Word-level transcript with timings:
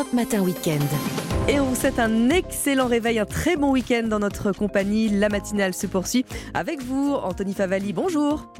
Europe 0.00 0.14
Matin 0.14 0.40
Weekend. 0.40 0.88
Et 1.46 1.60
on 1.60 1.66
vous 1.66 1.74
souhaite 1.74 1.98
un 1.98 2.30
excellent 2.30 2.86
réveil, 2.86 3.18
un 3.18 3.26
très 3.26 3.56
bon 3.56 3.70
week-end 3.72 4.04
dans 4.08 4.18
notre 4.18 4.50
compagnie. 4.52 5.10
La 5.10 5.28
matinale 5.28 5.74
se 5.74 5.86
poursuit 5.86 6.24
avec 6.54 6.82
vous, 6.82 7.12
Anthony 7.12 7.52
Favali. 7.52 7.92
Bonjour. 7.92 8.50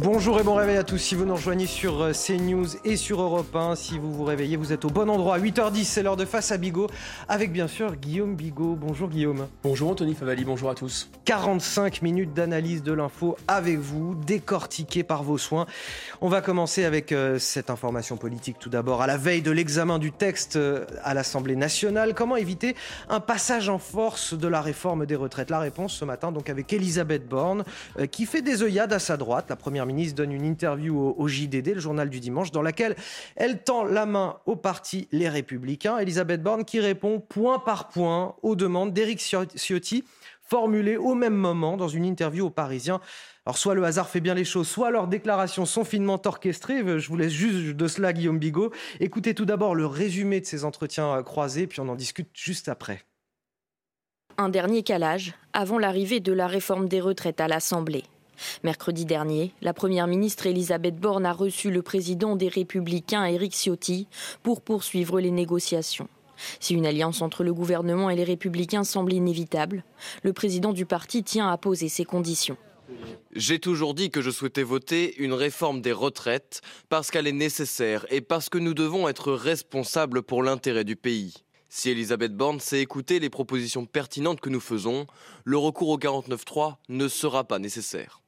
Bonjour 0.00 0.38
et 0.38 0.44
bon 0.44 0.54
réveil 0.54 0.76
à 0.76 0.84
tous. 0.84 0.98
Si 0.98 1.16
vous 1.16 1.24
nous 1.24 1.34
rejoignez 1.34 1.66
sur 1.66 2.00
euh, 2.00 2.12
CNews 2.12 2.76
et 2.84 2.94
sur 2.94 3.20
Europe 3.20 3.54
1, 3.54 3.74
si 3.74 3.98
vous 3.98 4.12
vous 4.14 4.22
réveillez, 4.22 4.56
vous 4.56 4.72
êtes 4.72 4.84
au 4.84 4.90
bon 4.90 5.10
endroit. 5.10 5.40
8h10, 5.40 5.82
c'est 5.82 6.04
l'heure 6.04 6.16
de 6.16 6.24
Face 6.24 6.52
à 6.52 6.56
Bigot, 6.56 6.86
avec 7.28 7.50
bien 7.50 7.66
sûr 7.66 7.96
Guillaume 7.96 8.36
Bigot. 8.36 8.76
Bonjour 8.76 9.08
Guillaume. 9.08 9.48
Bonjour 9.64 9.90
Anthony 9.90 10.14
Favali, 10.14 10.44
bonjour 10.44 10.70
à 10.70 10.76
tous. 10.76 11.10
45 11.24 12.00
minutes 12.02 12.32
d'analyse 12.32 12.84
de 12.84 12.92
l'info 12.92 13.36
avec 13.48 13.78
vous, 13.78 14.14
décortiquée 14.14 15.02
par 15.02 15.24
vos 15.24 15.36
soins. 15.36 15.66
On 16.20 16.28
va 16.28 16.42
commencer 16.42 16.84
avec 16.84 17.10
euh, 17.10 17.40
cette 17.40 17.68
information 17.68 18.16
politique 18.16 18.60
tout 18.60 18.70
d'abord. 18.70 19.02
À 19.02 19.08
la 19.08 19.16
veille 19.16 19.42
de 19.42 19.50
l'examen 19.50 19.98
du 19.98 20.12
texte 20.12 20.54
euh, 20.54 20.86
à 21.02 21.12
l'Assemblée 21.12 21.56
nationale, 21.56 22.14
comment 22.14 22.36
éviter 22.36 22.76
un 23.08 23.18
passage 23.18 23.68
en 23.68 23.78
force 23.78 24.34
de 24.34 24.46
la 24.46 24.60
réforme 24.60 25.06
des 25.06 25.16
retraites? 25.16 25.50
La 25.50 25.58
réponse 25.58 25.92
ce 25.92 26.04
matin, 26.04 26.30
donc 26.30 26.48
avec 26.50 26.72
Elisabeth 26.72 27.28
Borne, 27.28 27.64
qui 28.12 28.26
fait 28.26 28.42
des 28.42 28.62
œillades 28.62 28.92
à 28.92 29.00
sa 29.00 29.16
droite, 29.16 29.46
la 29.48 29.56
première 29.56 29.87
ministre 29.88 30.14
donne 30.16 30.32
une 30.32 30.44
interview 30.44 31.14
au, 31.16 31.28
JDD, 31.28 31.74
le 31.74 31.80
journal 31.80 32.08
du 32.08 32.20
dimanche, 32.20 32.52
dans 32.52 32.62
laquelle 32.62 32.94
elle 33.34 33.62
tend 33.62 33.84
la 33.84 34.06
main 34.06 34.38
au 34.46 34.54
parti 34.54 35.08
Les 35.10 35.28
Républicains. 35.28 35.98
Elisabeth 35.98 36.42
Borne 36.42 36.64
qui 36.64 36.78
répond 36.78 37.20
point 37.20 37.58
par 37.58 37.88
point 37.88 38.36
aux 38.42 38.54
demandes 38.54 38.92
d'Éric 38.92 39.20
Ciotti 39.20 40.04
formulées 40.42 40.96
au 40.96 41.14
même 41.14 41.34
moment 41.34 41.76
dans 41.76 41.88
une 41.88 42.04
interview 42.04 42.46
aux 42.46 42.50
Parisiens. 42.50 43.00
Alors 43.44 43.58
soit 43.58 43.74
le 43.74 43.84
hasard 43.84 44.08
fait 44.08 44.20
bien 44.20 44.34
les 44.34 44.44
choses, 44.44 44.68
soit 44.68 44.90
leurs 44.90 45.08
déclarations 45.08 45.64
sont 45.64 45.84
finement 45.84 46.20
orchestrées. 46.24 46.82
Je 46.98 47.08
vous 47.08 47.16
laisse 47.16 47.32
juste 47.32 47.76
de 47.76 47.88
cela, 47.88 48.12
Guillaume 48.12 48.38
Bigot. 48.38 48.72
Écoutez 49.00 49.34
tout 49.34 49.46
d'abord 49.46 49.74
le 49.74 49.86
résumé 49.86 50.40
de 50.40 50.46
ces 50.46 50.64
entretiens 50.64 51.16
euh, 51.16 51.22
croisés, 51.22 51.66
puis 51.66 51.80
on 51.80 51.88
en 51.88 51.96
discute 51.96 52.28
juste 52.34 52.68
après. 52.68 53.04
Un 54.36 54.50
dernier 54.50 54.82
calage 54.82 55.34
avant 55.52 55.78
l'arrivée 55.78 56.20
de 56.20 56.32
la 56.32 56.46
réforme 56.46 56.88
des 56.88 57.00
retraites 57.00 57.40
à 57.40 57.48
l'Assemblée. 57.48 58.04
Mercredi 58.62 59.04
dernier, 59.04 59.52
la 59.62 59.72
Première 59.72 60.06
ministre 60.06 60.46
Elisabeth 60.46 60.96
Borne 60.96 61.26
a 61.26 61.32
reçu 61.32 61.70
le 61.70 61.82
président 61.82 62.36
des 62.36 62.48
Républicains 62.48 63.24
Éric 63.24 63.54
Ciotti 63.54 64.06
pour 64.42 64.60
poursuivre 64.60 65.20
les 65.20 65.30
négociations. 65.30 66.08
Si 66.60 66.74
une 66.74 66.86
alliance 66.86 67.22
entre 67.22 67.44
le 67.44 67.52
gouvernement 67.52 68.10
et 68.10 68.16
les 68.16 68.24
Républicains 68.24 68.84
semble 68.84 69.12
inévitable, 69.12 69.84
le 70.22 70.32
président 70.32 70.72
du 70.72 70.86
parti 70.86 71.22
tient 71.22 71.50
à 71.50 71.56
poser 71.56 71.88
ses 71.88 72.04
conditions. 72.04 72.56
J'ai 73.34 73.58
toujours 73.58 73.94
dit 73.94 74.10
que 74.10 74.22
je 74.22 74.30
souhaitais 74.30 74.62
voter 74.62 75.16
une 75.18 75.34
réforme 75.34 75.82
des 75.82 75.92
retraites 75.92 76.62
parce 76.88 77.10
qu'elle 77.10 77.26
est 77.26 77.32
nécessaire 77.32 78.06
et 78.10 78.20
parce 78.20 78.48
que 78.48 78.58
nous 78.58 78.74
devons 78.74 79.08
être 79.08 79.32
responsables 79.32 80.22
pour 80.22 80.42
l'intérêt 80.42 80.84
du 80.84 80.96
pays. 80.96 81.34
Si 81.68 81.90
Elisabeth 81.90 82.34
Borne 82.34 82.60
sait 82.60 82.80
écouter 82.80 83.20
les 83.20 83.28
propositions 83.28 83.84
pertinentes 83.84 84.40
que 84.40 84.48
nous 84.48 84.60
faisons, 84.60 85.06
le 85.44 85.58
recours 85.58 85.90
au 85.90 85.98
49.3 85.98 86.76
ne 86.88 87.08
sera 87.08 87.44
pas 87.44 87.58
nécessaire. 87.58 88.22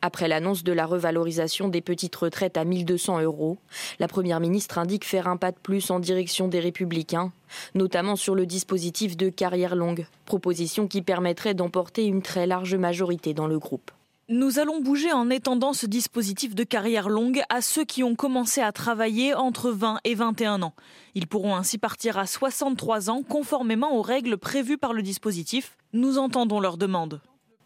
Après 0.00 0.28
l'annonce 0.28 0.62
de 0.62 0.72
la 0.72 0.86
revalorisation 0.86 1.68
des 1.68 1.80
petites 1.80 2.14
retraites 2.14 2.56
à 2.56 2.64
1200 2.64 3.22
euros, 3.22 3.58
la 3.98 4.06
Première 4.06 4.38
ministre 4.38 4.78
indique 4.78 5.04
faire 5.04 5.26
un 5.26 5.36
pas 5.36 5.50
de 5.50 5.58
plus 5.60 5.90
en 5.90 5.98
direction 5.98 6.46
des 6.46 6.60
républicains, 6.60 7.32
notamment 7.74 8.14
sur 8.14 8.36
le 8.36 8.46
dispositif 8.46 9.16
de 9.16 9.28
carrière 9.28 9.74
longue, 9.74 10.06
proposition 10.24 10.86
qui 10.86 11.02
permettrait 11.02 11.54
d'emporter 11.54 12.04
une 12.04 12.22
très 12.22 12.46
large 12.46 12.76
majorité 12.76 13.34
dans 13.34 13.48
le 13.48 13.58
groupe. 13.58 13.90
Nous 14.30 14.58
allons 14.58 14.80
bouger 14.80 15.10
en 15.10 15.30
étendant 15.30 15.72
ce 15.72 15.86
dispositif 15.86 16.54
de 16.54 16.62
carrière 16.62 17.08
longue 17.08 17.40
à 17.48 17.62
ceux 17.62 17.86
qui 17.86 18.04
ont 18.04 18.14
commencé 18.14 18.60
à 18.60 18.72
travailler 18.72 19.34
entre 19.34 19.70
20 19.70 20.00
et 20.04 20.14
21 20.14 20.62
ans. 20.62 20.74
Ils 21.14 21.26
pourront 21.26 21.56
ainsi 21.56 21.78
partir 21.78 22.18
à 22.18 22.26
63 22.26 23.08
ans 23.08 23.22
conformément 23.22 23.96
aux 23.96 24.02
règles 24.02 24.36
prévues 24.36 24.76
par 24.76 24.92
le 24.92 25.02
dispositif. 25.02 25.78
Nous 25.94 26.18
entendons 26.18 26.60
leurs 26.60 26.76
demandes. 26.76 27.22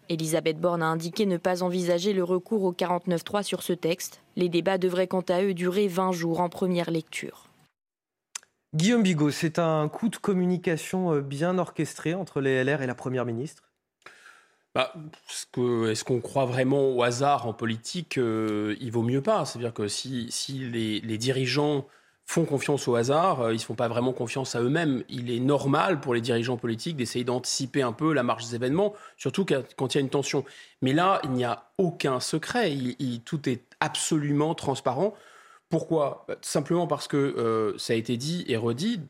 Elisabeth 0.08 0.58
Borne 0.58 0.82
a 0.82 0.86
indiqué 0.86 1.26
ne 1.26 1.36
pas 1.36 1.62
envisager 1.62 2.12
le 2.12 2.24
recours 2.24 2.64
au 2.64 2.72
49.3 2.72 3.42
sur 3.42 3.62
ce 3.62 3.72
texte. 3.72 4.22
Les 4.36 4.48
débats 4.48 4.78
devraient 4.78 5.06
quant 5.06 5.24
à 5.28 5.42
eux 5.42 5.54
durer 5.54 5.88
20 5.88 6.12
jours 6.12 6.40
en 6.40 6.48
première 6.48 6.90
lecture. 6.90 7.48
Guillaume 8.74 9.02
Bigot, 9.02 9.30
c'est 9.30 9.58
un 9.58 9.88
coup 9.88 10.08
de 10.08 10.16
communication 10.16 11.12
euh, 11.12 11.20
bien 11.20 11.58
orchestré 11.58 12.14
entre 12.14 12.40
les 12.40 12.64
LR 12.64 12.80
et 12.80 12.86
la 12.86 12.94
Première 12.94 13.26
ministre? 13.26 13.64
Bah, 14.74 14.94
Est-ce 15.28 16.04
qu'on 16.04 16.20
croit 16.20 16.46
vraiment 16.46 16.88
au 16.88 17.02
hasard 17.02 17.46
en 17.46 17.52
politique 17.52 18.16
euh, 18.16 18.74
Il 18.80 18.90
vaut 18.90 19.02
mieux 19.02 19.20
pas. 19.20 19.44
C'est-à-dire 19.44 19.74
que 19.74 19.88
si, 19.88 20.30
les, 20.72 21.18
dirigeants 21.18 21.86
font 22.26 22.44
confiance 22.44 22.88
au 22.88 22.94
hasard, 22.94 23.42
euh, 23.42 23.52
ils 23.52 23.58
ne 23.58 23.62
font 23.62 23.74
pas 23.74 23.88
vraiment 23.88 24.12
confiance 24.12 24.54
à 24.54 24.62
eux-mêmes. 24.62 25.04
Il 25.08 25.30
est 25.30 25.40
normal 25.40 26.00
pour 26.00 26.14
les 26.14 26.20
dirigeants 26.20 26.56
politiques 26.56 26.96
d'essayer 26.96 27.24
d'anticiper 27.24 27.82
un 27.82 27.92
peu 27.92 28.12
la 28.12 28.22
marche 28.22 28.46
des 28.46 28.54
événements, 28.54 28.94
surtout 29.16 29.44
quand 29.76 29.94
il 29.94 29.98
y 29.98 30.00
a 30.00 30.00
une 30.00 30.10
tension. 30.10 30.44
Mais 30.80 30.92
là, 30.92 31.20
il 31.24 31.30
n'y 31.30 31.44
a 31.44 31.70
aucun 31.78 32.20
secret, 32.20 32.74
tout 33.24 33.48
est 33.48 33.64
absolument 33.80 34.54
transparent. 34.54 35.14
Pourquoi? 35.68 36.24
Bah, 36.28 36.36
Simplement 36.42 36.86
parce 36.86 37.08
que 37.08 37.16
euh, 37.16 37.76
ça 37.78 37.92
a 37.92 37.96
été 37.96 38.16
dit 38.16 38.44
et 38.48 38.56
redit 38.56 39.00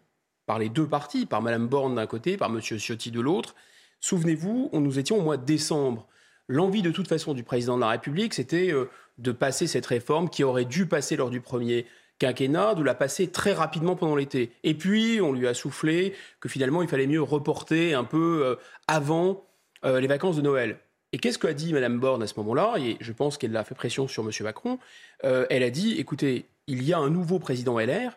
par 0.46 0.58
les 0.58 0.68
deux 0.68 0.86
partis, 0.86 1.26
par 1.26 1.42
Mme 1.42 1.68
Borne 1.68 1.94
d'un 1.94 2.06
côté, 2.06 2.36
par 2.36 2.50
M. 2.50 2.60
Ciotti 2.60 3.10
de 3.10 3.20
l'autre. 3.20 3.54
Souvenez-vous, 4.00 4.70
nous 4.72 4.98
étions 4.98 5.18
au 5.18 5.22
mois 5.22 5.36
de 5.36 5.44
décembre. 5.44 6.08
L'envie 6.48 6.82
de 6.82 6.90
toute 6.90 7.08
façon 7.08 7.34
du 7.34 7.44
président 7.44 7.76
de 7.76 7.82
la 7.82 7.90
République, 7.90 8.34
c'était 8.34 8.72
euh, 8.72 8.90
de 9.18 9.32
passer 9.32 9.66
cette 9.66 9.86
réforme 9.86 10.28
qui 10.28 10.44
aurait 10.44 10.64
dû 10.64 10.86
passer 10.86 11.16
lors 11.16 11.30
du 11.30 11.40
premier 11.40 11.86
quinquennat 12.22 12.76
de 12.76 12.84
la 12.84 12.94
passer 12.94 13.32
très 13.32 13.52
rapidement 13.52 13.96
pendant 13.96 14.14
l'été. 14.14 14.52
Et 14.62 14.74
puis, 14.74 15.20
on 15.20 15.32
lui 15.32 15.48
a 15.48 15.54
soufflé 15.54 16.14
que 16.38 16.48
finalement, 16.48 16.80
il 16.82 16.88
fallait 16.88 17.08
mieux 17.08 17.22
reporter 17.22 17.94
un 17.94 18.04
peu 18.04 18.42
euh, 18.44 18.54
avant 18.86 19.44
euh, 19.84 20.00
les 20.00 20.06
vacances 20.06 20.36
de 20.36 20.42
Noël. 20.42 20.78
Et 21.12 21.18
qu'est-ce 21.18 21.38
qu'a 21.38 21.52
dit 21.52 21.72
Mme 21.72 21.98
Borne 21.98 22.22
à 22.22 22.28
ce 22.28 22.34
moment-là? 22.36 22.76
Et 22.78 22.96
je 23.00 23.12
pense 23.12 23.38
qu'elle 23.38 23.56
a 23.56 23.64
fait 23.64 23.74
pression 23.74 24.06
sur 24.06 24.22
M. 24.22 24.30
Macron. 24.42 24.78
Euh, 25.24 25.46
elle 25.50 25.64
a 25.64 25.70
dit, 25.70 25.98
écoutez, 25.98 26.46
il 26.68 26.84
y 26.84 26.92
a 26.92 26.98
un 26.98 27.10
nouveau 27.10 27.40
président 27.40 27.80
LR, 27.80 28.16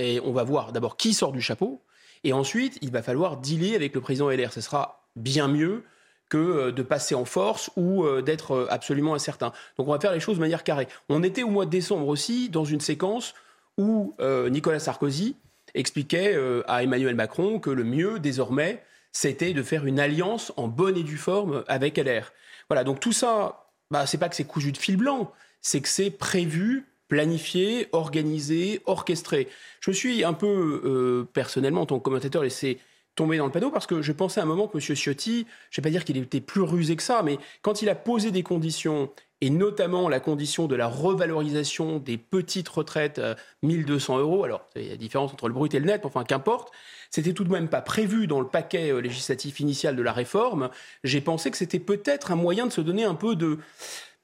et 0.00 0.18
on 0.24 0.32
va 0.32 0.42
voir 0.42 0.72
d'abord 0.72 0.96
qui 0.96 1.14
sort 1.14 1.30
du 1.30 1.40
chapeau, 1.40 1.80
et 2.24 2.32
ensuite, 2.32 2.76
il 2.82 2.90
va 2.90 3.02
falloir 3.02 3.36
dealer 3.36 3.76
avec 3.76 3.94
le 3.94 4.00
président 4.00 4.28
LR. 4.30 4.52
Ce 4.52 4.60
sera 4.60 5.06
bien 5.14 5.46
mieux 5.46 5.84
que 6.28 6.36
euh, 6.38 6.72
de 6.72 6.82
passer 6.82 7.14
en 7.14 7.24
force 7.24 7.70
ou 7.76 8.04
euh, 8.04 8.22
d'être 8.22 8.52
euh, 8.52 8.66
absolument 8.70 9.14
incertain. 9.14 9.52
Donc 9.76 9.88
on 9.88 9.92
va 9.92 10.00
faire 10.00 10.12
les 10.12 10.20
choses 10.20 10.36
de 10.36 10.40
manière 10.40 10.64
carrée. 10.64 10.88
On 11.08 11.22
était 11.22 11.42
au 11.42 11.48
mois 11.48 11.64
de 11.64 11.70
décembre 11.70 12.08
aussi 12.08 12.48
dans 12.48 12.64
une 12.64 12.80
séquence 12.80 13.34
où 13.76 14.16
Nicolas 14.50 14.80
Sarkozy 14.80 15.36
expliquait 15.74 16.36
à 16.66 16.82
Emmanuel 16.82 17.14
Macron 17.14 17.60
que 17.60 17.70
le 17.70 17.84
mieux 17.84 18.18
désormais, 18.18 18.82
c'était 19.12 19.52
de 19.52 19.62
faire 19.62 19.86
une 19.86 20.00
alliance 20.00 20.52
en 20.56 20.66
bonne 20.66 20.96
et 20.96 21.04
due 21.04 21.16
forme 21.16 21.62
avec 21.68 21.96
LR. 21.96 22.32
Voilà, 22.68 22.82
donc 22.82 22.98
tout 22.98 23.12
ça, 23.12 23.68
bah, 23.92 24.04
c'est 24.04 24.18
pas 24.18 24.28
que 24.28 24.34
c'est 24.34 24.42
cousu 24.42 24.72
de 24.72 24.78
fil 24.78 24.96
blanc, 24.96 25.30
c'est 25.60 25.80
que 25.80 25.88
c'est 25.88 26.10
prévu, 26.10 26.86
planifié, 27.06 27.86
organisé, 27.92 28.82
orchestré. 28.84 29.46
Je 29.78 29.90
me 29.90 29.94
suis 29.94 30.24
un 30.24 30.32
peu, 30.32 31.24
personnellement, 31.32 31.82
en 31.82 31.86
tant 31.86 32.00
que 32.00 32.04
commentateur, 32.04 32.42
laissé 32.42 32.80
tombé 33.18 33.36
dans 33.36 33.46
le 33.46 33.52
panneau 33.52 33.70
parce 33.70 33.86
que 33.86 34.00
je 34.00 34.12
pensais 34.12 34.38
à 34.38 34.44
un 34.44 34.46
moment 34.46 34.68
que 34.68 34.78
M. 34.78 34.96
Ciotti, 34.96 35.46
je 35.70 35.80
ne 35.80 35.82
vais 35.82 35.88
pas 35.88 35.90
dire 35.90 36.04
qu'il 36.04 36.16
était 36.16 36.40
plus 36.40 36.62
rusé 36.62 36.94
que 36.94 37.02
ça, 37.02 37.22
mais 37.24 37.38
quand 37.62 37.82
il 37.82 37.88
a 37.88 37.96
posé 37.96 38.30
des 38.30 38.44
conditions, 38.44 39.10
et 39.40 39.50
notamment 39.50 40.08
la 40.08 40.20
condition 40.20 40.66
de 40.68 40.76
la 40.76 40.86
revalorisation 40.86 41.98
des 41.98 42.16
petites 42.16 42.68
retraites, 42.68 43.20
1200 43.62 44.16
euh, 44.16 44.20
euros, 44.20 44.44
alors 44.44 44.64
il 44.76 44.84
y 44.84 44.86
a 44.86 44.90
la 44.90 44.96
différence 44.96 45.32
entre 45.32 45.48
le 45.48 45.54
brut 45.54 45.74
et 45.74 45.80
le 45.80 45.86
net, 45.86 46.06
enfin 46.06 46.22
qu'importe, 46.22 46.70
c'était 47.10 47.32
tout 47.32 47.42
de 47.42 47.50
même 47.50 47.68
pas 47.68 47.80
prévu 47.80 48.28
dans 48.28 48.40
le 48.40 48.46
paquet 48.46 48.92
euh, 48.92 49.00
législatif 49.00 49.58
initial 49.58 49.96
de 49.96 50.02
la 50.02 50.12
réforme, 50.12 50.70
j'ai 51.02 51.20
pensé 51.20 51.50
que 51.50 51.56
c'était 51.56 51.80
peut-être 51.80 52.30
un 52.30 52.36
moyen 52.36 52.66
de 52.66 52.72
se 52.72 52.80
donner 52.80 53.04
un 53.04 53.16
peu 53.16 53.34
de 53.34 53.58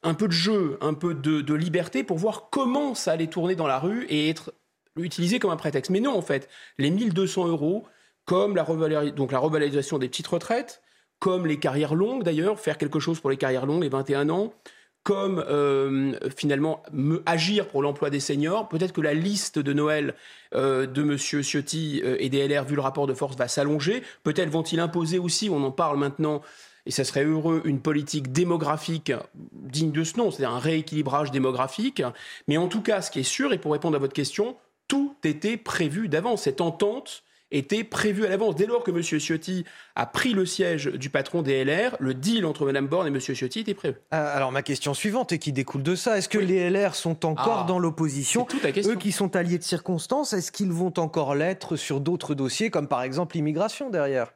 un 0.04 0.14
peu 0.14 0.28
de 0.28 0.32
jeu, 0.32 0.76
un 0.82 0.92
peu 0.92 1.14
de 1.14 1.54
liberté 1.54 2.04
pour 2.04 2.18
voir 2.18 2.48
comment 2.50 2.94
ça 2.94 3.12
allait 3.12 3.26
tourner 3.26 3.54
dans 3.54 3.66
la 3.66 3.78
rue 3.78 4.04
et 4.10 4.28
être 4.28 4.52
utilisé 4.96 5.38
comme 5.38 5.50
un 5.50 5.56
prétexte. 5.56 5.90
Mais 5.90 6.00
non, 6.00 6.14
en 6.14 6.20
fait, 6.20 6.46
les 6.76 6.90
1200 6.90 7.48
euros, 7.48 7.86
comme 8.24 8.56
la, 8.56 8.62
revalorisation 8.62 9.98
des 9.98 10.08
petites 10.08 10.26
retraites, 10.26 10.82
comme 11.18 11.46
les 11.46 11.58
carrières 11.58 11.94
longues 11.94 12.22
d'ailleurs, 12.22 12.58
faire 12.58 12.78
quelque 12.78 13.00
chose 13.00 13.20
pour 13.20 13.30
les 13.30 13.36
carrières 13.36 13.66
longues, 13.66 13.82
les 13.82 13.88
21 13.88 14.30
ans, 14.30 14.54
comme 15.02 15.44
euh, 15.48 16.14
finalement 16.34 16.82
agir 17.26 17.68
pour 17.68 17.82
l'emploi 17.82 18.08
des 18.08 18.20
seniors. 18.20 18.68
Peut-être 18.68 18.92
que 18.92 19.02
la 19.02 19.12
liste 19.12 19.58
de 19.58 19.72
Noël 19.74 20.14
euh, 20.54 20.86
de 20.86 21.02
M. 21.02 21.18
Ciotti 21.18 22.00
euh, 22.02 22.16
et 22.18 22.30
des 22.30 22.46
LR, 22.48 22.64
vu 22.64 22.74
le 22.74 22.80
rapport 22.80 23.06
de 23.06 23.12
force, 23.12 23.36
va 23.36 23.46
s'allonger. 23.46 24.02
Peut-être 24.22 24.48
vont-ils 24.48 24.80
imposer 24.80 25.18
aussi, 25.18 25.50
on 25.50 25.62
en 25.62 25.70
parle 25.70 25.98
maintenant, 25.98 26.40
et 26.86 26.90
ça 26.90 27.04
serait 27.04 27.24
heureux, 27.24 27.60
une 27.66 27.80
politique 27.80 28.32
démographique 28.32 29.12
digne 29.52 29.92
de 29.92 30.04
ce 30.04 30.16
nom, 30.16 30.30
c'est-à-dire 30.30 30.56
un 30.56 30.60
rééquilibrage 30.60 31.30
démographique. 31.30 32.02
Mais 32.48 32.56
en 32.56 32.68
tout 32.68 32.82
cas, 32.82 33.02
ce 33.02 33.10
qui 33.10 33.20
est 33.20 33.22
sûr, 33.22 33.52
et 33.52 33.58
pour 33.58 33.72
répondre 33.72 33.96
à 33.96 33.98
votre 33.98 34.14
question, 34.14 34.56
tout 34.88 35.16
était 35.24 35.58
prévu 35.58 36.08
d'avance. 36.08 36.42
Cette 36.42 36.62
entente 36.62 37.24
était 37.54 37.84
prévu 37.84 38.26
à 38.26 38.28
l'avance. 38.28 38.56
Dès 38.56 38.66
lors 38.66 38.82
que 38.82 38.90
M. 38.90 39.02
Ciotti 39.02 39.64
a 39.94 40.06
pris 40.06 40.32
le 40.32 40.44
siège 40.44 40.86
du 40.86 41.08
patron 41.08 41.42
des 41.42 41.64
LR, 41.64 41.96
le 42.00 42.14
deal 42.14 42.44
entre 42.44 42.66
Mme 42.66 42.86
Borne 42.88 43.06
et 43.06 43.10
M. 43.10 43.20
Ciotti 43.20 43.60
était 43.60 43.74
prévu. 43.74 43.96
Euh, 44.12 44.36
alors 44.36 44.52
ma 44.52 44.62
question 44.62 44.92
suivante 44.92 45.32
et 45.32 45.38
qui 45.38 45.52
découle 45.52 45.82
de 45.82 45.94
ça, 45.94 46.18
est-ce 46.18 46.28
que 46.28 46.38
les 46.38 46.68
LR 46.68 46.94
sont 46.94 47.24
encore 47.24 47.62
Ah, 47.64 47.66
dans 47.68 47.78
l'opposition? 47.78 48.46
Eux 48.86 48.96
qui 48.96 49.12
sont 49.12 49.36
alliés 49.36 49.58
de 49.58 49.62
circonstance, 49.64 50.32
est-ce 50.32 50.50
qu'ils 50.52 50.72
vont 50.72 50.92
encore 50.98 51.34
l'être 51.34 51.76
sur 51.76 52.00
d'autres 52.00 52.34
dossiers 52.34 52.70
comme 52.70 52.88
par 52.88 53.02
exemple 53.02 53.36
l'immigration 53.36 53.90
derrière? 53.90 54.32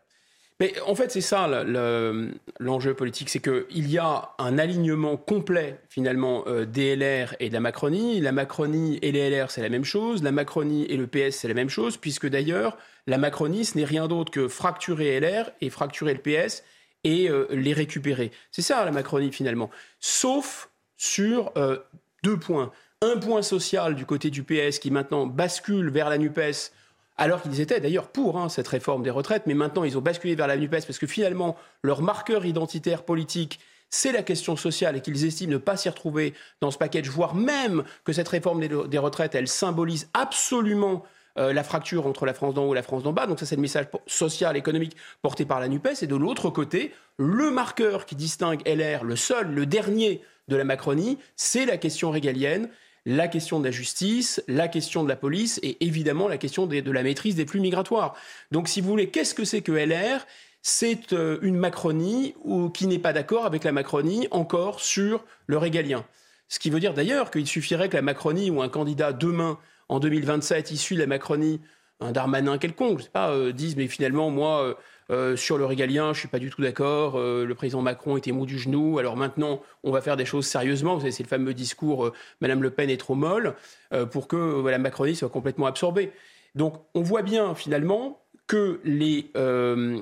Mais 0.61 0.75
en 0.87 0.95
fait, 0.97 1.13
c'est 1.13 1.21
ça 1.21 1.47
le- 1.47 1.63
le- 1.71 2.31
l'enjeu 2.59 2.93
politique, 2.95 3.31
c'est 3.31 3.39
qu'il 3.41 3.89
y 3.91 3.97
a 3.99 4.31
un 4.39 4.59
alignement 4.59 5.17
complet 5.17 5.79
finalement 5.89 6.43
euh, 6.49 6.65
des 6.65 6.97
LR 6.97 7.35
et 7.39 7.49
de 7.49 7.55
la 7.55 7.61
Macronie. 7.61 8.21
La 8.21 8.33
Macronie 8.33 8.99
et 9.03 9.13
les 9.13 9.31
LR, 9.31 9.51
c'est 9.53 9.63
la 9.63 9.69
même 9.69 9.85
chose. 9.85 10.23
La 10.25 10.33
Macronie 10.33 10.85
et 10.87 10.97
le 10.97 11.07
PS, 11.07 11.37
c'est 11.37 11.49
la 11.49 11.55
même 11.55 11.69
chose, 11.71 11.97
puisque 11.97 12.27
d'ailleurs, 12.29 12.77
la 13.07 13.19
Macronie, 13.19 13.65
ce 13.65 13.79
n'est 13.79 13.85
rien 13.85 14.09
d'autre 14.09 14.33
que 14.33 14.49
fracturer 14.49 15.21
LR 15.21 15.51
et 15.61 15.71
fracturer 15.71 16.13
le 16.15 16.21
PS 16.21 16.65
et 17.05 17.31
euh, 17.31 17.47
les 17.51 17.73
récupérer. 17.73 18.33
C'est 18.51 18.63
ça 18.63 18.85
la 18.85 18.91
Macronie 18.91 19.31
finalement. 19.31 19.71
Sauf 20.01 20.71
sur 20.97 21.53
euh, 21.57 21.79
deux 22.25 22.37
points. 22.37 22.73
Un 23.01 23.17
point 23.19 23.43
social 23.43 23.95
du 23.95 24.05
côté 24.05 24.29
du 24.31 24.43
PS 24.43 24.81
qui 24.81 24.91
maintenant 24.91 25.25
bascule 25.27 25.89
vers 25.91 26.09
la 26.09 26.19
NUPES 26.19 26.73
alors 27.19 27.43
qu'ils 27.43 27.61
étaient 27.61 27.81
d'ailleurs 27.81 28.09
pour 28.09 28.39
hein, 28.39 28.49
cette 28.49 28.69
réforme 28.69 29.03
des 29.03 29.11
retraites, 29.11 29.43
mais 29.47 29.55
maintenant 29.55 29.85
ils 29.85 29.99
ont 29.99 30.01
basculé 30.01 30.37
vers 30.37 30.47
la 30.47 30.57
NUPES 30.57 30.87
parce 30.87 30.99
que 30.99 31.07
finalement 31.07 31.57
leur 31.83 32.01
marqueur 32.01 32.47
identitaire 32.47 33.03
politique, 33.03 33.59
c'est 33.91 34.13
la 34.13 34.23
question 34.23 34.57
sociale 34.57 34.97
et 34.97 35.01
qu'ils 35.01 35.25
estiment 35.25 35.53
ne 35.53 35.59
pas 35.59 35.77
s'y 35.77 35.89
retrouver 35.89 36.35
dans 36.61 36.71
ce 36.71 36.79
package, 36.79 37.09
voire 37.09 37.35
même 37.35 37.85
que 38.05 38.13
cette 38.13 38.29
réforme 38.29 38.61
des, 38.61 38.99
retraites, 38.99 39.35
elle 39.35 39.49
symbolise 39.49 40.09
absolument 40.15 41.05
euh, 41.39 41.53
la 41.53 41.65
fracture 41.65 42.07
entre 42.07 42.27
la 42.27 42.35
France 42.35 42.55
d'en 42.55 42.67
haut 42.67 42.75
et 42.75 42.77
la 42.77 42.83
France 42.83 43.03
d'en 43.03 43.13
bas. 43.13 43.27
Donc 43.27 43.41
ça, 43.41 43.47
c'est 43.47 43.57
le 43.57 43.63
message 43.63 43.87
social, 44.07 44.57
économique 44.57 44.97
porté 45.23 45.47
par 45.47 45.59
la 45.59 45.69
NUPES. 45.69 46.03
Et 46.03 46.07
de 46.07 46.17
l'autre 46.17 46.51
côté, 46.51 46.93
le 47.17 47.51
marqueur 47.51 48.05
qui 48.05 48.15
distingue 48.15 48.61
LR, 48.67 49.05
le 49.05 49.17
seul, 49.17 49.53
le 49.53 49.65
dernier 49.65 50.23
de 50.49 50.57
la 50.57 50.65
Macronie, 50.65 51.19
c'est 51.37 51.65
la 51.65 51.79
question 51.79 52.11
régalienne 52.11 52.69
la 53.07 53.29
question 53.29 53.61
de 53.61 53.65
la 53.65 53.71
justice, 53.71 54.43
la 54.49 54.69
question 54.69 55.03
de 55.03 55.09
la 55.09 55.17
police 55.17 55.61
et 55.63 55.77
évidemment 55.85 56.29
la 56.29 56.39
question 56.39 56.67
de 56.67 56.91
la 56.91 57.03
maîtrise 57.03 57.35
des 57.35 57.47
flux 57.47 57.61
migratoires. 57.61 58.15
Donc 58.51 58.69
si 58.69 58.81
vous 58.81 58.89
voulez, 58.89 59.09
qu'est-ce 59.09 59.35
que 59.35 59.45
c'est 59.45 59.63
que 59.63 59.73
LR 59.73 60.27
C'est 60.63 61.13
euh, 61.13 61.39
une 61.43 61.57
Macronie 61.57 62.35
ou, 62.45 62.69
qui 62.71 62.87
n'est 62.87 62.99
pas 62.99 63.13
d'accord 63.13 63.47
avec 63.47 63.65
la 63.65 63.73
Macronie 63.73 64.29
encore 64.31 64.81
sur 64.81 65.25
le 65.47 65.59
régalien. 65.59 66.05
Ce 66.49 66.59
qui 66.59 66.71
veut 66.71 66.81
dire 66.81 66.95
d'ailleurs 66.95 67.31
qu'il 67.31 67.47
suffirait 67.47 67.89
que 67.89 67.97
la 67.97 68.03
Macronie 68.03 68.51
ou 68.51 68.63
un 68.63 68.69
candidat 68.69 69.13
demain, 69.13 69.59
en 69.89 70.01
2027, 70.01 70.71
issu 70.71 70.95
de 70.95 71.01
la 71.01 71.07
Macronie, 71.07 71.61
un 72.01 72.13
Darmanin 72.13 72.59
quelconque, 72.59 73.01
je 73.01 73.09
pas, 73.09 73.31
euh, 73.31 73.53
dise 73.53 73.77
mais 73.77 73.89
finalement 73.89 74.31
moi 74.31 74.63
euh, 74.63 74.75
euh, 75.11 75.37
sur 75.37 75.59
le 75.59 75.65
régalien 75.65 76.13
je 76.13 76.21
suis 76.21 76.29
pas 76.29 76.39
du 76.39 76.51
tout 76.51 76.63
d'accord. 76.63 77.17
euh, 77.17 77.45
le 77.45 77.55
président 77.55 77.83
Macron 77.83 78.17
était 78.17 78.33
mou 78.33 78.47
du 78.47 78.59
genou. 78.59 78.99
Alors 78.99 79.17
maintenant 79.17 79.63
on 79.83 79.91
va 79.91 80.01
faire 80.01 80.17
des 80.17 80.25
choses 80.25 80.47
sérieusement. 80.47 80.95
Vous 80.95 81.01
savez 81.01 81.13
c'est 81.13 81.23
le 81.23 81.29
fameux 81.29 81.55
discours 81.55 82.07
euh, 82.07 82.13
Madame 82.41 82.63
Le 82.63 82.71
Pen 82.71 82.91
est 82.91 82.97
trop 82.99 83.15
molle 83.15 83.55
euh, 83.93 84.07
pour 84.07 84.29
que 84.29 84.67
la 84.69 84.79
Macronie 84.79 85.17
soit 85.17 85.29
complètement 85.31 85.67
absorbée. 85.67 86.13
Donc 86.55 86.83
on 86.95 87.03
voit 87.03 87.23
bien 87.23 87.55
finalement 87.55 88.21
que 88.47 88.81
les, 88.83 89.31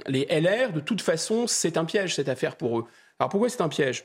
les 0.06 0.24
LR, 0.30 0.72
de 0.72 0.78
toute 0.78 1.00
façon, 1.00 1.48
c'est 1.48 1.76
un 1.76 1.84
piège 1.84 2.14
cette 2.14 2.28
affaire 2.28 2.54
pour 2.54 2.78
eux. 2.78 2.84
Alors 3.18 3.28
pourquoi 3.28 3.48
c'est 3.48 3.60
un 3.60 3.68
piège? 3.68 4.04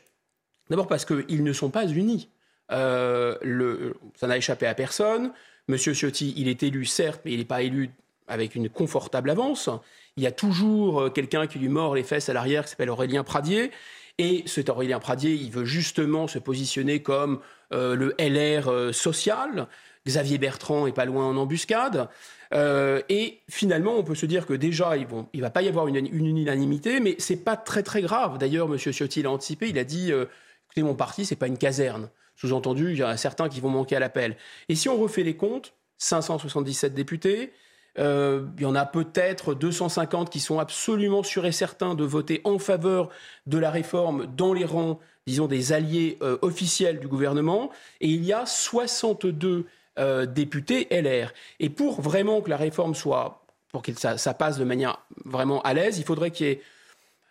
D'abord 0.72 0.88
parce 0.88 1.06
qu'ils 1.06 1.44
ne 1.44 1.54
sont 1.54 1.70
pas 1.70 1.86
unis. 1.86 2.30
Ça 2.70 3.38
n'a 3.44 4.38
échappé 4.38 4.66
à 4.66 4.74
personne. 4.74 5.32
Monsieur 5.68 5.94
Ciotti, 5.94 6.34
il 6.38 6.48
est 6.48 6.64
élu, 6.64 6.86
certes, 6.86 7.22
mais 7.24 7.34
il 7.34 7.38
n'est 7.38 7.46
pas 7.46 7.62
élu 7.62 7.92
avec 8.28 8.56
une 8.56 8.70
confortable 8.70 9.30
avance. 9.30 9.70
Il 10.18 10.24
y 10.24 10.28
a 10.28 10.32
toujours 10.32 11.02
euh, 11.02 11.10
quelqu'un 11.10 11.48
qui 11.48 11.60
lui 11.60 11.70
mord 11.70 11.96
les 11.96 12.04
fesses 12.04 12.30
à 12.30 12.34
l'arrière, 12.34 12.66
qui 12.66 12.72
s'appelle 12.72 12.90
Aurélien 12.90 13.24
Pradier. 13.24 13.72
Et 14.18 14.44
cet 14.46 14.70
Aurélien 14.70 15.00
Pradier, 15.00 15.34
il 15.34 15.52
veut 15.52 15.66
justement 15.66 16.28
se 16.28 16.38
positionner 16.38 17.02
comme 17.02 17.40
euh, 17.74 17.96
le 17.96 18.14
LR 18.20 18.68
euh, 18.68 18.92
social. 18.92 19.68
Xavier 20.06 20.38
Bertrand 20.38 20.88
est 20.88 20.92
pas 20.92 21.06
loin 21.06 21.26
en 21.28 21.38
embuscade. 21.38 22.10
Et 22.54 23.40
finalement, 23.50 23.96
on 23.96 24.04
peut 24.04 24.16
se 24.16 24.26
dire 24.26 24.46
que 24.46 24.54
déjà, 24.54 24.98
il 24.98 25.42
va 25.42 25.50
pas 25.52 25.62
y 25.62 25.70
avoir 25.70 25.88
une, 25.88 25.96
unanimité, 25.96 27.00
mais 27.00 27.16
c'est 27.18 27.46
pas 27.46 27.56
très 27.56 27.82
très 27.82 28.02
grave. 28.02 28.40
D'ailleurs, 28.40 28.68
Monsieur 28.68 28.92
Ciotti 28.92 29.22
l'a 29.22 29.32
anticipé. 29.32 29.70
Il 29.70 29.80
a 29.80 29.86
dit 29.86 30.12
écoutez, 30.12 30.84
mon 30.84 30.96
parti, 30.96 31.24
c'est 31.24 31.38
pas 31.38 31.48
une 31.48 31.58
caserne. 31.58 32.10
Sous-entendu, 32.36 32.92
il 32.92 32.98
y 32.98 33.04
en 33.04 33.08
a 33.08 33.16
certains 33.16 33.48
qui 33.48 33.62
vont 33.62 33.70
manquer 33.70 33.96
à 33.96 34.00
l'appel. 34.00 34.36
Et 34.68 34.76
si 34.76 34.90
on 34.90 34.98
refait 34.98 35.24
les 35.24 35.38
comptes, 35.38 35.76
577 36.00 36.94
députés, 36.94 37.54
euh, 38.00 38.46
il 38.58 38.64
y 38.64 38.66
en 38.66 38.76
a 38.76 38.86
peut-être 38.86 39.54
250 39.54 40.30
qui 40.30 40.40
sont 40.40 40.60
absolument 40.60 41.24
sûrs 41.24 41.46
et 41.46 41.52
certains 41.52 41.96
de 41.96 42.04
voter 42.04 42.42
en 42.44 42.60
faveur 42.60 43.10
de 43.48 43.58
la 43.58 43.70
réforme 43.70 44.28
dans 44.28 44.54
les 44.54 44.66
rangs, 44.66 45.00
disons, 45.28 45.48
des 45.48 45.74
alliés 45.74 46.18
euh, 46.22 46.38
officiels 46.42 47.00
du 47.00 47.08
gouvernement. 47.08 47.70
Et 48.00 48.08
il 48.08 48.24
y 48.24 48.34
a 48.34 48.46
62 48.46 49.66
euh, 50.00 50.26
députés 50.26 50.88
LR. 50.90 51.34
Et 51.60 51.70
pour 51.70 52.02
vraiment 52.02 52.42
que 52.42 52.50
la 52.50 52.58
réforme 52.58 52.96
soit, 52.96 53.44
pour 53.72 53.82
que 53.82 53.92
ça, 53.94 54.34
passe 54.34 54.58
de 54.58 54.64
manière 54.64 55.02
vraiment 55.26 55.62
à 55.64 55.74
l'aise, 55.74 55.98
il 55.98 56.06
faudrait 56.06 56.32
qu'il 56.32 56.48
y 56.48 56.50
ait, 56.52 56.62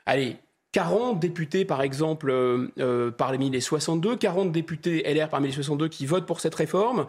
allez, 0.05 0.37
40 0.73 1.19
députés, 1.19 1.65
par 1.65 1.83
exemple, 1.83 2.33
parmi 3.19 3.51
les 3.51 3.61
62, 3.61 4.17
40 4.17 4.53
députés 4.53 5.03
LR 5.13 5.29
parmi 5.29 5.49
les 5.49 5.53
62 5.53 5.89
qui 5.89 6.07
votent 6.07 6.27
pour 6.27 6.39
cette 6.39 6.55
réforme, 6.55 7.09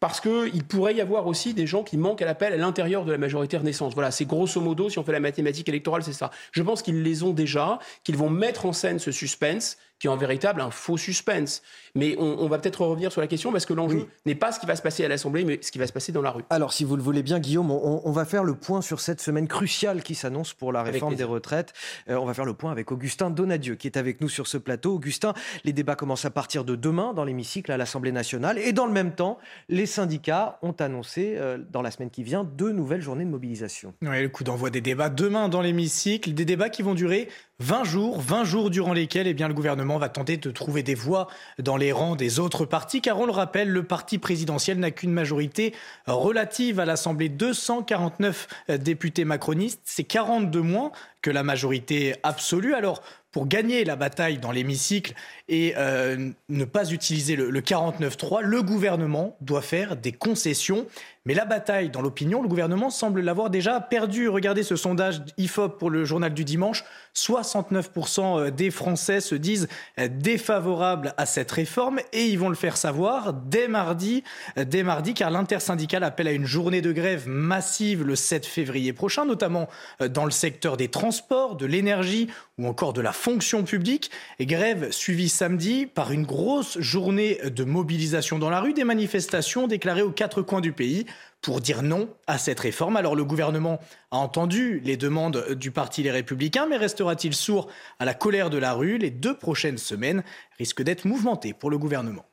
parce 0.00 0.20
qu'il 0.20 0.64
pourrait 0.64 0.94
y 0.94 1.00
avoir 1.00 1.26
aussi 1.26 1.52
des 1.52 1.66
gens 1.66 1.84
qui 1.84 1.98
manquent 1.98 2.22
à 2.22 2.24
l'appel 2.24 2.54
à 2.54 2.56
l'intérieur 2.56 3.04
de 3.04 3.12
la 3.12 3.18
majorité 3.18 3.58
Renaissance. 3.58 3.94
Voilà, 3.94 4.10
c'est 4.10 4.24
grosso 4.24 4.60
modo, 4.60 4.88
si 4.88 4.98
on 4.98 5.04
fait 5.04 5.12
la 5.12 5.20
mathématique 5.20 5.68
électorale, 5.68 6.02
c'est 6.02 6.14
ça. 6.14 6.30
Je 6.52 6.62
pense 6.62 6.82
qu'ils 6.82 7.02
les 7.02 7.22
ont 7.22 7.32
déjà, 7.32 7.78
qu'ils 8.02 8.16
vont 8.16 8.30
mettre 8.30 8.64
en 8.64 8.72
scène 8.72 8.98
ce 8.98 9.12
suspense, 9.12 9.76
qui 10.00 10.08
est 10.08 10.10
en 10.10 10.16
véritable 10.16 10.60
un 10.60 10.72
faux 10.72 10.96
suspense. 10.96 11.62
Mais 11.94 12.16
on, 12.18 12.38
on 12.40 12.48
va 12.48 12.58
peut-être 12.58 12.80
revenir 12.84 13.12
sur 13.12 13.20
la 13.20 13.26
question, 13.28 13.52
parce 13.52 13.66
que 13.66 13.74
l'enjeu 13.74 13.98
Oui. 13.98 14.06
n'est 14.26 14.34
pas 14.34 14.50
ce 14.50 14.58
qui 14.58 14.66
va 14.66 14.74
se 14.74 14.82
passer 14.82 15.04
à 15.04 15.08
l'Assemblée, 15.08 15.44
mais 15.44 15.58
ce 15.62 15.70
qui 15.70 15.78
va 15.78 15.86
se 15.86 15.92
passer 15.92 16.10
dans 16.10 16.22
la 16.22 16.30
rue. 16.30 16.42
Alors, 16.50 16.72
si 16.72 16.84
vous 16.84 16.96
le 16.96 17.02
voulez 17.02 17.22
bien, 17.22 17.38
Guillaume, 17.38 17.70
on, 17.70 18.00
on 18.04 18.10
va 18.12 18.24
faire 18.24 18.42
le 18.42 18.54
point 18.54 18.80
sur 18.80 19.00
cette 19.00 19.20
semaine 19.20 19.46
cruciale 19.46 20.02
qui 20.02 20.14
s'annonce 20.14 20.54
pour 20.54 20.72
la 20.72 20.82
réforme 20.82 21.14
des 21.14 21.24
retraites. 21.24 21.72
Euh, 22.08 22.16
on 22.16 22.24
va 22.24 22.34
faire 22.34 22.44
le 22.46 22.54
point 22.54 22.72
avec 22.72 22.90
Augustin 22.90 23.30
Donadieu, 23.30 23.74
qui 23.76 23.86
est 23.86 23.96
avec 23.98 24.20
nous 24.20 24.28
sur 24.28 24.46
ce 24.46 24.56
plateau. 24.56 24.94
Augustin, 24.94 25.34
les 25.64 25.72
débats 25.72 25.96
commencent 25.96 26.24
à 26.24 26.30
partir 26.30 26.64
de 26.64 26.74
demain 26.76 27.12
dans 27.12 27.24
l'hémicycle 27.24 27.70
à 27.70 27.76
l'Assemblée 27.76 28.12
nationale. 28.12 28.58
Et 28.58 28.72
dans 28.72 28.86
le 28.86 28.92
même 28.92 29.12
temps, 29.14 29.38
les 29.68 29.86
syndicats 29.86 30.58
ont 30.62 30.72
annoncé, 30.78 31.34
euh, 31.36 31.58
dans 31.70 31.82
la 31.82 31.90
semaine 31.90 32.10
qui 32.10 32.22
vient, 32.22 32.44
deux 32.44 32.72
nouvelles 32.72 33.02
journées 33.02 33.24
de 33.26 33.30
mobilisation. 33.30 33.92
Ouais, 34.02 34.22
le 34.22 34.28
coup 34.30 34.44
d'envoi 34.44 34.70
des 34.70 34.80
débats 34.80 35.10
demain 35.10 35.48
dans 35.50 35.60
l'hémicycle, 35.60 36.32
des 36.32 36.44
débats 36.46 36.70
qui 36.70 36.82
vont 36.82 36.94
durer 36.94 37.28
20 37.60 37.84
jours, 37.84 38.20
20 38.20 38.44
jours 38.44 38.70
durant 38.70 38.94
lesquels 38.94 39.26
eh 39.26 39.34
le 39.34 39.54
gouvernement 39.54 39.98
va 39.98 40.08
tenter 40.08 40.38
de 40.38 40.50
trouver 40.50 40.82
des 40.82 40.94
voix 40.94 41.28
dans 41.58 41.76
les 41.76 41.92
rangs 41.92 42.16
des 42.16 42.38
autres 42.40 42.64
partis, 42.64 43.02
car 43.02 43.20
on 43.20 43.26
le 43.26 43.32
rappelle, 43.32 43.68
le 43.68 43.82
parti 43.82 44.16
présidentiel 44.16 44.78
n'a 44.78 44.90
qu'une 44.90 45.12
majorité 45.12 45.74
relative 46.06 46.80
à 46.80 46.86
l'Assemblée, 46.86 47.28
249 47.28 48.48
députés 48.78 49.26
macronistes, 49.26 49.82
c'est 49.84 50.04
42 50.04 50.62
moins 50.62 50.90
que 51.20 51.30
la 51.30 51.42
majorité 51.42 52.14
absolue. 52.22 52.74
Alors, 52.74 53.02
pour 53.30 53.46
gagner 53.46 53.84
la 53.84 53.94
bataille 53.94 54.38
dans 54.38 54.50
l'hémicycle 54.50 55.14
et 55.50 55.74
euh, 55.76 56.30
ne 56.48 56.64
pas 56.64 56.90
utiliser 56.92 57.34
le, 57.34 57.50
le 57.50 57.60
49-3, 57.60 58.40
le 58.42 58.62
gouvernement 58.62 59.36
doit 59.40 59.62
faire 59.62 59.96
des 59.96 60.12
concessions. 60.12 60.86
Mais 61.26 61.34
la 61.34 61.44
bataille 61.44 61.90
dans 61.90 62.00
l'opinion, 62.00 62.40
le 62.40 62.48
gouvernement 62.48 62.88
semble 62.88 63.20
l'avoir 63.20 63.50
déjà 63.50 63.78
perdue. 63.78 64.28
Regardez 64.28 64.62
ce 64.62 64.74
sondage 64.74 65.20
IFOP 65.36 65.78
pour 65.78 65.90
le 65.90 66.04
journal 66.06 66.32
du 66.32 66.44
dimanche. 66.44 66.82
69% 67.14 68.50
des 68.50 68.70
Français 68.70 69.20
se 69.20 69.34
disent 69.34 69.68
défavorables 69.98 71.12
à 71.18 71.26
cette 71.26 71.50
réforme 71.50 72.00
et 72.14 72.24
ils 72.24 72.38
vont 72.38 72.48
le 72.48 72.54
faire 72.54 72.78
savoir 72.78 73.34
dès 73.34 73.68
mardi, 73.68 74.24
dès 74.56 74.82
mardi 74.82 75.12
car 75.12 75.30
l'intersyndicale 75.30 76.04
appelle 76.04 76.28
à 76.28 76.32
une 76.32 76.46
journée 76.46 76.80
de 76.80 76.92
grève 76.92 77.28
massive 77.28 78.02
le 78.02 78.16
7 78.16 78.46
février 78.46 78.94
prochain, 78.94 79.26
notamment 79.26 79.68
dans 80.08 80.24
le 80.24 80.30
secteur 80.30 80.78
des 80.78 80.88
transports, 80.88 81.54
de 81.54 81.66
l'énergie 81.66 82.28
ou 82.56 82.66
encore 82.66 82.94
de 82.94 83.02
la 83.02 83.12
fonction 83.12 83.62
publique. 83.64 84.10
Grève 84.40 84.90
suivie 84.90 85.28
samedi 85.40 85.86
par 85.86 86.12
une 86.12 86.26
grosse 86.26 86.78
journée 86.80 87.38
de 87.42 87.64
mobilisation 87.64 88.38
dans 88.38 88.50
la 88.50 88.60
rue, 88.60 88.74
des 88.74 88.84
manifestations 88.84 89.68
déclarées 89.68 90.02
aux 90.02 90.10
quatre 90.10 90.42
coins 90.42 90.60
du 90.60 90.72
pays 90.72 91.06
pour 91.40 91.62
dire 91.62 91.82
non 91.82 92.10
à 92.26 92.36
cette 92.36 92.60
réforme. 92.60 92.98
Alors 92.98 93.16
le 93.16 93.24
gouvernement 93.24 93.80
a 94.10 94.18
entendu 94.18 94.82
les 94.84 94.98
demandes 94.98 95.54
du 95.54 95.70
Parti 95.70 96.02
Les 96.02 96.10
Républicains, 96.10 96.66
mais 96.66 96.76
restera-t-il 96.76 97.32
sourd 97.32 97.68
à 97.98 98.04
la 98.04 98.12
colère 98.12 98.50
de 98.50 98.58
la 98.58 98.74
rue? 98.74 98.98
Les 98.98 99.08
deux 99.08 99.34
prochaines 99.34 99.78
semaines 99.78 100.24
risquent 100.58 100.82
d'être 100.82 101.06
mouvementées 101.06 101.54
pour 101.54 101.70
le 101.70 101.78
gouvernement. 101.78 102.26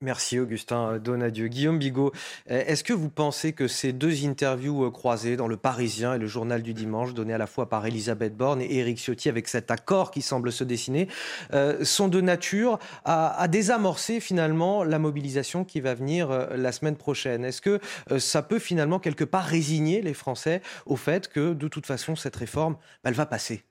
Merci 0.00 0.38
Augustin 0.38 0.98
Donadieu. 0.98 1.48
Guillaume 1.48 1.78
Bigot, 1.78 2.12
est-ce 2.46 2.84
que 2.84 2.92
vous 2.92 3.08
pensez 3.08 3.52
que 3.52 3.68
ces 3.68 3.92
deux 3.92 4.26
interviews 4.26 4.90
croisées 4.90 5.36
dans 5.36 5.48
le 5.48 5.56
Parisien 5.56 6.14
et 6.14 6.18
le 6.18 6.26
journal 6.26 6.62
du 6.62 6.74
dimanche, 6.74 7.14
données 7.14 7.32
à 7.32 7.38
la 7.38 7.46
fois 7.46 7.68
par 7.68 7.86
Elisabeth 7.86 8.36
Borne 8.36 8.60
et 8.60 8.78
Éric 8.78 8.98
Ciotti 8.98 9.28
avec 9.28 9.48
cet 9.48 9.70
accord 9.70 10.10
qui 10.10 10.20
semble 10.20 10.52
se 10.52 10.64
dessiner, 10.64 11.08
euh, 11.52 11.84
sont 11.84 12.08
de 12.08 12.20
nature 12.20 12.78
à, 13.04 13.46
désamorcer 13.48 14.20
finalement 14.20 14.84
la 14.84 14.98
mobilisation 14.98 15.64
qui 15.64 15.80
va 15.80 15.94
venir 15.94 16.30
euh, 16.30 16.56
la 16.56 16.72
semaine 16.72 16.96
prochaine? 16.96 17.44
Est-ce 17.44 17.62
que 17.62 17.80
euh, 18.10 18.18
ça 18.18 18.42
peut 18.42 18.58
finalement 18.58 18.98
quelque 18.98 19.24
part 19.24 19.44
résigner 19.44 20.02
les 20.02 20.14
Français 20.14 20.60
au 20.86 20.96
fait 20.96 21.28
que 21.28 21.54
de 21.54 21.68
toute 21.68 21.86
façon 21.86 22.16
cette 22.16 22.36
réforme, 22.36 22.76
elle 23.04 23.14
va 23.14 23.26
passer? 23.26 23.64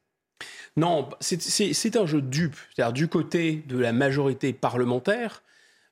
Non, 0.75 1.10
c'est 1.20 1.96
un 1.96 2.06
jeu 2.06 2.22
dupe. 2.22 2.56
C'est-à-dire 2.74 2.94
du 2.94 3.08
côté 3.08 3.63
de 3.68 3.77
la 3.77 3.94
majorité 3.94 4.53
parlementaire, 4.53 5.44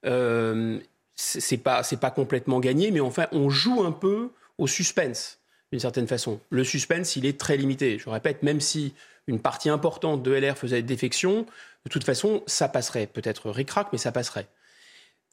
euh, 0.05 0.79
c'est 1.15 1.57
pas 1.57 1.83
c'est 1.83 1.99
pas 1.99 2.11
complètement 2.11 2.59
gagné, 2.59 2.91
mais 2.91 2.99
enfin 2.99 3.27
on 3.31 3.49
joue 3.49 3.83
un 3.83 3.91
peu 3.91 4.29
au 4.57 4.67
suspense 4.67 5.39
d'une 5.71 5.79
certaine 5.79 6.07
façon. 6.07 6.39
Le 6.49 6.63
suspense, 6.63 7.15
il 7.15 7.25
est 7.25 7.39
très 7.39 7.57
limité. 7.57 7.97
Je 7.97 8.09
répète, 8.09 8.43
même 8.43 8.59
si 8.59 8.93
une 9.27 9.39
partie 9.39 9.69
importante 9.69 10.21
de 10.21 10.31
LR 10.31 10.57
faisait 10.57 10.81
défection, 10.81 11.45
de 11.85 11.89
toute 11.89 12.03
façon, 12.03 12.43
ça 12.45 12.67
passerait. 12.67 13.07
Peut-être 13.07 13.49
ric-rac, 13.49 13.87
mais 13.91 13.97
ça 13.97 14.11
passerait. 14.11 14.47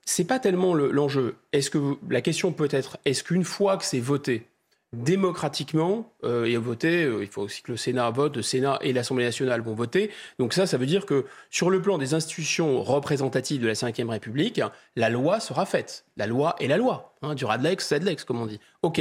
C'est 0.04 0.24
pas 0.24 0.38
tellement 0.38 0.74
l'enjeu. 0.74 1.36
est-ce 1.52 1.70
que 1.70 1.96
la 2.08 2.22
question 2.22 2.52
peut 2.52 2.68
être 2.70 2.98
est-ce 3.04 3.22
qu'une 3.22 3.44
fois 3.44 3.76
que 3.76 3.84
c'est 3.84 4.00
voté, 4.00 4.46
démocratiquement 4.92 6.12
euh. 6.24 6.46
Euh, 6.48 7.18
il 7.22 7.28
faut 7.28 7.42
aussi 7.42 7.62
que 7.62 7.72
le 7.72 7.76
Sénat 7.76 8.10
vote, 8.10 8.36
le 8.36 8.42
Sénat 8.42 8.78
et 8.82 8.92
l'Assemblée 8.92 9.24
nationale 9.24 9.60
vont 9.60 9.74
voter. 9.74 10.10
Donc 10.38 10.52
ça, 10.52 10.66
ça 10.66 10.78
veut 10.78 10.86
dire 10.86 11.04
que 11.04 11.26
sur 11.50 11.70
le 11.70 11.82
plan 11.82 11.98
des 11.98 12.14
institutions 12.14 12.82
représentatives 12.82 13.60
de 13.60 13.66
la 13.66 13.74
Ve 13.74 14.08
République, 14.08 14.60
la 14.96 15.10
loi 15.10 15.40
sera 15.40 15.66
faite. 15.66 16.06
La 16.16 16.26
loi 16.26 16.56
est 16.60 16.68
la 16.68 16.76
loi. 16.76 17.14
Hein, 17.22 17.34
du 17.34 17.44
radlex, 17.44 17.86
sedlex, 17.86 18.24
comme 18.24 18.40
on 18.40 18.46
dit. 18.46 18.60
OK. 18.82 19.00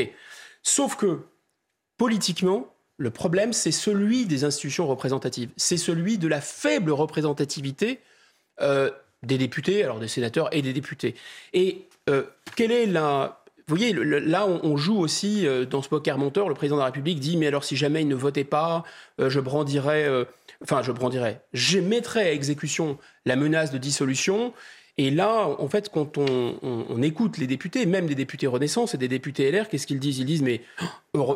Sauf 0.64 0.96
que, 0.96 1.20
politiquement, 1.98 2.74
le 2.98 3.12
problème, 3.12 3.54
c'est 3.54 3.72
celui 3.72 4.26
des 4.26 4.44
institutions 4.44 4.88
représentatives. 4.88 5.50
C'est 5.56 5.78
celui 5.78 6.18
de 6.18 6.28
la 6.28 6.42
faible 6.42 6.92
représentativité 6.92 8.00
euh, 8.62 8.90
des 9.24 9.38
députés, 9.38 9.84
alors 9.84 10.00
des 10.00 10.08
sénateurs 10.08 10.54
et 10.54 10.62
des 10.62 10.74
députés. 10.74 11.16
Et 11.54 11.88
quelle 12.56 12.72
est 12.72 12.86
la 12.86 13.37
vous 13.70 13.76
voyez, 13.76 13.92
là, 13.92 14.48
on, 14.48 14.78
joue 14.78 14.98
aussi 14.98 15.46
euh, 15.46 15.66
dans 15.66 15.82
ce 15.82 15.90
poker 15.90 16.18
monteur. 16.18 16.48
Le 16.48 16.56
président 16.56 16.78
de 16.78 16.80
la 16.80 16.86
République 16.86 17.20
dit 17.20 17.36
Mais 17.36 17.48
alors, 17.48 17.66
si 17.66 17.76
jamais 17.76 18.02
il 18.02 18.08
ne 18.08 18.16
votait 18.16 18.46
pas, 18.46 18.86
euh, 19.20 19.30
je 19.30 19.42
brandirais. 19.42 20.06
Euh, 20.06 20.24
enfin, 20.64 20.82
je 20.84 20.94
brandirais. 20.94 21.42
Je 21.52 21.80
mettrais 21.80 22.30
à 22.30 22.32
exécution 22.32 22.98
la 23.26 23.36
menace 23.36 23.72
de 23.72 23.78
dissolution. 23.78 24.54
Et 24.98 25.12
là, 25.12 25.50
en 25.60 25.68
fait, 25.68 25.90
quand 25.90 26.18
on, 26.18 27.02
écoute 27.04 27.38
les 27.38 27.46
députés, 27.46 27.86
même 27.86 28.08
des 28.08 28.16
députés 28.16 28.48
Renaissance 28.48 28.96
et 28.96 28.98
des 28.98 29.10
députés 29.10 29.52
LR, 29.52 29.68
qu'est-ce 29.68 29.86
qu'ils 29.86 30.00
disent? 30.00 30.20
Ils 30.20 30.26
disent 30.26 30.42
Mais 30.42 30.62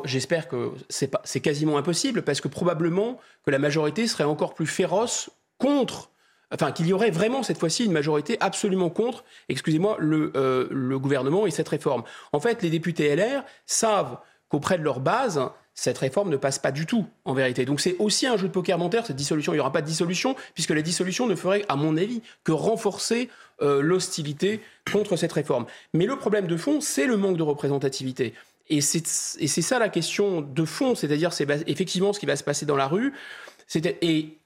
j'espère 0.06 0.48
que 0.48 0.72
c'est 0.90 1.42
quasiment 1.42 1.78
impossible, 1.78 2.22
parce 2.22 2.40
que 2.40 2.48
probablement 2.48 3.20
que 3.46 3.52
la 3.52 3.60
majorité 3.60 4.08
serait 4.08 4.24
encore 4.24 4.54
plus 4.54 4.68
féroce 4.68 5.30
contre 5.58 6.11
enfin 6.54 6.72
qu'il 6.72 6.88
y 6.88 6.94
aurait 6.94 7.12
vraiment 7.12 7.44
cette 7.44 7.58
fois-ci 7.58 7.86
une 7.86 7.92
majorité 7.92 8.38
absolument 8.40 8.90
contre, 8.90 9.24
excusez-moi, 9.50 9.98
le, 10.00 10.32
euh, 10.36 10.68
le 10.70 11.00
gouvernement 11.00 11.46
et 11.48 11.52
cette 11.52 11.70
réforme. 11.70 12.04
En 12.34 12.40
fait, 12.40 12.62
les 12.62 12.70
députés 12.70 13.16
LR 13.16 13.44
savent 13.66 14.18
qu'auprès 14.50 14.78
de 14.78 14.84
leur 14.84 15.00
base, 15.00 15.42
cette 15.74 15.98
réforme 15.98 16.30
ne 16.30 16.38
passe 16.38 16.60
pas 16.60 16.72
du 16.72 16.86
tout, 16.86 17.06
en 17.26 17.34
vérité. 17.34 17.66
Donc 17.66 17.80
c'est 17.80 17.96
aussi 18.00 18.28
un 18.28 18.38
jeu 18.38 18.48
de 18.48 18.54
poker 18.54 18.78
menteur, 18.78 19.06
cette 19.06 19.16
dissolution. 19.16 19.54
Il 19.54 19.56
n'y 19.56 19.62
aura 19.62 19.72
pas 19.72 19.82
de 19.82 19.88
dissolution, 19.88 20.36
puisque 20.54 20.72
la 20.72 20.82
dissolution 20.82 21.28
ne 21.28 21.36
ferait, 21.36 21.64
à 21.70 21.76
mon 21.76 21.96
avis, 21.98 22.22
que 22.44 22.52
renforcer 22.52 23.30
euh, 23.62 23.82
l'hostilité 23.82 24.60
contre 24.92 25.16
cette 25.16 25.32
réforme. 25.32 25.66
Mais 25.94 26.06
le 26.06 26.18
problème 26.18 26.48
de 26.48 26.58
fond, 26.58 26.82
c'est 26.82 27.06
le 27.06 27.16
manque 27.18 27.38
de 27.38 27.44
représentativité. 27.44 28.34
Et 28.70 28.80
c'est 28.80 29.62
ça 29.62 29.80
la 29.80 29.90
question 29.90 30.40
de 30.40 30.66
fond, 30.66 30.96
c'est-à-dire 30.96 31.34
c'est 31.34 31.46
effectivement 31.68 32.14
ce 32.14 32.22
qui 32.22 32.26
va 32.26 32.38
se 32.38 32.44
passer 32.44 32.66
dans 32.66 32.78
la 32.78 32.88
rue. 32.88 33.14
Et 34.02 34.38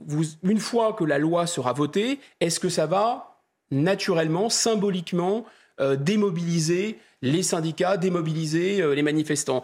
une 0.43 0.59
fois 0.59 0.93
que 0.93 1.03
la 1.03 1.17
loi 1.17 1.47
sera 1.47 1.73
votée, 1.73 2.19
est-ce 2.39 2.59
que 2.59 2.69
ça 2.69 2.85
va 2.85 3.41
naturellement, 3.71 4.49
symboliquement, 4.49 5.45
euh, 5.79 5.95
démobiliser 5.95 6.99
les 7.21 7.43
syndicats, 7.43 7.97
démobiliser 7.97 8.81
euh, 8.81 8.93
les 8.93 9.01
manifestants? 9.01 9.63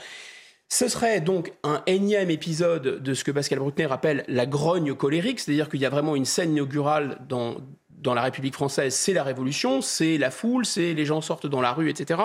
Ce 0.68 0.88
serait 0.88 1.20
donc 1.20 1.54
un 1.64 1.84
énième 1.86 2.30
épisode 2.30 3.04
de 3.04 3.14
ce 3.14 3.24
que 3.24 3.32
Pascal 3.32 3.60
Bruckner 3.60 3.88
appelle 3.92 4.24
la 4.28 4.46
grogne 4.46 4.96
colérique, 4.96 5.40
c'est-à-dire 5.42 5.70
qu'il 5.70 5.82
y 5.82 5.86
a 5.86 5.90
vraiment 5.90 6.16
une 6.16 6.26
scène 6.26 6.54
inaugurale 6.54 7.18
dans, 7.28 7.58
dans 7.90 8.14
la 8.14 8.22
République 8.22 8.54
française, 8.54 8.96
c'est 8.96 9.14
la 9.14 9.24
révolution, 9.24 9.82
c'est 9.82 10.18
la 10.18 10.32
foule, 10.32 10.66
c'est 10.66 10.94
les 10.94 11.06
gens 11.06 11.22
sortent 11.22 11.48
dans 11.48 11.62
la 11.62 11.74
rue, 11.74 11.90
etc. 11.90 12.20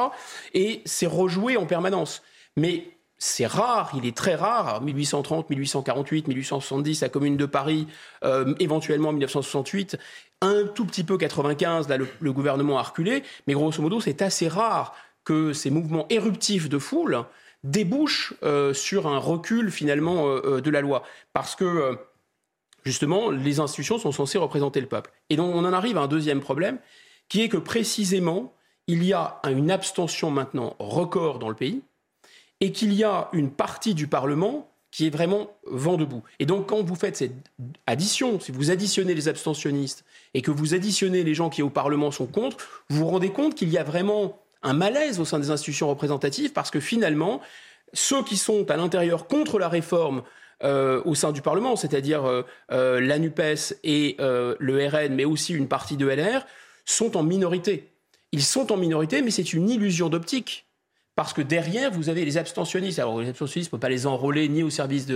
Et 0.54 0.82
c'est 0.84 1.06
rejoué 1.06 1.56
en 1.56 1.66
permanence. 1.66 2.22
Mais 2.56 2.84
c'est 3.18 3.46
rare, 3.46 3.92
il 3.94 4.06
est 4.06 4.16
très 4.16 4.34
rare, 4.34 4.82
1830, 4.82 5.48
1848, 5.48 6.28
1870, 6.28 7.00
la 7.00 7.08
Commune 7.08 7.36
de 7.36 7.46
Paris, 7.46 7.86
euh, 8.24 8.54
éventuellement 8.60 9.12
1968, 9.12 9.96
un 10.42 10.64
tout 10.64 10.84
petit 10.84 11.02
peu 11.02 11.16
95, 11.16 11.88
là 11.88 11.96
le, 11.96 12.32
gouvernement 12.32 12.78
a 12.78 12.82
reculé, 12.82 13.22
mais 13.46 13.54
grosso 13.54 13.80
modo 13.80 14.00
c'est 14.00 14.20
assez 14.20 14.48
rare 14.48 14.94
que 15.24 15.52
ces 15.52 15.70
mouvements 15.70 16.06
éruptifs 16.10 16.68
de 16.68 16.78
foule 16.78 17.24
débouchent 17.64 18.34
euh, 18.42 18.74
sur 18.74 19.06
un 19.06 19.18
recul 19.18 19.70
finalement 19.70 20.28
euh, 20.28 20.60
de 20.60 20.70
la 20.70 20.82
loi, 20.82 21.02
parce 21.32 21.56
que 21.56 21.98
justement 22.84 23.30
les 23.30 23.60
institutions 23.60 23.98
sont 23.98 24.12
censées 24.12 24.38
représenter 24.38 24.80
le 24.80 24.88
peuple. 24.88 25.10
Et 25.30 25.36
donc 25.36 25.54
on 25.54 25.64
en 25.64 25.72
arrive 25.72 25.96
à 25.96 26.02
un 26.02 26.06
deuxième 26.06 26.40
problème, 26.40 26.78
qui 27.30 27.40
est 27.40 27.48
que 27.48 27.56
précisément 27.56 28.52
il 28.88 29.02
y 29.02 29.14
a 29.14 29.40
une 29.48 29.70
abstention 29.70 30.30
maintenant 30.30 30.76
record 30.78 31.38
dans 31.38 31.48
le 31.48 31.56
pays, 31.56 31.82
et 32.60 32.72
qu'il 32.72 32.92
y 32.92 33.04
a 33.04 33.28
une 33.32 33.50
partie 33.50 33.94
du 33.94 34.06
Parlement 34.06 34.70
qui 34.90 35.06
est 35.06 35.10
vraiment 35.10 35.50
vent 35.66 35.96
debout. 35.96 36.22
Et 36.38 36.46
donc, 36.46 36.68
quand 36.68 36.82
vous 36.82 36.94
faites 36.94 37.16
cette 37.16 37.34
addition, 37.86 38.40
si 38.40 38.50
vous 38.50 38.70
additionnez 38.70 39.14
les 39.14 39.28
abstentionnistes 39.28 40.04
et 40.32 40.40
que 40.40 40.50
vous 40.50 40.74
additionnez 40.74 41.22
les 41.22 41.34
gens 41.34 41.50
qui 41.50 41.62
au 41.62 41.68
Parlement 41.68 42.10
sont 42.10 42.26
contre, 42.26 42.56
vous 42.88 43.00
vous 43.00 43.06
rendez 43.06 43.30
compte 43.30 43.54
qu'il 43.54 43.68
y 43.68 43.78
a 43.78 43.84
vraiment 43.84 44.38
un 44.62 44.72
malaise 44.72 45.20
au 45.20 45.24
sein 45.24 45.38
des 45.38 45.50
institutions 45.50 45.88
représentatives 45.88 46.52
parce 46.52 46.70
que 46.70 46.80
finalement, 46.80 47.42
ceux 47.92 48.22
qui 48.24 48.36
sont 48.36 48.70
à 48.70 48.76
l'intérieur 48.76 49.26
contre 49.26 49.58
la 49.58 49.68
réforme 49.68 50.22
euh, 50.64 51.02
au 51.04 51.14
sein 51.14 51.32
du 51.32 51.42
Parlement, 51.42 51.76
c'est-à-dire 51.76 52.24
euh, 52.24 52.42
euh, 52.72 53.00
la 53.00 53.18
NUPES 53.18 53.74
et 53.84 54.16
le 54.18 54.88
RN, 54.88 55.14
mais 55.14 55.24
aussi 55.24 55.52
une 55.52 55.68
partie 55.68 55.96
de 55.96 56.06
LR, 56.06 56.46
sont 56.84 57.16
en 57.16 57.22
minorité. 57.22 57.92
Ils 58.32 58.42
sont 58.42 58.72
en 58.72 58.76
minorité, 58.76 59.22
mais 59.22 59.30
c'est 59.30 59.52
une 59.52 59.68
illusion 59.68 60.08
d'optique. 60.08 60.65
Parce 61.16 61.32
que 61.32 61.40
derrière, 61.40 61.90
vous 61.90 62.10
avez 62.10 62.26
les 62.26 62.36
abstentionnistes. 62.36 62.98
Alors, 62.98 63.18
les 63.20 63.30
abstentionnistes, 63.30 63.70
on 63.72 63.76
ne 63.76 63.80
peut 63.80 63.86
pas 63.86 63.88
les 63.88 64.06
enrôler 64.06 64.48
ni 64.50 64.62
au 64.62 64.68
service 64.68 65.06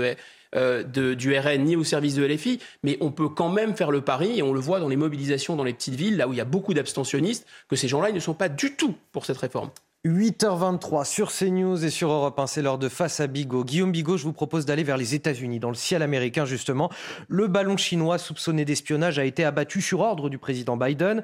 euh, 0.57 0.83
de, 0.83 1.13
du 1.13 1.39
RN, 1.39 1.63
ni 1.63 1.77
au 1.77 1.85
service 1.85 2.15
de 2.15 2.25
LFI, 2.27 2.59
mais 2.83 2.97
on 3.03 3.13
peut 3.13 3.29
quand 3.29 3.51
même 3.51 3.77
faire 3.77 3.91
le 3.91 4.01
pari, 4.01 4.39
et 4.39 4.43
on 4.43 4.55
le 4.55 4.61
voit 4.61 4.81
dans 4.81 4.89
les 4.89 4.97
mobilisations 4.97 5.57
dans 5.57 5.65
les 5.65 5.75
petites 5.75 5.95
villes, 5.95 6.17
là 6.17 6.27
où 6.27 6.33
il 6.33 6.37
y 6.37 6.41
a 6.41 6.47
beaucoup 6.47 6.73
d'abstentionnistes, 6.73 7.47
que 7.69 7.77
ces 7.77 7.87
gens-là, 7.87 8.09
ils 8.09 8.15
ne 8.15 8.21
sont 8.21 8.35
pas 8.35 8.49
du 8.49 8.75
tout 8.77 8.95
pour 9.13 9.27
cette 9.27 9.37
réforme. 9.37 9.71
8h23 10.07 11.05
sur 11.05 11.31
CNews 11.31 11.85
et 11.85 11.91
sur 11.91 12.11
Europe 12.11 12.39
1, 12.39 12.47
c'est 12.47 12.63
l'heure 12.63 12.79
de 12.79 12.89
Face 12.89 13.21
à 13.21 13.27
Bigot. 13.27 13.65
Guillaume 13.65 13.93
Bigot, 13.93 14.17
je 14.17 14.25
vous 14.25 14.33
propose 14.33 14.65
d'aller 14.65 14.83
vers 14.83 14.97
les 14.97 15.15
États-Unis, 15.15 15.61
dans 15.61 15.69
le 15.69 15.75
ciel 15.75 16.01
américain 16.01 16.47
justement. 16.47 16.91
Le 17.29 17.49
ballon 17.49 17.77
chinois 17.77 18.17
soupçonné 18.17 18.65
d'espionnage 18.65 19.19
a 19.19 19.27
été 19.27 19.45
abattu 19.45 19.83
sur 19.83 20.01
ordre 20.01 20.31
du 20.31 20.39
président 20.39 20.79
Biden. 20.79 21.23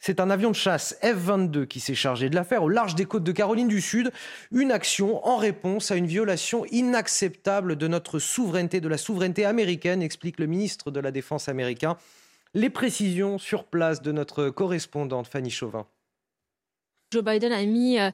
C'est 0.00 0.20
un 0.20 0.30
avion 0.30 0.50
de 0.50 0.54
chasse 0.54 0.96
F-22 1.02 1.66
qui 1.66 1.80
s'est 1.80 1.94
chargé 1.94 2.30
de 2.30 2.34
l'affaire 2.36 2.62
au 2.62 2.68
large 2.68 2.94
des 2.94 3.04
côtes 3.04 3.24
de 3.24 3.32
Caroline 3.32 3.66
du 3.66 3.80
Sud. 3.80 4.12
Une 4.52 4.70
action 4.70 5.26
en 5.26 5.36
réponse 5.36 5.90
à 5.90 5.96
une 5.96 6.06
violation 6.06 6.64
inacceptable 6.70 7.76
de 7.76 7.88
notre 7.88 8.18
souveraineté, 8.18 8.80
de 8.80 8.88
la 8.88 8.98
souveraineté 8.98 9.44
américaine, 9.44 10.02
explique 10.02 10.38
le 10.38 10.46
ministre 10.46 10.90
de 10.92 11.00
la 11.00 11.10
Défense 11.10 11.48
américain. 11.48 11.96
Les 12.54 12.70
précisions 12.70 13.38
sur 13.38 13.64
place 13.64 14.00
de 14.00 14.12
notre 14.12 14.50
correspondante 14.50 15.26
Fanny 15.26 15.50
Chauvin. 15.50 15.86
Joe 17.10 17.24
Biden 17.24 17.52
a 17.52 17.64
mis, 17.64 17.98
euh, 17.98 18.10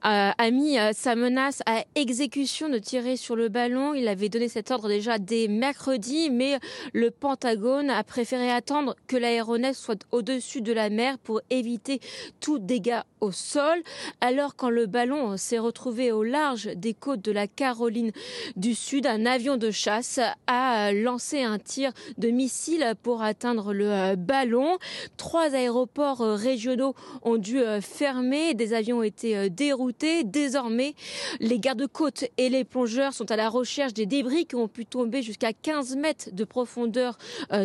a 0.00 0.50
mis 0.50 0.78
euh, 0.78 0.92
sa 0.94 1.14
menace 1.14 1.62
à 1.66 1.84
exécution 1.94 2.70
de 2.70 2.78
tirer 2.78 3.18
sur 3.18 3.36
le 3.36 3.50
ballon. 3.50 3.92
Il 3.92 4.08
avait 4.08 4.30
donné 4.30 4.48
cet 4.48 4.70
ordre 4.70 4.88
déjà 4.88 5.18
dès 5.18 5.48
mercredi, 5.48 6.30
mais 6.30 6.58
le 6.94 7.10
Pentagone 7.10 7.90
a 7.90 8.02
préféré 8.04 8.50
attendre 8.50 8.96
que 9.06 9.18
l'aéronef 9.18 9.76
soit 9.76 10.02
au-dessus 10.12 10.62
de 10.62 10.72
la 10.72 10.88
mer 10.88 11.18
pour 11.18 11.42
éviter 11.50 12.00
tout 12.40 12.58
dégât 12.58 13.04
au 13.20 13.32
sol. 13.32 13.82
Alors 14.22 14.56
quand 14.56 14.70
le 14.70 14.86
ballon 14.86 15.36
s'est 15.36 15.58
retrouvé 15.58 16.10
au 16.10 16.22
large 16.22 16.70
des 16.74 16.94
côtes 16.94 17.20
de 17.20 17.32
la 17.32 17.48
Caroline 17.48 18.12
du 18.56 18.74
Sud, 18.74 19.06
un 19.06 19.26
avion 19.26 19.58
de 19.58 19.70
chasse 19.70 20.20
a 20.46 20.92
lancé 20.94 21.42
un 21.42 21.58
tir 21.58 21.92
de 22.16 22.28
missile 22.30 22.94
pour 23.02 23.20
atteindre 23.20 23.74
le 23.74 23.92
euh, 23.92 24.16
ballon. 24.16 24.78
Trois 25.18 25.54
aéroports 25.54 26.20
régionaux 26.20 26.94
ont 27.20 27.36
dû 27.36 27.60
fermer 27.82 28.37
des 28.54 28.72
avions 28.74 28.98
ont 28.98 29.02
été 29.02 29.50
déroutés. 29.50 30.24
Désormais, 30.24 30.94
les 31.40 31.58
gardes-côtes 31.58 32.24
et 32.36 32.48
les 32.48 32.64
plongeurs 32.64 33.12
sont 33.12 33.30
à 33.30 33.36
la 33.36 33.48
recherche 33.48 33.94
des 33.94 34.06
débris 34.06 34.46
qui 34.46 34.56
ont 34.56 34.68
pu 34.68 34.86
tomber 34.86 35.22
jusqu'à 35.22 35.52
15 35.52 35.96
mètres 35.96 36.28
de 36.32 36.44
profondeur 36.44 37.18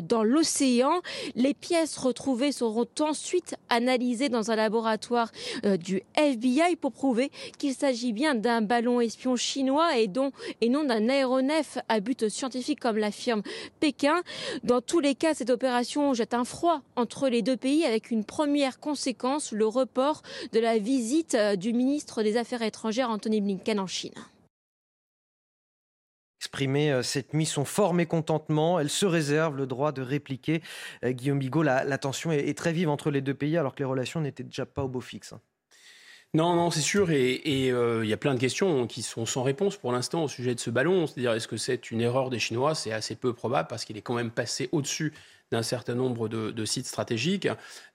dans 0.04 0.24
l'océan. 0.24 1.02
Les 1.36 1.54
pièces 1.54 1.98
retrouvées 1.98 2.52
seront 2.52 2.88
ensuite 3.00 3.56
analysées 3.70 4.30
dans 4.30 4.52
un 4.52 4.56
laboratoire 4.56 5.32
du 5.80 6.04
FBI 6.16 6.76
pour 6.76 6.92
prouver 6.92 7.32
qu'il 7.58 7.74
s'agit 7.74 8.14
bien 8.14 8.36
d'un 8.36 8.62
ballon 8.62 9.02
espion 9.02 9.36
chinois 9.36 9.98
et, 9.98 10.10
et 10.62 10.70
non 10.70 10.84
d'un 10.84 11.10
aéronef 11.10 11.78
à 11.90 12.00
but 12.00 12.30
scientifique 12.30 12.80
comme 12.80 12.98
l'affirme 12.98 13.42
Pékin. 13.80 14.22
Dans 14.64 14.82
tous 14.82 15.00
les 15.00 15.16
cas, 15.16 15.34
cette 15.34 15.50
opération 15.50 16.14
jette 16.14 16.34
un 16.34 16.46
froid 16.46 16.82
entre 16.96 17.30
les 17.30 17.42
deux 17.42 17.58
pays 17.58 17.86
avec 17.86 18.12
une 18.12 18.24
première 18.24 18.80
conséquence, 18.80 19.52
le 19.52 19.66
report 19.66 20.22
de 20.52 20.60
la 20.60 20.63
visite 20.80 21.36
euh, 21.36 21.56
du 21.56 21.74
ministre 21.74 22.24
des 22.24 22.38
Affaires 22.38 22.62
étrangères 22.62 23.10
Anthony 23.10 23.42
Blinken 23.42 23.80
en 23.80 23.88
Chine 23.88 24.14
exprimer 26.38 26.92
euh, 26.92 27.04
cette 27.04 27.34
nuit 27.34 27.46
son 27.46 27.64
fort 27.64 27.94
mécontentement. 27.94 28.78
Elle 28.78 28.90
se 28.90 29.06
réserve 29.06 29.56
le 29.56 29.66
droit 29.66 29.94
de 29.94 30.02
répliquer. 30.02 30.62
Euh, 31.06 31.12
Guillaume 31.12 31.40
Bigot, 31.40 31.64
la, 31.64 31.98
tension 31.98 32.34
est, 32.34 32.58
très 32.58 32.74
vive 32.74 32.90
entre 32.90 33.12
les 33.12 33.22
deux 33.22 33.34
pays 33.34 33.58
alors 33.58 33.74
que 33.76 33.80
les 33.80 33.86
relations 33.86 34.20
n'étaient 34.20 34.44
déjà 34.44 34.66
pas 34.66 34.84
au 34.84 34.90
beau 34.90 35.00
fixe. 35.00 35.34
Non, 36.34 36.54
non, 36.56 36.70
c'est 36.70 36.82
sûr. 36.82 37.12
Et 37.12 37.42
il 37.46 38.06
y 38.10 38.14
a 38.14 38.18
plein 38.18 38.34
de 38.34 38.40
questions 38.40 38.88
qui 38.88 39.04
sont 39.04 39.26
sans 39.26 39.44
réponse 39.44 39.78
pour 39.78 39.94
l'instant 39.94 40.24
au 40.26 40.28
sujet 40.28 40.54
de 40.54 40.60
ce 40.60 40.70
ballon. 40.70 41.08
C'est-à-dire, 41.08 41.32
est-ce 41.32 41.48
que 41.48 41.58
c'est 41.58 41.92
une 41.92 42.02
erreur 42.02 42.30
des 42.30 42.40
Chinois? 42.40 42.76
C'est 42.76 42.92
assez 42.92 43.16
peu 43.16 43.34
probable 43.34 43.68
parce 43.70 43.86
qu'il 43.86 43.96
est 43.98 44.02
quand 44.02 44.16
même 44.16 44.32
passé 44.32 44.68
au-dessus 44.74 45.14
d'un 45.54 45.64
certain 45.64 45.94
nombre 45.94 46.28
de, 46.28 46.66
sites 46.66 46.88
stratégiques. 46.88 47.48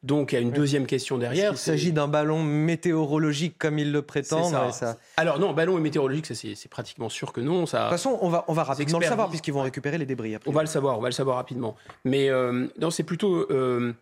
Donc 0.02 0.32
il 0.32 0.36
y 0.36 0.38
a 0.38 0.40
une 0.40 0.52
deuxième 0.52 0.86
question 0.86 1.18
derrière. 1.18 1.52
Il 1.52 1.58
s'agit 1.58 1.92
d'un 1.92 2.06
ballon 2.08 2.42
météorologique 2.42 3.58
comme 3.58 3.78
il 3.78 3.90
le 3.92 4.02
prétend. 4.02 4.70
Ça. 4.70 4.96
Alors 5.16 5.38
non, 5.38 5.52
ballon 5.52 5.78
météorologique, 5.78 6.26
c'est 6.26 6.68
pratiquement 6.70 7.08
sûr 7.08 7.32
que 7.32 7.40
non. 7.40 7.66
Ça, 7.66 7.78
de 7.78 7.82
toute 7.84 7.90
façon, 7.90 8.18
on 8.22 8.28
va, 8.28 8.44
on 8.48 8.52
va 8.52 8.64
rapidement 8.64 9.00
le 9.00 9.06
savoir 9.06 9.28
puisqu'ils 9.28 9.52
vont 9.52 9.62
récupérer 9.62 9.98
les 9.98 10.06
débris. 10.06 10.34
Après. 10.34 10.48
On 10.48 10.52
va 10.52 10.62
le 10.62 10.68
savoir, 10.68 10.98
on 10.98 11.02
va 11.02 11.08
le 11.08 11.14
savoir 11.14 11.36
rapidement. 11.36 11.76
Mais 12.04 12.30
euh, 12.30 12.68
non, 12.80 12.90
c'est 12.90 13.02
plutôt 13.02 13.50
euh, 13.50 13.92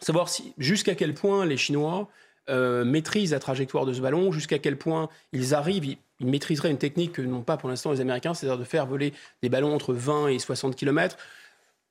savoir 0.00 0.28
si, 0.28 0.54
jusqu'à 0.56 0.94
quel 0.94 1.14
point 1.14 1.44
les 1.44 1.56
Chinois 1.56 2.08
euh, 2.48 2.84
maîtrisent 2.84 3.32
la 3.32 3.40
trajectoire 3.40 3.86
de 3.86 3.92
ce 3.92 4.00
ballon, 4.00 4.30
jusqu'à 4.30 4.60
quel 4.60 4.78
point 4.78 5.08
ils 5.32 5.54
arrivent, 5.54 5.84
ils, 5.84 5.98
ils 6.20 6.26
maîtriseraient 6.28 6.70
une 6.70 6.78
technique 6.78 7.12
que 7.12 7.22
n'ont 7.22 7.42
pas 7.42 7.56
pour 7.56 7.68
l'instant 7.68 7.90
les 7.90 8.00
Américains, 8.00 8.34
c'est-à-dire 8.34 8.58
de 8.58 8.64
faire 8.64 8.86
voler 8.86 9.12
des 9.42 9.48
ballons 9.48 9.74
entre 9.74 9.92
20 9.92 10.28
et 10.28 10.38
60 10.38 10.76
km 10.76 11.16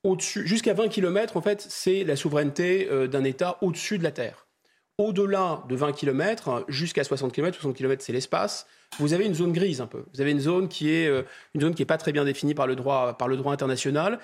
au-dessus, 0.04 0.46
jusqu'à 0.46 0.74
20 0.74 0.90
km, 0.90 1.38
en 1.38 1.42
fait, 1.42 1.66
c'est 1.68 2.04
la 2.04 2.16
souveraineté 2.16 2.88
euh, 2.92 3.08
d'un 3.08 3.24
État 3.24 3.58
au-dessus 3.62 3.98
de 3.98 4.04
la 4.04 4.12
Terre. 4.12 4.48
Au-delà 4.98 5.64
de 5.68 5.76
20 5.76 5.94
km, 5.94 6.66
jusqu'à 6.68 7.04
60 7.04 7.32
km, 7.34 7.56
60 7.56 7.76
km, 7.76 8.04
c'est 8.04 8.14
l'espace. 8.14 8.68
Vous 9.00 9.14
avez 9.14 9.26
une 9.26 9.34
zone 9.34 9.52
grise 9.52 9.82
un 9.82 9.88
peu. 9.88 10.06
Vous 10.14 10.22
avez 10.22 10.32
une 10.32 10.40
zone 10.40 10.68
qui 10.68 10.92
est 10.92 11.08
euh, 11.08 11.24
une 11.56 11.62
zone 11.62 11.74
qui 11.74 11.82
est 11.82 11.88
pas 11.88 11.98
très 11.98 12.12
bien 12.12 12.26
définie 12.26 12.54
par 12.54 12.68
le 12.68 12.76
droit, 12.76 13.18
par 13.18 13.28
le 13.28 13.38
droit 13.38 13.54
international. 13.54 14.20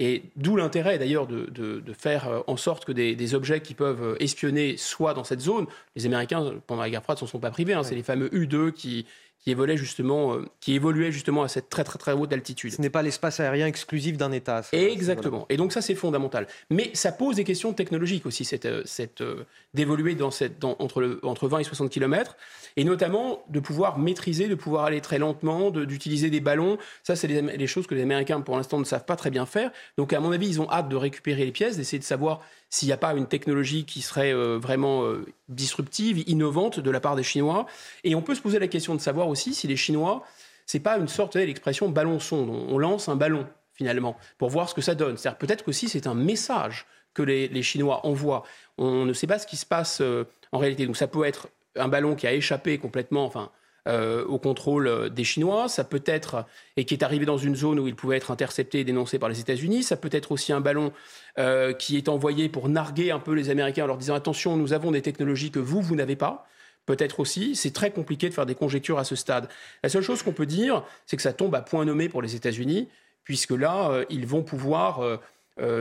Et 0.00 0.24
d'où 0.34 0.56
l'intérêt 0.56 0.98
d'ailleurs 0.98 1.28
de, 1.28 1.82
faire 1.96 2.28
euh, 2.28 2.40
en 2.48 2.56
sorte 2.56 2.84
que 2.84 2.90
des, 2.90 3.34
objets 3.34 3.60
qui 3.60 3.74
peuvent 3.74 4.16
espionner 4.18 4.76
soient 4.76 5.14
dans 5.14 5.22
cette 5.22 5.40
zone. 5.40 5.66
Les 5.94 6.06
Américains, 6.06 6.54
pendant 6.66 6.82
la 6.82 6.90
guerre 6.90 7.04
froide, 7.04 7.18
ne 7.22 7.26
sont 7.28 7.38
pas 7.38 7.50
privés. 7.50 7.74
Hein. 7.74 7.84
C'est 7.84 7.94
les 7.94 8.02
fameux 8.02 8.34
U-2 8.34 8.72
qui, 8.72 9.06
qui 9.44 9.50
évoluait 9.50 9.76
justement, 9.76 10.34
euh, 10.34 10.46
qui 10.60 10.74
évoluait 10.74 11.12
justement 11.12 11.42
à 11.42 11.48
cette 11.48 11.68
très 11.68 11.84
très 11.84 11.98
très 11.98 12.12
haute 12.12 12.32
altitude. 12.32 12.72
Ce 12.72 12.80
n'est 12.80 12.90
pas 12.90 13.02
l'espace 13.02 13.40
aérien 13.40 13.66
exclusif 13.66 14.16
d'un 14.16 14.32
État. 14.32 14.62
Exactement. 14.72 15.44
Et 15.50 15.58
donc 15.58 15.72
ça 15.72 15.82
c'est 15.82 15.94
fondamental. 15.94 16.46
Mais 16.70 16.90
ça 16.94 17.12
pose 17.12 17.36
des 17.36 17.44
questions 17.44 17.74
technologiques 17.74 18.24
aussi, 18.24 18.46
cette, 18.46 18.64
euh, 18.64 18.82
cette 18.86 19.20
euh, 19.20 19.44
d'évoluer 19.74 20.14
dans 20.14 20.30
cette, 20.30 20.58
dans, 20.58 20.76
entre, 20.78 21.02
le, 21.02 21.20
entre 21.22 21.46
20 21.46 21.58
et 21.58 21.64
60 21.64 21.90
km, 21.90 22.36
et 22.76 22.84
notamment 22.84 23.44
de 23.50 23.60
pouvoir 23.60 23.98
maîtriser, 23.98 24.48
de 24.48 24.54
pouvoir 24.54 24.86
aller 24.86 25.02
très 25.02 25.18
lentement, 25.18 25.70
d'utiliser 25.70 26.30
des 26.30 26.40
ballons. 26.40 26.78
Ça 27.02 27.14
c'est 27.14 27.28
les, 27.28 27.66
choses 27.66 27.86
que 27.86 27.94
les 27.94 28.02
Américains 28.02 28.40
pour 28.40 28.56
l'instant 28.56 28.78
ne 28.78 28.84
savent 28.84 29.04
pas 29.04 29.16
très 29.16 29.30
bien 29.30 29.44
faire. 29.44 29.70
Donc 29.98 30.14
à 30.14 30.20
mon 30.20 30.32
avis 30.32 30.48
ils 30.48 30.60
ont 30.62 30.70
hâte 30.70 30.88
de 30.88 30.96
récupérer 30.96 31.44
les 31.44 31.52
pièces, 31.52 31.76
d'essayer 31.76 31.98
de 31.98 32.04
savoir 32.04 32.40
s'il 32.74 32.88
n'y 32.88 32.92
a 32.92 32.96
pas 32.96 33.14
une 33.14 33.26
technologie 33.26 33.84
qui 33.84 34.02
serait 34.02 34.32
vraiment 34.32 35.04
disruptive, 35.48 36.28
innovante 36.28 36.80
de 36.80 36.90
la 36.90 36.98
part 36.98 37.14
des 37.14 37.22
Chinois. 37.22 37.66
Et 38.02 38.14
on 38.16 38.22
peut 38.22 38.34
se 38.34 38.40
poser 38.40 38.58
la 38.58 38.66
question 38.66 38.96
de 38.96 39.00
savoir 39.00 39.28
aussi 39.28 39.54
si 39.54 39.68
les 39.68 39.76
Chinois, 39.76 40.24
c'est 40.66 40.80
pas 40.80 40.98
une 40.98 41.06
sorte, 41.06 41.36
l'expression 41.36 41.88
ballon 41.88 42.18
sonde. 42.18 42.50
On 42.50 42.78
lance 42.78 43.08
un 43.08 43.14
ballon 43.14 43.46
finalement 43.74 44.16
pour 44.38 44.48
voir 44.50 44.68
ce 44.68 44.74
que 44.74 44.80
ça 44.80 44.94
donne. 44.94 45.16
C'est-à-dire 45.16 45.38
peut-être 45.38 45.64
qu'aussi 45.64 45.88
c'est 45.88 46.06
un 46.06 46.14
message 46.14 46.86
que 47.12 47.22
les, 47.22 47.62
Chinois 47.62 48.04
envoient. 48.06 48.42
On 48.76 49.04
ne 49.04 49.12
sait 49.12 49.26
pas 49.26 49.38
ce 49.38 49.46
qui 49.46 49.56
se 49.56 49.66
passe 49.66 50.00
euh, 50.00 50.24
en 50.52 50.58
réalité. 50.58 50.86
Donc 50.86 50.96
ça 50.96 51.06
peut 51.06 51.24
être 51.24 51.48
un 51.76 51.88
ballon 51.88 52.14
qui 52.14 52.26
a 52.26 52.32
échappé 52.32 52.78
complètement, 52.78 53.24
enfin 53.24 53.50
euh, 53.86 54.24
au 54.24 54.38
contrôle 54.38 54.86
euh, 54.86 55.08
des 55.10 55.24
Chinois. 55.24 55.68
Ça 55.68 55.84
peut 55.84 56.02
être, 56.06 56.46
et 56.78 56.86
qui 56.86 56.94
est 56.94 57.04
arrivé 57.04 57.26
dans 57.26 57.36
une 57.36 57.54
zone 57.54 57.78
où 57.78 57.86
il 57.86 57.94
pouvait 57.94 58.16
être 58.16 58.30
intercepté 58.30 58.80
et 58.80 58.84
dénoncé 58.84 59.18
par 59.18 59.28
les 59.28 59.40
États-Unis. 59.40 59.82
Ça 59.82 59.98
peut 59.98 60.08
être 60.10 60.32
aussi 60.32 60.54
un 60.54 60.62
ballon 60.62 60.90
euh, 61.38 61.74
qui 61.74 61.98
est 61.98 62.08
envoyé 62.08 62.48
pour 62.48 62.70
narguer 62.70 63.10
un 63.10 63.18
peu 63.18 63.34
les 63.34 63.50
Américains 63.50 63.84
en 63.84 63.88
leur 63.88 63.98
disant 63.98 64.14
attention, 64.14 64.56
nous 64.56 64.72
avons 64.72 64.90
des 64.90 65.02
technologies 65.02 65.50
que 65.50 65.58
vous, 65.58 65.82
vous 65.82 65.96
n'avez 65.96 66.16
pas. 66.16 66.46
Peut-être 66.86 67.20
aussi, 67.20 67.56
c'est 67.56 67.74
très 67.74 67.90
compliqué 67.90 68.30
de 68.30 68.32
faire 68.32 68.46
des 68.46 68.54
conjectures 68.54 68.98
à 68.98 69.04
ce 69.04 69.16
stade. 69.16 69.50
La 69.82 69.90
seule 69.90 70.02
chose 70.02 70.22
qu'on 70.22 70.32
peut 70.32 70.46
dire, 70.46 70.82
c'est 71.04 71.18
que 71.18 71.22
ça 71.22 71.34
tombe 71.34 71.54
à 71.54 71.60
point 71.60 71.84
nommé 71.84 72.08
pour 72.08 72.22
les 72.22 72.36
États-Unis, 72.36 72.88
puisque 73.22 73.50
là, 73.52 74.04
ils 74.08 74.26
vont 74.26 74.42
pouvoir 74.42 75.18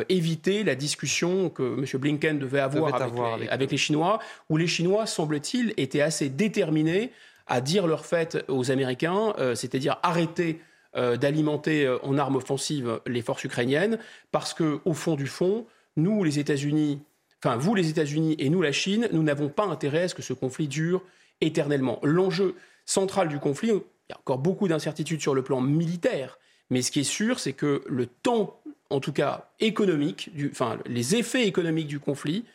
éviter 0.07 0.63
la 0.63 0.75
discussion 0.75 1.49
que 1.49 1.77
M. 1.77 1.85
Blinken 1.99 2.39
devait 2.39 2.61
avoir, 2.61 3.01
avec, 3.49 3.71
les, 3.71 3.77
Chinois, 3.77 4.19
où 4.49 4.55
les 4.55 4.67
Chinois, 4.67 5.05
semble-t-il, 5.05 5.73
étaient 5.75 6.01
assez 6.01 6.29
déterminés 6.29 7.11
à 7.47 7.61
dire 7.61 7.87
leur 7.87 8.05
fait 8.05 8.43
aux 8.47 8.71
Américains, 8.71 9.33
euh, 9.37 9.55
c'est-à-dire 9.55 9.99
arrêter 10.03 10.61
euh, 10.95 11.17
d'alimenter 11.17 11.85
euh, 11.85 11.97
en 12.03 12.17
armes 12.17 12.35
offensives 12.35 13.01
les 13.05 13.21
forces 13.21 13.43
ukrainiennes, 13.43 13.99
parce 14.31 14.53
que 14.53 14.79
au 14.85 14.93
fond 14.93 15.15
du 15.15 15.27
fond, 15.27 15.65
nous, 15.97 16.23
les 16.23 16.39
États-Unis, 16.39 17.01
enfin 17.43 17.57
vous, 17.57 17.75
les 17.75 17.89
États-Unis 17.89 18.35
et 18.39 18.49
nous, 18.49 18.61
la 18.61 18.71
Chine, 18.71 19.09
nous 19.11 19.23
n'avons 19.23 19.49
pas 19.49 19.65
intérêt 19.65 20.03
à 20.03 20.07
ce 20.07 20.15
que 20.15 20.21
ce 20.21 20.33
conflit 20.33 20.67
dure 20.67 21.03
éternellement. 21.41 21.99
L'enjeu 22.03 22.55
central 22.85 23.27
du 23.27 23.39
conflit, 23.39 23.69
il 23.69 23.73
y 24.09 24.13
a 24.13 24.19
encore 24.19 24.37
beaucoup 24.37 24.67
d'incertitudes 24.67 25.21
sur 25.21 25.35
le 25.35 25.43
plan 25.43 25.61
militaire, 25.61 26.37
mais 26.69 26.81
ce 26.81 26.91
qui 26.91 27.01
est 27.01 27.03
sûr, 27.03 27.39
c'est 27.39 27.53
que 27.53 27.83
le 27.87 28.05
temps, 28.05 28.61
en 28.89 28.99
tout 28.99 29.13
cas 29.13 29.49
économique, 29.59 30.31
enfin 30.51 30.77
les 30.85 31.15
effets 31.15 31.47
économiques 31.47 31.87
du 31.87 31.99
conflit, 31.99 32.45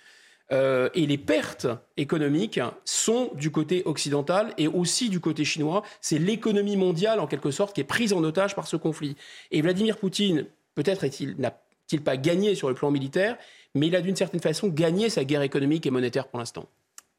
euh, 0.52 0.88
et 0.94 1.06
les 1.06 1.18
pertes 1.18 1.66
économiques 1.96 2.60
sont 2.84 3.30
du 3.34 3.50
côté 3.50 3.82
occidental 3.84 4.54
et 4.56 4.66
aussi 4.66 5.10
du 5.10 5.20
côté 5.20 5.44
chinois. 5.44 5.82
C'est 6.00 6.18
l'économie 6.18 6.76
mondiale, 6.76 7.20
en 7.20 7.26
quelque 7.26 7.50
sorte, 7.50 7.74
qui 7.74 7.80
est 7.80 7.84
prise 7.84 8.12
en 8.12 8.22
otage 8.24 8.54
par 8.54 8.66
ce 8.66 8.76
conflit. 8.76 9.16
Et 9.50 9.60
Vladimir 9.60 9.98
Poutine, 9.98 10.46
peut-être 10.74 11.04
n'a-t-il 11.38 12.02
pas 12.02 12.16
gagné 12.16 12.54
sur 12.54 12.68
le 12.68 12.74
plan 12.74 12.90
militaire, 12.90 13.36
mais 13.74 13.88
il 13.88 13.96
a 13.96 14.00
d'une 14.00 14.16
certaine 14.16 14.40
façon 14.40 14.68
gagné 14.68 15.10
sa 15.10 15.24
guerre 15.24 15.42
économique 15.42 15.86
et 15.86 15.90
monétaire 15.90 16.28
pour 16.28 16.38
l'instant. 16.38 16.66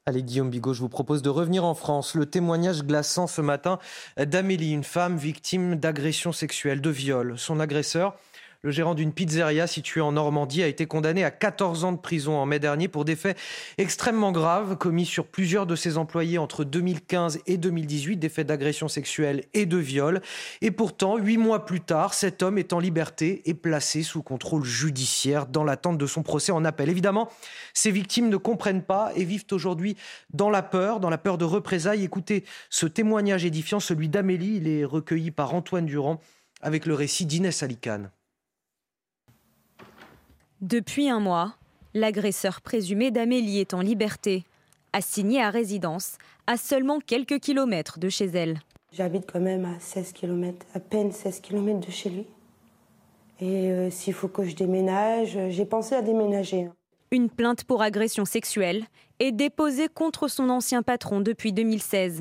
Allez 0.06 0.22
Guillaume 0.22 0.50
Bigot, 0.50 0.72
je 0.72 0.80
vous 0.80 0.88
propose 0.88 1.22
de 1.22 1.28
revenir 1.28 1.64
en 1.64 1.74
France. 1.74 2.14
Le 2.14 2.26
témoignage 2.26 2.82
glaçant 2.82 3.26
ce 3.26 3.42
matin 3.42 3.78
d'Amélie, 4.16 4.72
une 4.72 4.82
femme 4.82 5.16
victime 5.16 5.76
d'agression 5.76 6.32
sexuelle, 6.32 6.80
de 6.80 6.90
viol. 6.90 7.34
Son 7.36 7.60
agresseur 7.60 8.16
le 8.62 8.70
gérant 8.70 8.94
d'une 8.94 9.12
pizzeria 9.12 9.66
située 9.66 10.02
en 10.02 10.12
Normandie 10.12 10.62
a 10.62 10.66
été 10.66 10.86
condamné 10.86 11.24
à 11.24 11.30
14 11.30 11.84
ans 11.84 11.92
de 11.92 11.98
prison 11.98 12.36
en 12.36 12.44
mai 12.44 12.58
dernier 12.58 12.88
pour 12.88 13.06
des 13.06 13.16
faits 13.16 13.38
extrêmement 13.78 14.32
graves 14.32 14.76
commis 14.76 15.06
sur 15.06 15.26
plusieurs 15.26 15.66
de 15.66 15.74
ses 15.74 15.96
employés 15.96 16.36
entre 16.36 16.64
2015 16.64 17.40
et 17.46 17.56
2018, 17.56 18.18
des 18.18 18.28
faits 18.28 18.46
d'agression 18.46 18.88
sexuelle 18.88 19.44
et 19.54 19.64
de 19.64 19.78
viol. 19.78 20.20
Et 20.60 20.70
pourtant, 20.70 21.16
huit 21.16 21.38
mois 21.38 21.64
plus 21.64 21.80
tard, 21.80 22.12
cet 22.12 22.42
homme 22.42 22.58
est 22.58 22.74
en 22.74 22.80
liberté 22.80 23.40
et 23.46 23.54
placé 23.54 24.02
sous 24.02 24.22
contrôle 24.22 24.64
judiciaire 24.64 25.46
dans 25.46 25.64
l'attente 25.64 25.96
de 25.96 26.06
son 26.06 26.22
procès 26.22 26.52
en 26.52 26.64
appel. 26.66 26.90
Évidemment, 26.90 27.30
ces 27.72 27.90
victimes 27.90 28.28
ne 28.28 28.36
comprennent 28.36 28.84
pas 28.84 29.10
et 29.16 29.24
vivent 29.24 29.46
aujourd'hui 29.52 29.96
dans 30.34 30.50
la 30.50 30.62
peur, 30.62 31.00
dans 31.00 31.10
la 31.10 31.18
peur 31.18 31.38
de 31.38 31.46
représailles. 31.46 32.04
Écoutez 32.04 32.44
ce 32.68 32.84
témoignage 32.84 33.46
édifiant, 33.46 33.80
celui 33.80 34.10
d'Amélie. 34.10 34.56
Il 34.56 34.68
est 34.68 34.84
recueilli 34.84 35.30
par 35.30 35.54
Antoine 35.54 35.86
Durand 35.86 36.20
avec 36.60 36.84
le 36.84 36.92
récit 36.92 37.24
d'Inès 37.24 37.62
Alicane. 37.62 38.10
Depuis 40.60 41.08
un 41.08 41.20
mois, 41.20 41.54
l'agresseur 41.94 42.60
présumé 42.60 43.10
d'Amélie 43.10 43.60
est 43.60 43.72
en 43.72 43.80
liberté, 43.80 44.44
assigné 44.92 45.40
à 45.40 45.48
résidence, 45.48 46.18
à 46.46 46.58
seulement 46.58 47.00
quelques 47.00 47.40
kilomètres 47.40 47.98
de 47.98 48.10
chez 48.10 48.26
elle. 48.26 48.60
J'habite 48.92 49.24
quand 49.26 49.40
même 49.40 49.64
à 49.64 49.80
16 49.80 50.12
km, 50.12 50.66
à 50.74 50.80
peine 50.80 51.12
16 51.12 51.40
km 51.40 51.80
de 51.80 51.90
chez 51.90 52.10
lui. 52.10 52.26
Et 53.40 53.70
euh, 53.70 53.90
s'il 53.90 54.12
faut 54.12 54.28
que 54.28 54.44
je 54.44 54.54
déménage, 54.54 55.38
j'ai 55.48 55.64
pensé 55.64 55.94
à 55.94 56.02
déménager. 56.02 56.64
Hein. 56.64 56.74
Une 57.10 57.30
plainte 57.30 57.64
pour 57.64 57.80
agression 57.80 58.26
sexuelle 58.26 58.84
est 59.18 59.32
déposée 59.32 59.88
contre 59.88 60.28
son 60.28 60.50
ancien 60.50 60.82
patron 60.82 61.22
depuis 61.22 61.54
2016, 61.54 62.20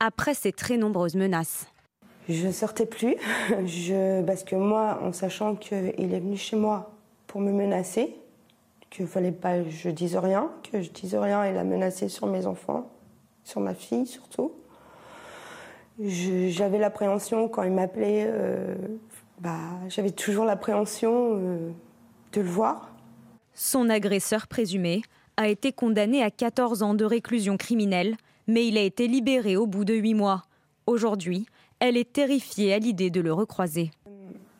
après 0.00 0.34
ses 0.34 0.50
très 0.50 0.78
nombreuses 0.78 1.14
menaces. 1.14 1.68
Je 2.28 2.48
ne 2.48 2.52
sortais 2.52 2.86
plus, 2.86 3.14
je, 3.66 4.20
parce 4.22 4.42
que 4.42 4.56
moi, 4.56 4.98
en 5.00 5.12
sachant 5.12 5.54
qu'il 5.54 5.76
est 5.76 6.20
venu 6.20 6.36
chez 6.36 6.56
moi 6.56 6.97
pour 7.28 7.40
me 7.40 7.52
menacer. 7.52 8.16
qu'il 8.90 9.04
ne 9.04 9.10
fallait 9.10 9.32
pas 9.32 9.58
que 9.58 9.70
je 9.70 9.90
dise 9.90 10.16
rien, 10.16 10.50
que 10.72 10.82
je 10.82 10.90
dise 10.90 11.14
rien 11.14 11.44
et 11.44 11.52
la 11.52 11.62
menacer 11.62 12.08
sur 12.08 12.26
mes 12.26 12.46
enfants, 12.46 12.90
sur 13.44 13.60
ma 13.60 13.74
fille 13.74 14.06
surtout. 14.06 14.52
J'avais 16.00 16.78
l'appréhension 16.78 17.48
quand 17.48 17.64
il 17.64 17.72
m'appelait, 17.72 18.24
euh, 18.26 18.74
bah, 19.40 19.58
j'avais 19.88 20.10
toujours 20.10 20.44
l'appréhension 20.44 21.34
euh, 21.36 21.70
de 22.32 22.40
le 22.40 22.48
voir. 22.48 22.92
Son 23.52 23.90
agresseur 23.90 24.46
présumé 24.46 25.02
a 25.36 25.48
été 25.48 25.72
condamné 25.72 26.22
à 26.22 26.30
14 26.30 26.82
ans 26.82 26.94
de 26.94 27.04
réclusion 27.04 27.56
criminelle, 27.56 28.16
mais 28.46 28.66
il 28.66 28.78
a 28.78 28.82
été 28.82 29.06
libéré 29.06 29.56
au 29.56 29.66
bout 29.66 29.84
de 29.84 29.94
8 29.94 30.14
mois. 30.14 30.42
Aujourd'hui, 30.86 31.46
elle 31.80 31.96
est 31.96 32.12
terrifiée 32.12 32.72
à 32.72 32.78
l'idée 32.78 33.10
de 33.10 33.20
le 33.20 33.32
recroiser. 33.32 33.90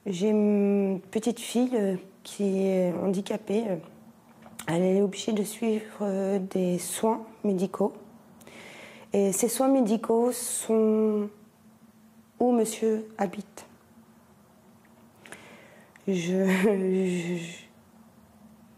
J'ai 0.07 0.31
une 0.31 1.01
petite 1.11 1.41
fille 1.41 1.71
euh, 1.75 1.97
qui 2.23 2.67
est 2.67 2.93
handicapée. 2.93 3.65
Elle 4.67 4.83
est 4.83 5.01
obligée 5.01 5.33
de 5.33 5.43
suivre 5.45 6.39
des 6.39 6.79
soins 6.79 7.25
médicaux. 7.45 7.93
Et 9.13 9.33
ces 9.33 9.49
soins 9.49 9.69
médicaux 9.69 10.33
sont 10.33 11.31
où 12.39 12.53
monsieur 12.53 13.09
habite? 13.17 13.67
Je, 16.07 16.47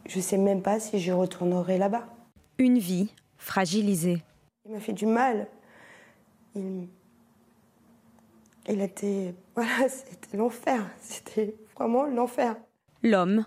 je 0.07 0.17
ne 0.17 0.23
sais 0.23 0.39
même 0.39 0.63
pas 0.63 0.81
si 0.81 0.99
je 0.99 1.13
retournerai 1.13 1.79
là-bas. 1.79 2.07
Une 2.59 2.79
vie 2.79 3.15
fragilisée. 3.37 4.23
Il 4.67 4.73
m'a 4.73 4.81
fait 4.81 4.93
du 4.93 5.07
mal. 5.07 5.49
Il, 6.55 6.89
il 8.69 8.81
était. 8.81 9.35
Voilà, 9.55 9.89
c'était 9.89 10.37
l'enfer. 10.37 10.91
C'était 11.01 11.55
vraiment 11.77 12.05
l'enfer. 12.05 12.57
L'homme 13.03 13.45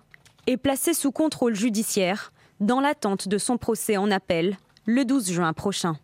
est 0.48 0.58
placé 0.58 0.94
sous 0.94 1.12
contrôle 1.12 1.56
judiciaire 1.56 2.34
dans 2.60 2.80
l'attente 2.80 3.28
de 3.28 3.38
son 3.38 3.58
procès 3.58 3.98
en 3.98 4.10
appel 4.10 4.58
le 4.86 5.06
12 5.06 5.32
juin 5.32 5.54
prochain. 5.54 5.98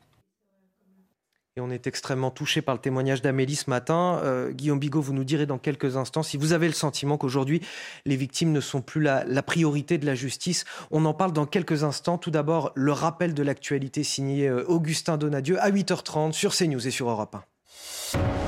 Et 1.58 1.62
on 1.62 1.72
est 1.72 1.88
extrêmement 1.88 2.32
touché 2.32 2.62
par 2.62 2.76
le 2.76 2.80
témoignage 2.80 3.22
d'Amélie 3.22 3.56
ce 3.56 3.70
matin. 3.70 4.22
Euh, 4.24 4.52
Guillaume 4.52 4.80
Bigot, 4.80 5.02
vous 5.02 5.14
nous 5.14 5.24
direz 5.24 5.46
dans 5.46 5.58
quelques 5.58 5.98
instants 5.98 6.24
si 6.24 6.38
vous 6.38 6.54
avez 6.54 6.68
le 6.68 6.74
sentiment 6.74 7.18
qu'aujourd'hui, 7.18 7.62
les 8.06 8.16
victimes 8.16 8.52
ne 8.52 8.62
sont 8.62 8.82
plus 8.82 9.02
la, 9.02 9.26
la, 9.26 9.42
priorité 9.42 9.98
de 9.98 10.06
la 10.06 10.16
justice. 10.16 10.64
On 10.92 11.04
en 11.06 11.14
parle 11.14 11.34
dans 11.34 11.46
quelques 11.46 11.84
instants. 11.84 12.18
Tout 12.18 12.32
d'abord, 12.32 12.72
le 12.76 12.92
rappel 12.92 13.34
de 13.34 13.44
l'actualité 13.44 14.04
signé 14.04 14.48
euh, 14.48 14.64
Augustin 14.68 15.18
Donadieu 15.18 15.60
à 15.60 15.72
8h30 15.72 16.34
sur 16.34 16.56
CNews 16.56 16.88
et 16.88 16.92
sur 16.92 17.10
Europe 17.10 17.36
1. 18.16 18.39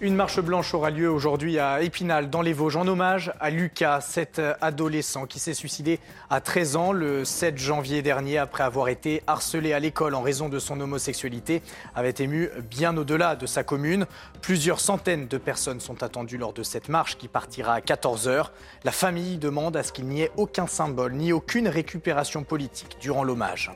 Europe 0.00 0.02
1. 0.02 0.06
Une 0.06 0.16
marche 0.16 0.40
blanche 0.40 0.74
aura 0.74 0.90
lieu 0.90 1.10
aujourd'hui 1.10 1.58
à 1.58 1.82
Épinal, 1.82 2.30
dans 2.30 2.42
les 2.42 2.52
Vosges, 2.52 2.76
en 2.76 2.86
hommage 2.86 3.32
à 3.40 3.50
Lucas, 3.50 4.00
cet 4.00 4.40
adolescent 4.60 5.26
qui 5.26 5.38
s'est 5.38 5.54
suicidé 5.54 6.00
à 6.28 6.40
13 6.40 6.76
ans 6.76 6.92
le 6.92 7.24
7 7.24 7.58
janvier 7.58 8.02
dernier 8.02 8.38
après 8.38 8.64
avoir 8.64 8.88
été 8.88 9.22
harcelé 9.26 9.72
à 9.72 9.78
l'école 9.78 10.14
en 10.14 10.22
raison 10.22 10.48
de 10.48 10.58
son 10.58 10.80
homosexualité, 10.80 11.62
avait 11.94 12.14
ému 12.18 12.50
bien 12.68 12.96
au-delà 12.96 13.36
de 13.36 13.46
sa 13.46 13.62
commune. 13.62 14.06
Plusieurs 14.42 14.80
centaines 14.80 15.28
de 15.28 15.38
personnes 15.38 15.80
sont 15.80 16.02
attendues 16.02 16.38
lors 16.38 16.52
de 16.52 16.62
cette 16.62 16.88
marche 16.88 17.16
qui 17.16 17.28
partira 17.28 17.74
à 17.74 17.80
14h. 17.80 18.46
La 18.84 18.92
famille 18.92 19.38
demande 19.38 19.76
à 19.76 19.82
ce 19.82 19.92
qu'il 19.92 20.06
n'y 20.06 20.22
ait 20.22 20.32
aucun 20.36 20.66
symbole 20.66 21.12
ni 21.12 21.32
aucune 21.32 21.68
récupération 21.68 22.42
politique 22.42 22.96
durant 23.00 23.24
l'hommage. 23.24 23.70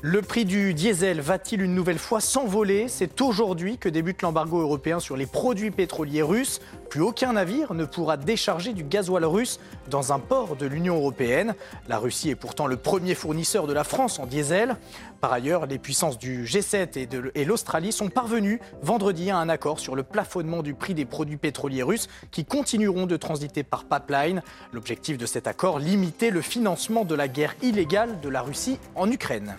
Le 0.00 0.22
prix 0.22 0.44
du 0.44 0.74
diesel 0.74 1.20
va-t-il 1.20 1.60
une 1.60 1.74
nouvelle 1.74 1.98
fois 1.98 2.20
s'envoler? 2.20 2.86
C'est 2.86 3.20
aujourd'hui 3.20 3.78
que 3.78 3.88
débute 3.88 4.22
l'embargo 4.22 4.60
européen 4.60 5.00
sur 5.00 5.16
les 5.16 5.26
produits 5.26 5.72
pétroliers 5.72 6.22
russes. 6.22 6.60
Plus 6.88 7.02
aucun 7.02 7.32
navire 7.32 7.74
ne 7.74 7.84
pourra 7.84 8.16
décharger 8.16 8.74
du 8.74 8.84
gasoil 8.84 9.24
russe 9.24 9.58
dans 9.90 10.12
un 10.12 10.20
port 10.20 10.54
de 10.54 10.66
l'Union 10.66 10.94
européenne. 10.94 11.56
La 11.88 11.98
Russie 11.98 12.30
est 12.30 12.36
pourtant 12.36 12.68
le 12.68 12.76
premier 12.76 13.16
fournisseur 13.16 13.66
de 13.66 13.72
la 13.72 13.82
France 13.82 14.20
en 14.20 14.26
diesel. 14.26 14.76
Par 15.20 15.32
ailleurs, 15.32 15.66
les 15.66 15.80
puissances 15.80 16.16
du 16.16 16.44
G7 16.44 17.30
et, 17.34 17.44
l'Australie 17.44 17.90
sont 17.90 18.08
parvenues 18.08 18.60
vendredi 18.82 19.32
à 19.32 19.38
un 19.38 19.48
accord 19.48 19.80
sur 19.80 19.96
le 19.96 20.04
plafonnement 20.04 20.62
du 20.62 20.74
prix 20.74 20.94
des 20.94 21.06
produits 21.06 21.38
pétroliers 21.38 21.82
russes 21.82 22.06
qui 22.30 22.44
continueront 22.44 23.06
de 23.06 23.16
transiter 23.16 23.64
par 23.64 23.84
pipeline. 23.84 24.42
L'objectif 24.72 25.18
de 25.18 25.26
cet 25.26 25.48
accord, 25.48 25.80
limiter 25.80 26.30
le 26.30 26.40
financement 26.40 27.04
de 27.04 27.16
la 27.16 27.26
guerre 27.26 27.56
illégale 27.62 28.20
de 28.20 28.28
la 28.28 28.42
Russie 28.42 28.78
en 28.94 29.10
Ukraine. 29.10 29.56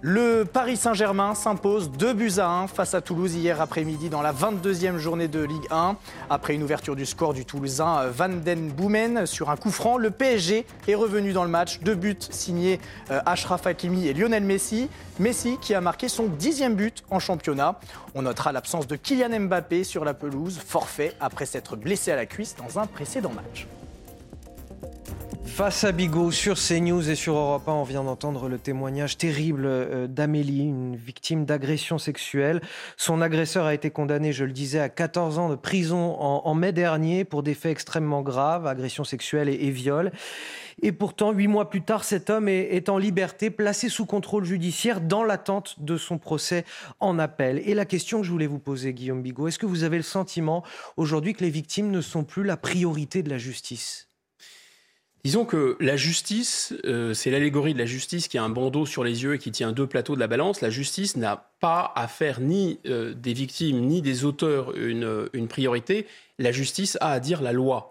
Le 0.00 0.44
Paris 0.44 0.76
Saint-Germain 0.76 1.34
s'impose 1.34 1.90
2 1.90 2.12
buts 2.12 2.32
à 2.38 2.48
1 2.48 2.68
face 2.68 2.94
à 2.94 3.00
Toulouse 3.00 3.34
hier 3.34 3.60
après-midi 3.60 4.08
dans 4.08 4.22
la 4.22 4.32
22e 4.32 4.96
journée 4.96 5.26
de 5.26 5.40
Ligue 5.40 5.66
1. 5.72 5.96
Après 6.30 6.54
une 6.54 6.62
ouverture 6.62 6.94
du 6.94 7.04
score 7.04 7.34
du 7.34 7.44
Toulousain 7.44 8.06
Van 8.06 8.28
Den 8.28 8.70
Boomen 8.70 9.26
sur 9.26 9.50
un 9.50 9.56
coup 9.56 9.72
franc, 9.72 9.98
le 9.98 10.12
PSG 10.12 10.66
est 10.86 10.94
revenu 10.94 11.32
dans 11.32 11.42
le 11.42 11.50
match. 11.50 11.80
Deux 11.80 11.96
buts 11.96 12.16
signés 12.30 12.78
euh, 13.10 13.18
Ashraf 13.26 13.66
Hakimi 13.66 14.06
et 14.06 14.14
Lionel 14.14 14.44
Messi. 14.44 14.88
Messi 15.18 15.58
qui 15.60 15.74
a 15.74 15.80
marqué 15.80 16.08
son 16.08 16.26
dixième 16.26 16.76
but 16.76 17.02
en 17.10 17.18
championnat. 17.18 17.80
On 18.14 18.22
notera 18.22 18.52
l'absence 18.52 18.86
de 18.86 18.94
Kylian 18.94 19.40
Mbappé 19.40 19.82
sur 19.82 20.04
la 20.04 20.14
pelouse, 20.14 20.60
forfait 20.64 21.12
après 21.18 21.44
s'être 21.44 21.74
blessé 21.74 22.12
à 22.12 22.16
la 22.16 22.26
cuisse 22.26 22.54
dans 22.54 22.78
un 22.78 22.86
précédent 22.86 23.32
match. 23.32 23.66
Face 25.48 25.82
à 25.82 25.90
Bigot 25.90 26.30
sur 26.30 26.56
CNews 26.56 27.10
et 27.10 27.16
sur 27.16 27.36
Europe 27.36 27.68
1, 27.68 27.72
on 27.72 27.82
vient 27.82 28.04
d'entendre 28.04 28.48
le 28.48 28.58
témoignage 28.58 29.16
terrible 29.16 29.64
euh, 29.66 30.06
d'Amélie, 30.06 30.66
une 30.66 30.94
victime 30.94 31.44
d'agression 31.44 31.98
sexuelle. 31.98 32.60
Son 32.96 33.20
agresseur 33.20 33.64
a 33.64 33.74
été 33.74 33.90
condamné, 33.90 34.32
je 34.32 34.44
le 34.44 34.52
disais, 34.52 34.78
à 34.78 34.88
14 34.88 35.38
ans 35.38 35.48
de 35.48 35.56
prison 35.56 36.14
en, 36.20 36.54
mai 36.54 36.72
dernier 36.72 37.24
pour 37.24 37.42
des 37.42 37.54
faits 37.54 37.72
extrêmement 37.72 38.22
graves, 38.22 38.68
agression 38.68 39.02
sexuelle 39.02 39.48
et, 39.48 39.70
viol. 39.70 40.12
Et 40.80 40.92
pourtant, 40.92 41.32
huit 41.32 41.48
mois 41.48 41.70
plus 41.70 41.82
tard, 41.82 42.04
cet 42.04 42.30
homme 42.30 42.48
est, 42.48 42.76
est, 42.76 42.88
en 42.88 42.98
liberté, 42.98 43.50
placé 43.50 43.88
sous 43.88 44.06
contrôle 44.06 44.44
judiciaire 44.44 45.00
dans 45.00 45.24
l'attente 45.24 45.76
de 45.80 45.96
son 45.96 46.18
procès 46.18 46.64
en 47.00 47.18
appel. 47.18 47.62
Et 47.64 47.74
la 47.74 47.84
question 47.84 48.20
que 48.20 48.26
je 48.26 48.30
voulais 48.30 48.46
vous 48.46 48.60
poser, 48.60 48.92
Guillaume 48.92 49.22
Bigot, 49.22 49.48
est-ce 49.48 49.58
que 49.58 49.66
vous 49.66 49.82
avez 49.82 49.96
le 49.96 50.04
sentiment 50.04 50.62
aujourd'hui 50.96 51.34
que 51.34 51.42
les 51.42 51.50
victimes 51.50 51.90
ne 51.90 52.00
sont 52.00 52.22
plus 52.22 52.44
la 52.44 52.56
priorité 52.56 53.24
de 53.24 53.30
la 53.30 53.38
justice? 53.38 54.07
Disons 55.28 55.44
que 55.44 55.76
la 55.78 55.98
justice, 55.98 56.72
euh, 56.86 57.12
c'est 57.12 57.30
l'allégorie 57.30 57.74
de 57.74 57.78
la 57.78 57.84
justice 57.84 58.28
qui 58.28 58.38
a 58.38 58.42
un 58.42 58.48
bandeau 58.48 58.86
sur 58.86 59.04
les 59.04 59.24
yeux 59.24 59.34
et 59.34 59.38
qui 59.38 59.50
tient 59.50 59.72
deux 59.72 59.86
plateaux 59.86 60.14
de 60.14 60.20
la 60.20 60.26
balance. 60.26 60.62
La 60.62 60.70
justice 60.70 61.18
n'a 61.18 61.50
pas 61.60 61.92
à 61.96 62.08
faire 62.08 62.40
ni 62.40 62.78
euh, 62.86 63.12
des 63.12 63.34
victimes 63.34 63.80
ni 63.80 64.00
des 64.00 64.24
auteurs 64.24 64.74
une, 64.74 65.28
une, 65.34 65.46
priorité. 65.46 66.06
La 66.38 66.50
justice 66.50 66.96
a 67.02 67.10
à 67.10 67.20
dire 67.20 67.42
la 67.42 67.52
loi. 67.52 67.90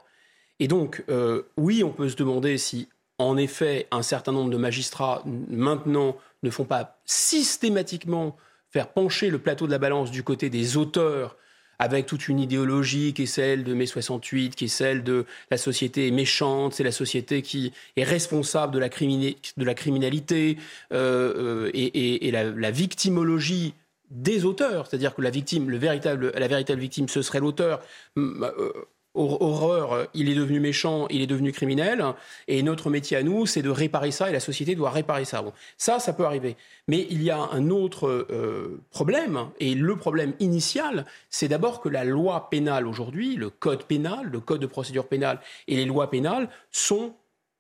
Et 0.60 0.67
donc, 0.67 1.04
euh, 1.10 1.43
oui, 1.58 1.84
on 1.84 1.91
peut 1.91 2.10
se 2.10 2.15
demander 2.15 2.58
si, 2.58 2.89
en 3.19 3.38
effet, 3.38 3.86
un 3.91 4.02
certain 4.02 4.32
nombre 4.32 4.50
de 4.50 4.58
magistrats 4.58 5.21
maintenant 5.52 6.17
ne 6.41 6.50
font 6.50 6.65
pas 6.65 6.97
systématiquement 7.06 8.36
faire 8.71 8.88
pencher 8.88 9.30
le 9.30 9.38
plateau 9.38 9.67
de 9.67 9.71
la 9.71 9.78
balance 9.78 10.10
du 10.10 10.23
côté 10.23 10.50
des 10.50 10.76
auteurs 10.76 11.38
avec 11.79 12.05
toute 12.05 12.27
une 12.27 12.39
idéologie 12.39 13.13
qui 13.13 13.23
est 13.23 13.27
celle 13.27 13.63
de 13.63 13.73
mai 13.73 13.85
68, 13.85 14.55
qui 14.55 14.65
est 14.65 14.67
celle 14.67 15.03
de 15.03 15.25
la 15.51 15.57
société 15.57 16.09
méchante, 16.11 16.73
c'est 16.73 16.83
la 16.83 16.91
société 16.91 17.41
qui 17.41 17.73
est 17.95 18.03
responsable 18.03 18.73
de 18.73 18.79
la, 18.79 18.89
criminalité 18.89 20.57
euh, 20.93 21.67
euh, 21.67 21.71
et, 21.73 22.31
la, 22.31 22.71
victimologie 22.71 23.73
des 24.09 24.45
auteurs, 24.45 24.87
c'est-à-dire 24.87 25.13
que 25.13 25.21
la 25.21 25.29
victime, 25.29 25.69
le 25.69 25.77
véritable, 25.77 26.31
la 26.35 26.47
véritable 26.47 26.79
victime, 26.79 27.09
ce 27.09 27.21
serait 27.21 27.39
l'auteur. 27.39 27.81
Euh, 28.17 28.71
horreur, 29.17 30.08
il 30.13 30.30
est 30.30 30.36
devenu 30.36 30.60
méchant, 30.60 31.08
il 31.10 31.21
est 31.21 31.27
devenu 31.27 31.51
criminel, 31.51 32.03
et 32.47 32.62
notre 32.63 32.89
métier 32.89 33.17
à 33.17 33.23
nous, 33.23 33.45
c'est 33.45 33.62
de 33.62 33.69
réparer 33.69 34.12
ça, 34.12 34.30
et 34.30 34.34
la 34.34 34.39
société 34.39 34.75
doit 34.75 34.91
réparer 34.91 35.25
ça. 35.25 35.41
Bon, 35.41 35.53
ça, 35.77 35.99
ça 35.99 36.13
peut 36.13 36.25
arriver. 36.25 36.56
Mais 36.88 37.08
il 37.10 37.23
y 37.23 37.32
a 37.32 37.39
un 37.39 37.69
autre 37.69 38.08
euh, 38.08 38.82
problème, 38.91 39.47
et 39.60 39.73
le 39.73 39.95
problème 39.95 40.34
initial, 40.39 41.06
c'est 41.30 41.47
d'abord 41.47 41.82
que 41.82 41.89
la 41.89 42.03
loi 42.03 42.49
pénale 42.49 42.88
aujourd'hui, 42.88 43.36
le 43.36 43.49
code 43.49 43.84
pénal, 43.84 44.27
le 44.32 44.39
code 44.39 44.62
de 44.62 44.67
procédure 44.67 45.08
pénale 45.08 45.39
et 45.67 45.75
les 45.75 45.86
lois 45.86 46.10
pénales 46.10 46.49
sont 46.71 47.13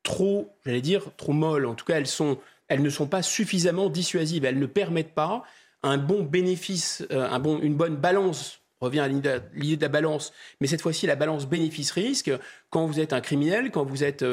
trop, 0.03 0.49
j'allais 0.65 0.81
dire, 0.81 1.03
trop 1.17 1.33
molles. 1.33 1.65
En 1.65 1.75
tout 1.75 1.85
cas, 1.85 1.97
elles, 1.97 2.07
sont, 2.07 2.37
elles 2.67 2.81
ne 2.81 2.89
sont 2.89 3.07
pas 3.07 3.21
suffisamment 3.21 3.89
dissuasives. 3.89 4.45
Elles 4.45 4.59
ne 4.59 4.65
permettent 4.65 5.13
pas 5.13 5.43
un 5.83 5.97
bon 5.97 6.23
bénéfice, 6.23 7.05
euh, 7.11 7.29
un 7.29 7.39
bon, 7.39 7.59
une 7.59 7.75
bonne 7.75 7.95
balance 7.95 8.61
revient 8.81 8.99
à 8.99 9.07
l'idée 9.07 9.77
de 9.77 9.81
la 9.81 9.87
balance, 9.87 10.33
mais 10.61 10.67
cette 10.67 10.81
fois-ci 10.81 11.07
la 11.07 11.15
balance 11.15 11.47
bénéfice-risque. 11.47 12.31
Quand 12.69 12.85
vous 12.85 12.99
êtes 12.99 13.13
un 13.13 13.21
criminel, 13.21 13.71
quand 13.71 13.85
vous 13.85 14.03
êtes 14.03 14.23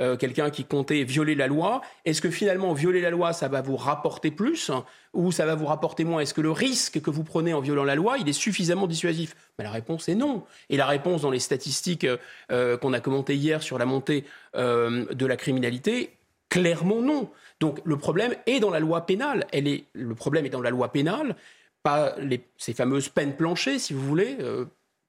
euh, 0.00 0.16
quelqu'un 0.16 0.50
qui 0.50 0.64
comptait 0.64 1.04
violer 1.04 1.36
la 1.36 1.46
loi, 1.46 1.80
est-ce 2.04 2.20
que 2.20 2.30
finalement 2.30 2.72
violer 2.72 3.00
la 3.00 3.10
loi, 3.10 3.32
ça 3.32 3.46
va 3.46 3.62
vous 3.62 3.76
rapporter 3.76 4.32
plus 4.32 4.72
ou 5.12 5.30
ça 5.30 5.46
va 5.46 5.54
vous 5.54 5.66
rapporter 5.66 6.04
moins? 6.04 6.20
Est-ce 6.20 6.34
que 6.34 6.40
le 6.40 6.50
risque 6.50 7.00
que 7.00 7.10
vous 7.10 7.22
prenez 7.22 7.54
en 7.54 7.60
violant 7.60 7.84
la 7.84 7.94
loi, 7.94 8.18
il 8.18 8.28
est 8.28 8.32
suffisamment 8.32 8.88
dissuasif? 8.88 9.36
Ben, 9.56 9.64
La 9.64 9.70
réponse 9.70 10.08
est 10.08 10.16
non. 10.16 10.44
Et 10.68 10.76
la 10.76 10.86
réponse 10.86 11.22
dans 11.22 11.30
les 11.30 11.38
statistiques 11.38 12.06
euh, 12.50 12.76
qu'on 12.76 12.92
a 12.92 12.98
commentées 12.98 13.36
hier 13.36 13.62
sur 13.62 13.78
la 13.78 13.86
montée 13.86 14.24
euh, 14.56 15.06
de 15.14 15.26
la 15.26 15.36
criminalité, 15.36 16.16
clairement 16.48 17.00
non. 17.00 17.30
Donc 17.60 17.80
le 17.84 17.96
problème 17.96 18.34
est 18.46 18.58
dans 18.58 18.70
la 18.70 18.80
loi 18.80 19.06
pénale. 19.06 19.46
Elle 19.52 19.68
est, 19.68 19.84
le 19.92 20.16
problème 20.16 20.44
est 20.44 20.50
dans 20.50 20.60
la 20.60 20.70
loi 20.70 20.90
pénale 20.90 21.36
pas 21.84 22.16
ces 22.56 22.72
fameuses 22.72 23.10
peines 23.10 23.36
planchées, 23.36 23.78
si 23.78 23.92
vous 23.92 24.00
voulez, 24.00 24.38
euh, 24.40 24.64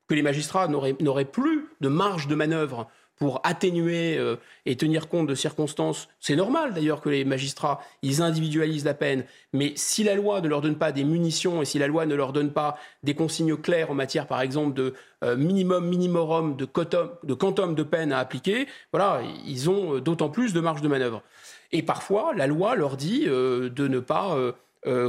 que 0.07 0.13
les 0.13 0.21
magistrats 0.21 0.67
n'auraient 0.67 1.25
plus 1.25 1.69
de 1.81 1.87
marge 1.87 2.27
de 2.27 2.35
manœuvre 2.35 2.87
pour 3.15 3.39
atténuer 3.45 4.17
euh, 4.17 4.35
et 4.65 4.75
tenir 4.75 5.07
compte 5.07 5.25
de 5.25 5.35
circonstances. 5.35 6.09
C'est 6.19 6.35
normal 6.35 6.73
d'ailleurs 6.73 6.99
que 6.99 7.07
les 7.07 7.23
magistrats, 7.23 7.79
ils 8.01 8.21
individualisent 8.21 8.83
la 8.83 8.93
peine, 8.93 9.23
mais 9.53 9.71
si 9.77 10.03
la 10.03 10.15
loi 10.15 10.41
ne 10.41 10.49
leur 10.49 10.59
donne 10.59 10.77
pas 10.77 10.91
des 10.91 11.05
munitions 11.05 11.61
et 11.61 11.65
si 11.65 11.79
la 11.79 11.87
loi 11.87 12.05
ne 12.05 12.13
leur 12.13 12.33
donne 12.33 12.51
pas 12.51 12.77
des 13.03 13.15
consignes 13.15 13.55
claires 13.55 13.89
en 13.89 13.95
matière, 13.95 14.27
par 14.27 14.41
exemple, 14.41 14.73
de 14.73 14.93
euh, 15.23 15.37
minimum, 15.37 15.87
minimum 15.87 16.57
de 16.57 16.65
quantum, 16.65 17.11
de 17.23 17.33
quantum 17.33 17.73
de 17.73 17.83
peine 17.83 18.11
à 18.11 18.19
appliquer, 18.19 18.67
voilà, 18.91 19.21
ils 19.47 19.69
ont 19.69 19.99
d'autant 19.99 20.29
plus 20.29 20.51
de 20.51 20.59
marge 20.59 20.81
de 20.81 20.89
manœuvre. 20.89 21.23
Et 21.71 21.83
parfois, 21.83 22.33
la 22.35 22.47
loi 22.47 22.75
leur 22.75 22.97
dit 22.97 23.25
de 23.25 23.87
ne 23.87 23.99
pas 23.99 24.37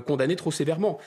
condamner 0.06 0.36
trop 0.36 0.50
sévèrement. 0.50 0.98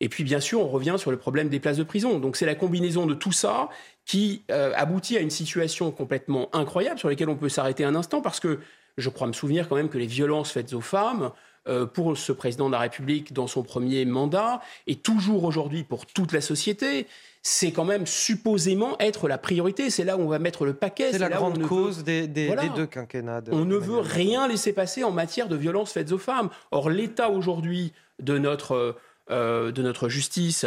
Et 0.00 0.08
puis, 0.08 0.24
bien 0.24 0.40
sûr, 0.40 0.60
on 0.60 0.68
revient 0.68 0.96
sur 0.98 1.10
le 1.10 1.16
problème 1.16 1.48
des 1.48 1.60
places 1.60 1.76
de 1.76 1.82
prison. 1.82 2.18
Donc, 2.18 2.36
c'est 2.36 2.46
la 2.46 2.54
combinaison 2.54 3.06
de 3.06 3.14
tout 3.14 3.32
ça 3.32 3.68
qui 4.04 4.42
euh, 4.50 4.72
aboutit 4.76 5.16
à 5.16 5.20
une 5.20 5.30
situation 5.30 5.90
complètement 5.90 6.48
incroyable 6.54 6.98
sur 6.98 7.08
laquelle 7.08 7.28
on 7.28 7.36
peut 7.36 7.48
s'arrêter 7.48 7.84
un 7.84 7.94
instant 7.94 8.20
parce 8.20 8.40
que 8.40 8.60
je 8.96 9.08
crois 9.10 9.26
me 9.26 9.32
souvenir 9.32 9.68
quand 9.68 9.76
même 9.76 9.88
que 9.88 9.98
les 9.98 10.06
violences 10.06 10.50
faites 10.50 10.72
aux 10.72 10.80
femmes, 10.80 11.30
euh, 11.68 11.84
pour 11.84 12.16
ce 12.16 12.32
président 12.32 12.68
de 12.68 12.72
la 12.72 12.78
République 12.78 13.34
dans 13.34 13.46
son 13.46 13.62
premier 13.62 14.06
mandat, 14.06 14.62
et 14.86 14.94
toujours 14.94 15.44
aujourd'hui 15.44 15.84
pour 15.84 16.06
toute 16.06 16.32
la 16.32 16.40
société, 16.40 17.06
c'est 17.42 17.72
quand 17.72 17.84
même 17.84 18.06
supposément 18.06 18.96
être 19.00 19.28
la 19.28 19.36
priorité. 19.36 19.90
C'est 19.90 20.04
là 20.04 20.16
où 20.16 20.20
on 20.20 20.28
va 20.28 20.38
mettre 20.38 20.64
le 20.64 20.72
paquet. 20.72 21.12
C'est 21.12 21.18
la 21.18 21.28
grande 21.28 21.60
cause 21.62 22.04
des, 22.04 22.26
deux 22.26 22.86
quinquennats. 22.86 23.42
on 23.52 23.66
ne 23.66 23.76
veut 23.76 23.98
rien 23.98 24.48
laisser 24.48 24.72
passer 24.72 25.04
en 25.04 25.10
matière 25.10 25.48
de 25.48 25.56
violences 25.56 25.92
faites 25.92 26.10
aux 26.12 26.18
femmes. 26.18 26.48
Or, 26.70 26.88
l'état 26.88 27.28
aujourd'hui 27.28 27.92
de 28.18 28.38
notre 28.38 28.96
euh, 29.30 29.72
de 29.72 29.82
notre 29.82 30.08
justice 30.08 30.66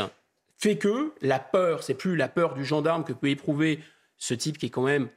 fait 0.58 0.78
que 0.78 1.14
la 1.22 1.40
peur, 1.40 1.84
c'est 1.84 1.96
plus 1.96 2.16
la 2.16 2.28
peur 2.28 2.54
du 2.54 2.64
gendarme 2.64 3.04
que 3.04 3.14
peut 3.14 3.30
éprouver 3.30 3.80
ce 4.18 4.36
type 4.36 4.60
qui 4.60 4.68
est 4.68 4.70
quand 4.70 4.84
même 4.84 5.10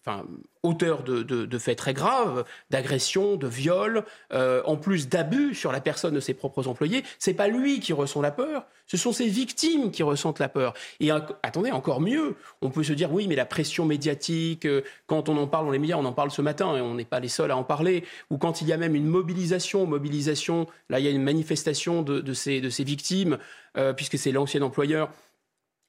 enfin, 0.00 0.24
auteur 0.62 1.02
de, 1.02 1.58
faits 1.58 1.78
très 1.78 1.94
graves, 1.94 2.44
d'agression, 2.70 3.36
de 3.36 3.46
viol, 3.46 4.04
euh, 4.32 4.62
en 4.64 4.76
plus 4.76 5.08
d'abus 5.08 5.54
sur 5.54 5.72
la 5.72 5.80
personne 5.80 6.14
de 6.14 6.20
ses 6.20 6.34
propres 6.34 6.68
employés, 6.68 7.04
c'est 7.18 7.34
pas 7.34 7.48
lui 7.48 7.80
qui 7.80 7.92
ressent 7.92 8.20
la 8.20 8.30
peur, 8.30 8.66
ce 8.86 8.96
sont 8.96 9.12
ses 9.12 9.28
victimes 9.28 9.90
qui 9.90 10.02
ressentent 10.02 10.38
la 10.38 10.48
peur. 10.48 10.74
Et 11.00 11.10
attendez, 11.10 11.70
encore 11.70 12.00
mieux, 12.00 12.36
on 12.62 12.70
peut 12.70 12.82
se 12.82 12.92
dire 12.92 13.12
oui, 13.12 13.28
mais 13.28 13.36
la 13.36 13.46
pression 13.46 13.84
médiatique, 13.84 14.66
euh, 14.66 14.82
quand 15.06 15.28
on 15.28 15.36
en 15.36 15.46
parle 15.46 15.66
dans 15.66 15.72
les 15.72 15.78
médias, 15.78 15.96
on 15.96 16.04
en 16.04 16.12
parle 16.12 16.30
ce 16.30 16.42
matin 16.42 16.76
et 16.76 16.80
on 16.80 16.94
n'est 16.94 17.04
pas 17.04 17.20
les 17.20 17.28
seuls 17.28 17.50
à 17.50 17.56
en 17.56 17.64
parler, 17.64 18.04
ou 18.30 18.38
quand 18.38 18.60
il 18.60 18.68
y 18.68 18.72
a 18.72 18.76
même 18.76 18.94
une 18.94 19.06
mobilisation, 19.06 19.86
mobilisation, 19.86 20.66
là 20.90 20.98
il 20.98 21.04
y 21.04 21.08
a 21.08 21.12
une 21.12 21.22
manifestation 21.22 22.02
de, 22.02 22.32
ces, 22.32 22.60
de 22.60 22.70
ces 22.70 22.84
victimes, 22.84 23.38
puisque 23.96 24.18
c'est 24.18 24.32
l'ancien 24.32 24.62
employeur, 24.62 25.10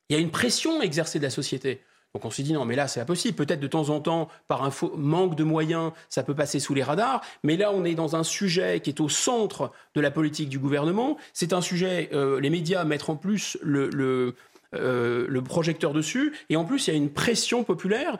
il 0.10 0.16
y 0.16 0.20
a 0.20 0.22
une 0.22 0.32
pression 0.32 0.82
exercée 0.82 1.20
de 1.20 1.24
la 1.24 1.30
société. 1.30 1.82
Donc 2.16 2.26
on 2.26 2.32
s'est 2.32 2.44
dit 2.44 2.54
non, 2.54 2.66
mais 2.66 2.76
là 2.76 2.88
c'est 2.88 3.00
impossible. 3.00 3.36
Peut-être 3.36 3.60
de 3.60 3.68
temps 3.68 3.90
en 3.90 4.00
temps, 4.00 4.30
par 4.48 4.64
un 4.64 4.72
manque 4.96 5.36
de 5.36 5.44
moyens, 5.44 5.92
ça 6.10 6.24
peut 6.24 6.34
passer 6.36 6.60
sous 6.60 6.74
les 6.74 6.84
radars. 6.84 7.22
Mais 7.44 7.56
là, 7.56 7.72
on 7.72 7.86
est 7.86 7.96
dans 7.96 8.16
un 8.16 8.24
sujet 8.24 8.80
qui 8.80 8.90
est 8.90 9.00
au 9.00 9.10
centre 9.10 9.72
de 9.96 10.02
la 10.02 10.10
politique 10.12 10.50
du 10.50 10.60
gouvernement. 10.60 11.18
C'est 11.34 11.54
un 11.54 11.62
sujet, 11.62 12.10
euh, 12.14 12.40
les 12.40 12.50
médias 12.50 12.84
mettent 12.84 13.10
en 13.10 13.16
plus 13.16 13.58
le, 13.62 14.36
euh, 14.76 15.26
le, 15.28 15.42
projecteur 15.44 15.94
dessus. 15.94 16.34
Et 16.50 16.56
en 16.56 16.66
plus, 16.66 16.88
il 16.88 16.92
y 16.92 16.94
a 16.94 16.98
une 16.98 17.12
pression 17.12 17.64
populaire. 17.64 18.18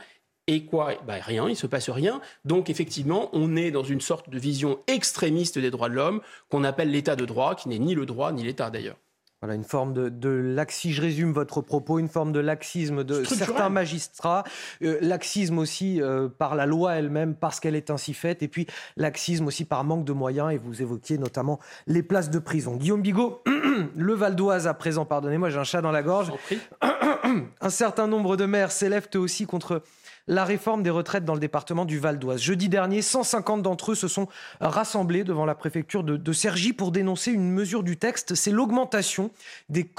Et 0.48 0.66
quoi? 0.66 0.94
Bah, 1.06 1.16
Rien, 1.22 1.46
il 1.46 1.52
ne 1.52 1.56
se 1.56 1.68
passe 1.68 1.90
rien. 1.90 2.22
Donc 2.46 2.70
effectivement, 2.70 3.30
on 3.34 3.56
est 3.56 3.72
dans 3.72 3.84
une 3.84 4.02
sorte 4.02 4.30
de 4.30 4.40
vision 4.40 4.80
extrémiste 4.88 5.60
des 5.60 5.72
droits 5.72 5.90
de 5.90 5.96
l'homme 5.96 6.22
qu'on 6.50 6.64
appelle 6.64 6.92
l'état 6.92 7.16
de 7.16 7.26
droit, 7.26 7.56
qui 7.56 7.70
n'est 7.70 7.80
ni 7.80 7.96
le 7.96 8.06
droit 8.06 8.32
ni 8.32 8.44
l'état 8.44 8.70
d'ailleurs. 8.70 8.98
Voilà, 9.42 9.56
une 9.56 9.64
forme 9.64 9.94
de, 9.94 10.10
de 10.10 10.30
laxisme, 10.30 10.96
je 10.96 11.02
résume 11.02 11.32
votre 11.32 11.62
propos, 11.62 11.98
une 11.98 12.10
forme 12.10 12.34
de 12.34 12.42
laxisme 12.42 13.06
de 13.06 13.24
certains 13.24 13.70
magistrats, 13.70 14.44
euh, 14.84 14.98
laxisme 15.00 15.60
aussi 15.60 16.02
euh, 16.02 16.28
par 16.28 16.56
la 16.56 16.66
loi 16.66 16.96
elle-même, 16.96 17.36
parce 17.36 17.62
qu'elle 17.62 17.76
est 17.76 17.90
ainsi 17.90 18.14
faite, 18.14 18.44
et 18.44 18.50
puis 18.50 18.68
laxisme 18.98 19.48
aussi 19.48 19.64
par 19.64 19.86
manque 19.86 20.04
de 20.04 20.12
moyens, 20.12 20.52
et 20.52 20.58
vous 20.58 20.82
évoquiez 20.82 21.18
notamment 21.18 21.60
les 21.88 22.04
places 22.04 22.30
de 22.30 22.40
prison. 22.40 22.76
Guillaume 22.76 23.02
Bigot, 23.02 23.42
le 23.96 24.14
Val 24.14 24.36
d'Oise 24.36 24.68
à 24.68 24.74
présent, 24.74 25.06
pardonnez-moi, 25.06 25.50
j'ai 25.50 25.60
un 25.60 25.64
chat 25.64 25.82
dans 25.82 25.92
la 25.92 26.04
gorge. 26.04 26.34
un 27.62 27.70
certain 27.70 28.08
nombre 28.08 28.36
de 28.36 28.46
maires 28.46 28.72
s'élèvent 28.72 29.08
aussi 29.16 29.46
contre 29.46 29.84
la 30.30 30.46
réforme 30.46 30.84
des 30.84 30.92
retraites 30.92 31.26
dans 31.26 31.34
le 31.34 31.40
département 31.40 31.86
du 31.86 31.98
Val 31.98 32.20
d'Oise. 32.20 32.40
Jeudi 32.42 32.70
dernier, 32.70 33.02
150 33.02 33.64
d'entre 33.64 33.92
eux 33.92 33.96
se 33.96 34.08
sont 34.08 34.28
rassemblés 34.62 35.24
devant 35.24 35.44
la 35.44 35.56
préfecture 35.56 36.04
de, 36.04 36.16
de 36.18 36.34
Cergy 36.34 36.72
pour 36.72 36.92
dénoncer 36.92 37.32
une 37.32 37.52
mesure 37.52 37.84
du 37.84 37.98
texte, 37.98 38.36
c'est 38.36 38.52
l'augmentation 38.52 39.32
des, 39.70 39.90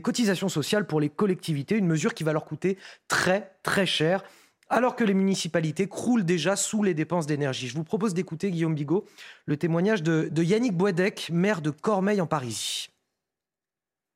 cotisations 0.00 0.48
sociales 0.48 0.86
pour 0.86 1.00
les 1.00 1.08
collectivités, 1.08 1.76
une 1.76 1.88
mesure 1.88 2.14
qui 2.14 2.22
va 2.22 2.32
leur 2.32 2.44
coûter 2.44 2.78
très 3.08 3.52
très 3.64 3.84
cher 3.84 4.22
alors 4.72 4.94
que 4.94 5.02
les 5.02 5.14
municipalités 5.14 5.88
croulent 5.88 6.22
déjà 6.22 6.54
sous 6.54 6.84
les 6.84 6.94
dépenses 6.94 7.26
d'énergie. 7.26 7.66
Je 7.66 7.74
vous 7.74 7.82
propose 7.82 8.14
d'écouter, 8.14 8.52
Guillaume 8.52 8.76
Bigot, 8.76 9.04
le 9.46 9.56
témoignage 9.56 10.04
de, 10.04 10.30
Yannick 10.40 10.76
Boisdec, 10.76 11.28
maire 11.32 11.60
de 11.60 11.70
Cormeil 11.70 12.20
en 12.20 12.28
Parisie. 12.28 12.90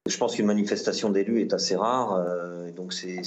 Je 0.07 0.19
pense 0.19 0.35
qu'une 0.35 0.45
manifestation 0.45 1.09
d'élus 1.09 1.41
est 1.41 1.55
assez 1.55 1.77
rare. 1.77 2.13
Euh, 2.13 2.71
donc 2.73 2.93
c'est 2.93 3.23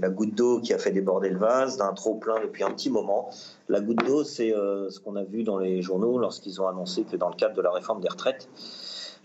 la 0.00 0.08
goutte 0.08 0.34
d'eau 0.34 0.60
qui 0.60 0.74
a 0.74 0.78
fait 0.78 0.90
déborder 0.90 1.28
le 1.28 1.38
vase 1.38 1.76
d'un 1.76 1.92
trop 1.92 2.16
plein 2.16 2.40
depuis 2.40 2.64
un 2.64 2.72
petit 2.72 2.90
moment. 2.90 3.30
La 3.68 3.80
goutte 3.80 4.04
d'eau, 4.04 4.24
c'est 4.24 4.52
euh, 4.52 4.90
ce 4.90 4.98
qu'on 4.98 5.14
a 5.14 5.22
vu 5.22 5.44
dans 5.44 5.56
les 5.56 5.82
journaux 5.82 6.18
lorsqu'ils 6.18 6.60
ont 6.60 6.66
annoncé 6.66 7.04
que 7.04 7.16
dans 7.16 7.28
le 7.28 7.36
cadre 7.36 7.54
de 7.54 7.62
la 7.62 7.70
réforme 7.70 8.00
des 8.00 8.08
retraites, 8.08 8.48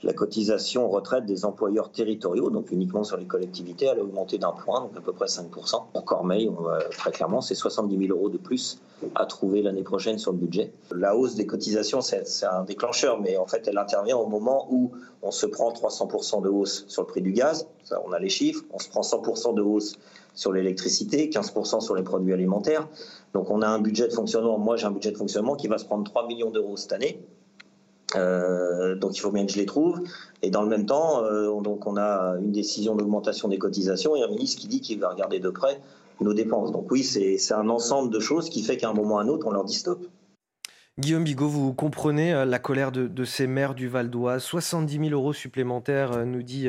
la 0.03 0.13
cotisation 0.13 0.89
retraite 0.89 1.25
des 1.25 1.45
employeurs 1.45 1.91
territoriaux, 1.91 2.49
donc 2.49 2.71
uniquement 2.71 3.03
sur 3.03 3.17
les 3.17 3.25
collectivités, 3.25 3.85
elle 3.85 3.99
a 3.99 4.03
augmenté 4.03 4.37
d'un 4.37 4.51
point, 4.51 4.81
donc 4.81 4.95
à 4.97 5.01
peu 5.01 5.11
près 5.11 5.25
5%. 5.25 5.83
En 5.93 6.01
Cormeil, 6.01 6.49
très 6.91 7.11
clairement, 7.11 7.41
c'est 7.41 7.55
70 7.55 8.07
000 8.07 8.17
euros 8.17 8.29
de 8.29 8.37
plus 8.37 8.79
à 9.15 9.25
trouver 9.25 9.61
l'année 9.61 9.83
prochaine 9.83 10.17
sur 10.17 10.31
le 10.31 10.37
budget. 10.37 10.73
La 10.91 11.15
hausse 11.15 11.35
des 11.35 11.45
cotisations, 11.45 12.01
c'est 12.01 12.45
un 12.45 12.63
déclencheur, 12.63 13.19
mais 13.19 13.37
en 13.37 13.45
fait, 13.45 13.67
elle 13.67 13.77
intervient 13.77 14.17
au 14.17 14.27
moment 14.27 14.67
où 14.69 14.91
on 15.21 15.31
se 15.31 15.45
prend 15.45 15.71
300% 15.71 16.41
de 16.41 16.49
hausse 16.49 16.85
sur 16.87 17.01
le 17.01 17.07
prix 17.07 17.21
du 17.21 17.33
gaz, 17.33 17.67
on 18.05 18.11
a 18.13 18.19
les 18.19 18.29
chiffres, 18.29 18.63
on 18.71 18.79
se 18.79 18.89
prend 18.89 19.01
100% 19.01 19.53
de 19.53 19.61
hausse 19.61 19.95
sur 20.33 20.53
l'électricité, 20.53 21.29
15% 21.29 21.81
sur 21.81 21.95
les 21.95 22.03
produits 22.03 22.33
alimentaires. 22.33 22.87
Donc 23.33 23.49
on 23.49 23.61
a 23.61 23.67
un 23.67 23.79
budget 23.79 24.07
de 24.07 24.13
fonctionnement, 24.13 24.57
moi 24.57 24.77
j'ai 24.77 24.85
un 24.85 24.91
budget 24.91 25.11
de 25.11 25.17
fonctionnement 25.17 25.55
qui 25.55 25.67
va 25.67 25.77
se 25.77 25.85
prendre 25.85 26.03
3 26.03 26.27
millions 26.27 26.51
d'euros 26.51 26.77
cette 26.77 26.93
année. 26.93 27.19
Euh, 28.15 28.95
donc 28.95 29.15
il 29.15 29.19
faut 29.19 29.31
bien 29.31 29.45
que 29.45 29.51
je 29.51 29.57
les 29.57 29.65
trouve. 29.65 30.01
Et 30.41 30.49
dans 30.49 30.63
le 30.63 30.69
même 30.69 30.85
temps, 30.85 31.23
euh, 31.23 31.61
donc 31.61 31.85
on 31.85 31.97
a 31.97 32.35
une 32.39 32.51
décision 32.51 32.95
d'augmentation 32.95 33.47
des 33.47 33.57
cotisations 33.57 34.15
et 34.15 34.23
un 34.23 34.27
ministre 34.27 34.59
qui 34.61 34.67
dit 34.67 34.81
qu'il 34.81 34.99
va 34.99 35.09
regarder 35.09 35.39
de 35.39 35.49
près 35.49 35.79
nos 36.21 36.33
dépenses. 36.33 36.71
Donc 36.71 36.91
oui, 36.91 37.03
c'est 37.03 37.53
un 37.53 37.69
ensemble 37.69 38.11
de 38.11 38.19
choses 38.19 38.49
qui 38.49 38.63
fait 38.63 38.77
qu'à 38.77 38.89
un 38.89 38.93
moment 38.93 39.15
ou 39.15 39.17
à 39.19 39.21
un 39.21 39.27
autre, 39.27 39.47
on 39.47 39.51
leur 39.51 39.63
dit 39.63 39.75
stop. 39.75 40.05
Guillaume 40.97 41.23
Bigot, 41.23 41.47
vous 41.47 41.73
comprenez 41.73 42.33
euh, 42.33 42.43
la 42.43 42.59
colère 42.59 42.91
de, 42.91 43.23
ces 43.23 43.47
maires 43.47 43.73
du 43.73 43.87
Val 43.87 44.09
d'Oise. 44.09 44.43
70 44.43 44.97
000 44.97 45.09
euros 45.11 45.31
supplémentaires, 45.31 46.25
nous 46.25 46.43
dit 46.43 46.67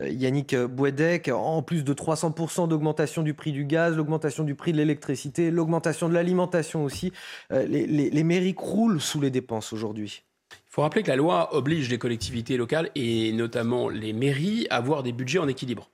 Yannick 0.00 0.56
Bouedec, 0.56 1.28
en 1.28 1.62
plus 1.62 1.84
de 1.84 1.92
300% 1.92 2.68
d'augmentation 2.68 3.22
du 3.22 3.34
prix 3.34 3.52
du 3.52 3.66
gaz, 3.66 3.94
l'augmentation 3.94 4.44
du 4.44 4.54
prix 4.54 4.72
de 4.72 4.78
l'électricité, 4.78 5.50
l'augmentation 5.50 6.08
de 6.08 6.14
l'alimentation 6.14 6.84
aussi. 6.84 7.12
Les, 7.50 7.86
les 7.86 8.24
mairies 8.24 8.54
croulent 8.54 9.00
sous 9.00 9.20
les 9.20 9.30
dépenses 9.30 9.74
aujourd'hui. 9.74 10.22
Il 10.52 10.70
faut 10.70 10.82
rappeler 10.82 11.02
que 11.02 11.08
la 11.08 11.16
loi 11.16 11.54
oblige 11.54 11.88
les 11.88 11.98
collectivités 11.98 12.56
locales 12.56 12.90
et 12.94 13.32
notamment 13.32 13.88
les 13.88 14.12
mairies 14.12 14.66
à 14.70 14.76
avoir 14.76 15.02
des 15.02 15.12
budgets 15.12 15.38
en 15.38 15.48
équilibre. 15.48 15.90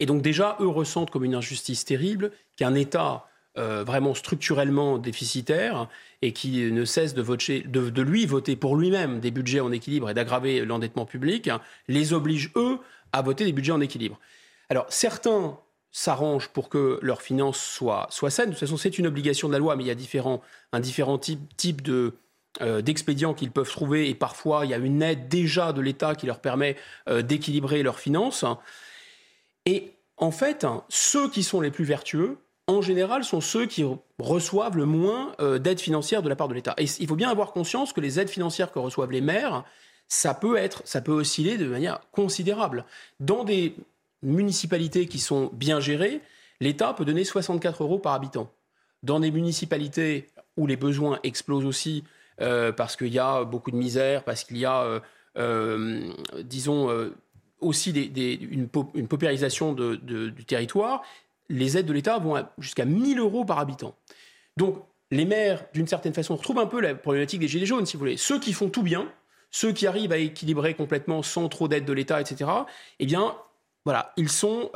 Et 0.00 0.06
donc 0.06 0.22
déjà, 0.22 0.56
eux 0.60 0.68
ressentent 0.68 1.10
comme 1.10 1.24
une 1.24 1.34
injustice 1.34 1.84
terrible 1.84 2.32
qu'un 2.56 2.74
État 2.74 3.26
euh, 3.56 3.84
vraiment 3.84 4.14
structurellement 4.14 4.98
déficitaire 4.98 5.88
et 6.22 6.32
qui 6.32 6.72
ne 6.72 6.84
cesse 6.84 7.14
de, 7.14 7.22
voter, 7.22 7.60
lui 7.62 8.26
voter 8.26 8.56
pour 8.56 8.76
lui-même 8.76 9.20
des 9.20 9.30
budgets 9.30 9.60
en 9.60 9.70
équilibre 9.70 10.10
et 10.10 10.14
d'aggraver 10.14 10.64
l'endettement 10.64 11.06
public, 11.06 11.48
les 11.86 12.12
oblige, 12.12 12.50
eux, 12.56 12.78
à 13.12 13.22
voter 13.22 13.44
des 13.44 13.52
budgets 13.52 13.70
en 13.70 13.80
équilibre. 13.80 14.18
Alors 14.70 14.86
certains 14.88 15.56
s'arrangent 15.92 16.48
pour 16.48 16.68
que 16.68 16.98
leurs 17.00 17.22
finances 17.22 17.62
soient, 17.62 18.08
saines. 18.10 18.46
De 18.46 18.50
toute 18.50 18.58
façon, 18.58 18.76
c'est 18.76 18.98
une 18.98 19.06
obligation 19.06 19.46
de 19.46 19.52
la 19.52 19.60
loi, 19.60 19.76
mais 19.76 19.84
il 19.84 19.86
y 19.86 19.90
a 19.90 19.92
un 20.72 20.80
différent 20.80 21.18
type, 21.18 21.82
de, 21.82 22.14
d'expédients 22.60 23.34
qu'ils 23.34 23.50
peuvent 23.50 23.70
trouver 23.70 24.08
et 24.08 24.14
parfois 24.14 24.64
il 24.64 24.70
y 24.70 24.74
a 24.74 24.78
une 24.78 25.02
aide 25.02 25.28
déjà 25.28 25.72
de 25.72 25.80
l'État 25.80 26.14
qui 26.14 26.26
leur 26.26 26.40
permet 26.40 26.76
euh, 27.08 27.22
d'équilibrer 27.22 27.82
leurs 27.82 27.98
finances. 27.98 28.44
Et 29.66 29.92
en 30.16 30.30
fait, 30.30 30.66
ceux 30.88 31.28
qui 31.28 31.42
sont 31.42 31.60
les 31.60 31.70
plus 31.70 31.84
vertueux, 31.84 32.38
en 32.66 32.80
général, 32.80 33.24
sont 33.24 33.40
ceux 33.40 33.66
qui 33.66 33.84
reçoivent 34.18 34.76
le 34.76 34.86
moins 34.86 35.32
euh, 35.40 35.58
d'aide 35.58 35.80
financière 35.80 36.22
de 36.22 36.28
la 36.28 36.36
part 36.36 36.48
de 36.48 36.54
l'État. 36.54 36.74
Et 36.78 36.84
il 37.00 37.06
faut 37.06 37.16
bien 37.16 37.30
avoir 37.30 37.52
conscience 37.52 37.92
que 37.92 38.00
les 38.00 38.20
aides 38.20 38.30
financières 38.30 38.72
que 38.72 38.78
reçoivent 38.78 39.10
les 39.10 39.20
maires, 39.20 39.64
ça 40.08 40.34
peut 40.34 40.56
être, 40.56 40.82
ça 40.84 41.00
peut 41.00 41.12
osciller 41.12 41.58
de 41.58 41.66
manière 41.66 42.00
considérable. 42.12 42.84
Dans 43.20 43.44
des 43.44 43.74
municipalités 44.22 45.06
qui 45.06 45.18
sont 45.18 45.50
bien 45.52 45.80
gérées, 45.80 46.20
l'État 46.60 46.94
peut 46.94 47.04
donner 47.04 47.24
64 47.24 47.82
euros 47.82 47.98
par 47.98 48.14
habitant. 48.14 48.50
Dans 49.02 49.20
des 49.20 49.30
municipalités 49.30 50.28
où 50.56 50.66
les 50.66 50.76
besoins 50.76 51.18
explosent 51.22 51.66
aussi, 51.66 52.04
euh, 52.40 52.72
parce 52.72 52.96
qu'il 52.96 53.12
y 53.12 53.18
a 53.18 53.44
beaucoup 53.44 53.70
de 53.70 53.76
misère, 53.76 54.24
parce 54.24 54.44
qu'il 54.44 54.58
y 54.58 54.64
a, 54.64 54.82
euh, 54.82 55.00
euh, 55.38 56.12
disons, 56.42 56.90
aussi 57.60 57.90
une, 57.90 58.68
paupérisation 58.68 59.72
du 59.72 60.44
territoire. 60.46 61.02
les 61.48 61.78
aides 61.78 61.86
de 61.86 61.92
l'État 61.92 62.18
vont 62.18 62.44
jusqu'à 62.58 62.84
1000 62.84 63.18
euros 63.18 63.44
par 63.44 63.58
habitant. 63.58 63.94
Donc, 64.56 64.84
les 65.10 65.24
maires, 65.24 65.64
d'une 65.72 65.86
certaine 65.86 66.14
façon, 66.14 66.34
retrouvent 66.34 66.58
un 66.58 66.66
peu 66.66 66.80
la 66.80 66.94
problématique 66.94 67.40
des 67.40 67.48
gilets 67.48 67.66
jaunes, 67.66 67.86
si 67.86 67.96
vous 67.96 68.00
voulez. 68.00 68.16
Ceux 68.16 68.40
qui 68.40 68.52
font 68.52 68.68
tout 68.68 68.82
bien, 68.82 69.08
ceux 69.50 69.72
qui 69.72 69.86
arrivent 69.86 70.12
à 70.12 70.18
équilibrer 70.18 70.74
complètement 70.74 71.22
sans 71.22 71.48
trop 71.48 71.68
d'aide 71.68 71.84
de 71.84 71.92
l'État, 71.92 72.20
etc., 72.20 72.50
eh 72.98 73.06
bien, 73.06 73.36
voilà, 73.84 74.12
ils 74.16 74.30
sont 74.30 74.70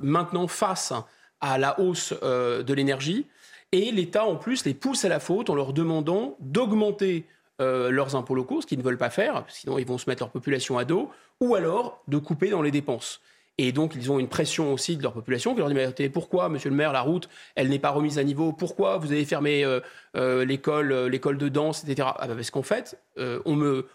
maintenant 0.00 0.48
face 0.48 0.92
à 1.40 1.58
la 1.58 1.78
hausse 1.78 2.12
de 2.22 2.72
l'énergie. 2.72 3.26
Et 3.72 3.90
l'État, 3.90 4.24
en 4.24 4.36
plus, 4.36 4.64
les 4.64 4.74
pousse 4.74 5.04
à 5.04 5.08
la 5.08 5.20
faute 5.20 5.50
en 5.50 5.54
leur 5.54 5.72
demandant 5.72 6.36
d'augmenter 6.40 7.26
euh, 7.60 7.90
leurs 7.90 8.16
impôts 8.16 8.34
locaux, 8.34 8.60
ce 8.60 8.66
qu'ils 8.66 8.78
ne 8.78 8.82
veulent 8.82 8.98
pas 8.98 9.10
faire, 9.10 9.44
sinon 9.48 9.78
ils 9.78 9.86
vont 9.86 9.98
se 9.98 10.08
mettre 10.10 10.22
leur 10.22 10.30
population 10.30 10.76
à 10.76 10.84
dos, 10.84 11.10
ou 11.40 11.54
alors 11.54 12.02
de 12.06 12.18
couper 12.18 12.50
dans 12.50 12.62
les 12.62 12.70
dépenses. 12.70 13.20
Et 13.58 13.72
donc, 13.72 13.94
ils 13.94 14.12
ont 14.12 14.18
une 14.18 14.28
pression 14.28 14.74
aussi 14.74 14.98
de 14.98 15.02
leur 15.02 15.14
population 15.14 15.54
qui 15.54 15.60
leur 15.60 15.68
dit 15.68 15.74
Mais 15.74 16.10
pourquoi, 16.10 16.50
monsieur 16.50 16.68
le 16.68 16.76
maire, 16.76 16.92
la 16.92 17.00
route, 17.00 17.30
elle 17.54 17.70
n'est 17.70 17.78
pas 17.78 17.88
remise 17.88 18.18
à 18.18 18.24
niveau? 18.24 18.52
Pourquoi 18.52 18.98
vous 18.98 19.12
avez 19.12 19.24
fermé 19.24 19.64
euh, 19.64 19.80
euh, 20.16 20.44
l'école, 20.44 20.92
l'école 21.06 21.38
de 21.38 21.48
danse, 21.48 21.82
etc. 21.82 22.10
Ah 22.18 22.26
bah, 22.28 22.34
parce 22.34 22.50
qu'en 22.50 22.62
fait, 22.62 23.00
on 23.16 23.56
me, 23.56 23.88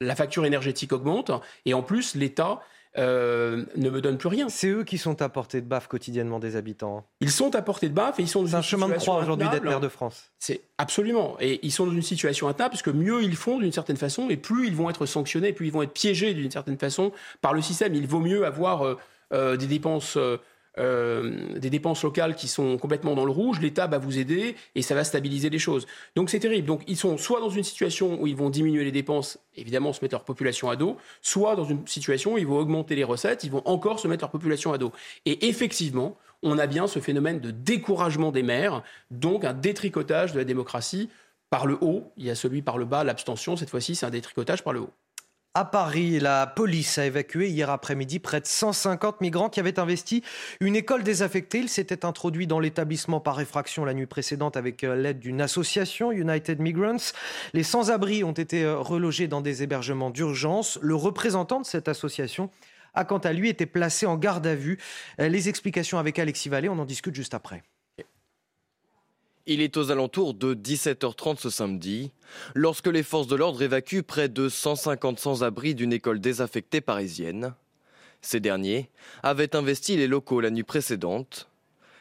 la 0.00 0.16
facture 0.16 0.44
énergétique 0.44 0.92
augmente 0.92 1.30
et 1.64 1.74
en 1.74 1.82
plus, 1.82 2.16
l'État 2.16 2.60
euh, 2.98 3.64
ne 3.76 3.90
me 3.90 4.00
donne 4.00 4.16
plus 4.16 4.28
rien. 4.28 4.48
C'est 4.48 4.68
eux 4.68 4.84
qui 4.84 4.98
sont 4.98 5.20
à 5.20 5.28
portée 5.28 5.60
de 5.60 5.66
baffe 5.66 5.86
quotidiennement 5.86 6.38
des 6.38 6.56
habitants. 6.56 7.04
Ils 7.20 7.30
sont 7.30 7.54
à 7.54 7.62
portée 7.62 7.88
de 7.88 7.94
baffe 7.94 8.18
et 8.18 8.22
ils 8.22 8.28
sont 8.28 8.42
dans 8.42 8.48
C'est 8.48 8.56
un 8.56 8.62
chemin 8.62 8.88
de 8.88 8.94
croix 8.94 9.18
aujourd'hui 9.18 9.48
d'être 9.48 9.64
maire 9.64 9.80
de 9.80 9.88
France. 9.88 10.30
C'est 10.38 10.62
absolument. 10.78 11.36
Et 11.40 11.60
ils 11.62 11.72
sont 11.72 11.86
dans 11.86 11.92
une 11.92 12.02
situation 12.02 12.48
intenable 12.48 12.70
parce 12.70 12.82
que 12.82 12.90
mieux 12.90 13.22
ils 13.22 13.36
font 13.36 13.58
d'une 13.58 13.72
certaine 13.72 13.96
façon 13.96 14.30
et 14.30 14.36
plus 14.36 14.66
ils 14.66 14.74
vont 14.74 14.88
être 14.88 15.06
sanctionnés, 15.06 15.52
plus 15.52 15.66
ils 15.66 15.72
vont 15.72 15.82
être 15.82 15.92
piégés 15.92 16.32
d'une 16.34 16.50
certaine 16.50 16.78
façon 16.78 17.12
par 17.42 17.52
le 17.52 17.60
système. 17.60 17.94
Il 17.94 18.06
vaut 18.06 18.20
mieux 18.20 18.46
avoir 18.46 18.82
euh, 18.82 18.96
euh, 19.32 19.56
des 19.56 19.66
dépenses. 19.66 20.18
Euh, 20.78 21.58
des 21.58 21.70
dépenses 21.70 22.02
locales 22.02 22.34
qui 22.34 22.48
sont 22.48 22.76
complètement 22.76 23.14
dans 23.14 23.24
le 23.24 23.30
rouge, 23.30 23.60
l'État 23.60 23.86
va 23.86 23.96
vous 23.98 24.18
aider 24.18 24.56
et 24.74 24.82
ça 24.82 24.94
va 24.94 25.04
stabiliser 25.04 25.48
les 25.48 25.58
choses. 25.58 25.86
Donc 26.14 26.28
c'est 26.28 26.38
terrible. 26.38 26.66
Donc 26.66 26.82
ils 26.86 26.96
sont 26.96 27.16
soit 27.16 27.40
dans 27.40 27.48
une 27.48 27.64
situation 27.64 28.20
où 28.20 28.26
ils 28.26 28.36
vont 28.36 28.50
diminuer 28.50 28.84
les 28.84 28.92
dépenses, 28.92 29.38
évidemment 29.56 29.92
se 29.92 30.04
mettre 30.04 30.14
leur 30.14 30.24
population 30.24 30.68
à 30.68 30.76
dos, 30.76 30.98
soit 31.22 31.56
dans 31.56 31.64
une 31.64 31.86
situation 31.86 32.34
où 32.34 32.38
ils 32.38 32.46
vont 32.46 32.58
augmenter 32.58 32.94
les 32.94 33.04
recettes, 33.04 33.42
ils 33.44 33.50
vont 33.50 33.62
encore 33.64 34.00
se 34.00 34.08
mettre 34.08 34.22
leur 34.22 34.30
population 34.30 34.72
à 34.72 34.78
dos. 34.78 34.92
Et 35.24 35.48
effectivement, 35.48 36.18
on 36.42 36.58
a 36.58 36.66
bien 36.66 36.86
ce 36.86 36.98
phénomène 36.98 37.40
de 37.40 37.50
découragement 37.50 38.30
des 38.30 38.42
maires, 38.42 38.82
donc 39.10 39.44
un 39.44 39.54
détricotage 39.54 40.32
de 40.32 40.38
la 40.38 40.44
démocratie 40.44 41.08
par 41.48 41.66
le 41.66 41.78
haut. 41.80 42.12
Il 42.16 42.26
y 42.26 42.30
a 42.30 42.34
celui 42.34 42.60
par 42.60 42.76
le 42.76 42.84
bas, 42.84 43.02
l'abstention. 43.02 43.56
Cette 43.56 43.70
fois-ci, 43.70 43.94
c'est 43.94 44.06
un 44.06 44.10
détricotage 44.10 44.62
par 44.62 44.72
le 44.72 44.80
haut. 44.80 44.90
À 45.58 45.64
Paris, 45.64 46.20
la 46.20 46.46
police 46.46 46.98
a 46.98 47.06
évacué 47.06 47.48
hier 47.48 47.70
après-midi 47.70 48.18
près 48.18 48.42
de 48.42 48.46
150 48.46 49.22
migrants 49.22 49.48
qui 49.48 49.58
avaient 49.58 49.80
investi 49.80 50.22
une 50.60 50.76
école 50.76 51.02
désaffectée. 51.02 51.60
Ils 51.60 51.70
s'étaient 51.70 52.04
introduits 52.04 52.46
dans 52.46 52.60
l'établissement 52.60 53.20
par 53.20 53.40
effraction 53.40 53.86
la 53.86 53.94
nuit 53.94 54.04
précédente 54.04 54.58
avec 54.58 54.84
euh, 54.84 54.94
l'aide 54.94 55.18
d'une 55.18 55.40
association, 55.40 56.12
United 56.12 56.60
Migrants. 56.60 57.14
Les 57.54 57.62
sans-abri 57.62 58.22
ont 58.22 58.32
été 58.32 58.64
euh, 58.64 58.76
relogés 58.76 59.28
dans 59.28 59.40
des 59.40 59.62
hébergements 59.62 60.10
d'urgence. 60.10 60.78
Le 60.82 60.94
représentant 60.94 61.62
de 61.62 61.64
cette 61.64 61.88
association 61.88 62.50
a 62.92 63.06
quant 63.06 63.16
à 63.16 63.32
lui 63.32 63.48
été 63.48 63.64
placé 63.64 64.04
en 64.04 64.18
garde 64.18 64.46
à 64.46 64.54
vue. 64.54 64.76
Euh, 65.22 65.28
les 65.28 65.48
explications 65.48 65.98
avec 65.98 66.18
Alexis 66.18 66.50
Vallée, 66.50 66.68
on 66.68 66.78
en 66.78 66.84
discute 66.84 67.14
juste 67.14 67.32
après. 67.32 67.62
Il 69.48 69.60
est 69.60 69.76
aux 69.76 69.92
alentours 69.92 70.34
de 70.34 70.54
17h30 70.54 71.38
ce 71.38 71.50
samedi, 71.50 72.10
lorsque 72.54 72.88
les 72.88 73.04
forces 73.04 73.28
de 73.28 73.36
l'ordre 73.36 73.62
évacuent 73.62 74.02
près 74.02 74.28
de 74.28 74.48
150 74.48 75.20
sans-abri 75.20 75.76
d'une 75.76 75.92
école 75.92 76.18
désaffectée 76.18 76.80
parisienne. 76.80 77.54
Ces 78.22 78.40
derniers 78.40 78.90
avaient 79.22 79.54
investi 79.54 79.96
les 79.96 80.08
locaux 80.08 80.40
la 80.40 80.50
nuit 80.50 80.64
précédente. 80.64 81.48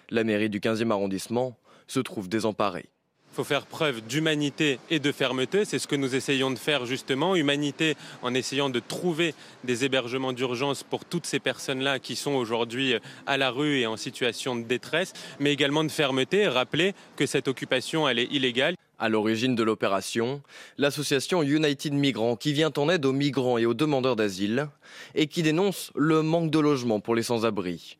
La 0.10 0.23
mairie 0.23 0.49
du 0.49 0.60
15e 0.60 0.89
arrondissement 0.89 1.55
se 1.86 1.99
trouve 1.99 2.27
désemparée. 2.27 2.89
Il 3.36 3.43
faut 3.43 3.43
faire 3.43 3.65
preuve 3.65 4.00
d'humanité 4.00 4.80
et 4.89 5.00
de 5.00 5.12
fermeté. 5.12 5.65
C'est 5.65 5.78
ce 5.78 5.89
que 5.89 5.98
nous 5.98 6.15
essayons 6.15 6.52
de 6.52 6.58
faire 6.58 6.86
justement. 6.86 7.36
Humanité 7.36 7.98
en 8.21 8.34
essayant 8.34 8.69
de 8.69 8.80
trouver 8.80 9.34
des 9.65 9.84
hébergements 9.84 10.32
d'urgence 10.32 10.84
pour 10.84 11.04
toutes 11.04 11.26
ces 11.26 11.39
personnes-là 11.39 12.00
qui 12.00 12.15
sont 12.15 12.32
aujourd'hui 12.32 12.95
à 13.28 13.36
la 13.36 13.52
rue 13.52 13.80
et 13.80 13.88
en 13.88 13.98
situation 13.98 14.56
de 14.56 14.62
détresse, 14.62 15.12
mais 15.41 15.52
également 15.52 15.84
de 15.84 15.89
fermeté, 15.89 16.48
rappeler 16.48 16.95
que 17.17 17.26
cette 17.26 17.50
occupation, 17.50 18.08
elle 18.08 18.19
est 18.19 18.32
illégale. 18.32 18.76
À 19.00 19.10
l'origine 19.10 19.54
de 19.54 19.63
l'opération, 19.63 20.41
l'association 20.78 21.43
United 21.43 21.91
Migrants 21.91 22.38
qui 22.38 22.54
vient 22.54 22.71
en 22.78 22.88
aide 22.88 23.06
aux 23.06 23.12
migrants 23.12 23.58
et 23.58 23.65
aux 23.65 23.74
demandeurs 23.74 24.15
d'asile 24.15 24.69
et 25.13 25.28
qui 25.28 25.43
dénonce 25.43 25.91
le 25.93 26.21
manque 26.21 26.52
de 26.52 26.60
logement 26.60 27.02
pour 27.02 27.15
les 27.15 27.24
sans-abri. 27.24 27.98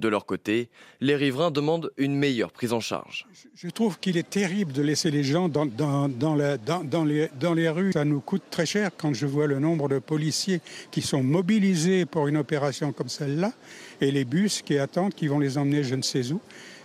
De 0.00 0.08
leur 0.08 0.24
côté, 0.24 0.70
les 1.02 1.14
riverains 1.14 1.50
demandent 1.50 1.90
une 1.98 2.16
meilleure 2.16 2.52
prise 2.52 2.72
en 2.72 2.80
charge. 2.80 3.26
Je 3.54 3.68
trouve 3.68 4.00
qu'il 4.00 4.16
est 4.16 4.30
terrible 4.30 4.72
de 4.72 4.80
laisser 4.80 5.10
les 5.10 5.22
gens 5.22 5.50
dans, 5.50 5.66
dans, 5.66 6.08
dans, 6.08 6.34
la, 6.34 6.56
dans, 6.56 7.04
les, 7.04 7.28
dans 7.38 7.52
les 7.52 7.68
rues. 7.68 7.92
Ça 7.92 8.06
nous 8.06 8.20
coûte 8.20 8.44
très 8.50 8.64
cher 8.64 8.92
quand 8.96 9.12
je 9.12 9.26
vois 9.26 9.46
le 9.46 9.58
nombre 9.58 9.90
de 9.90 9.98
policiers 9.98 10.62
qui 10.90 11.02
sont 11.02 11.22
mobilisés 11.22 12.06
pour 12.06 12.28
une 12.28 12.38
opération 12.38 12.94
comme 12.94 13.10
celle-là 13.10 13.52
et 14.00 14.10
les 14.10 14.24
bus 14.24 14.62
qui 14.62 14.78
attendent, 14.78 15.12
qui 15.12 15.26
vont 15.26 15.38
les 15.38 15.58
emmener 15.58 15.84
je 15.84 15.94
ne 15.96 16.02
sais 16.02 16.32
où. 16.32 16.40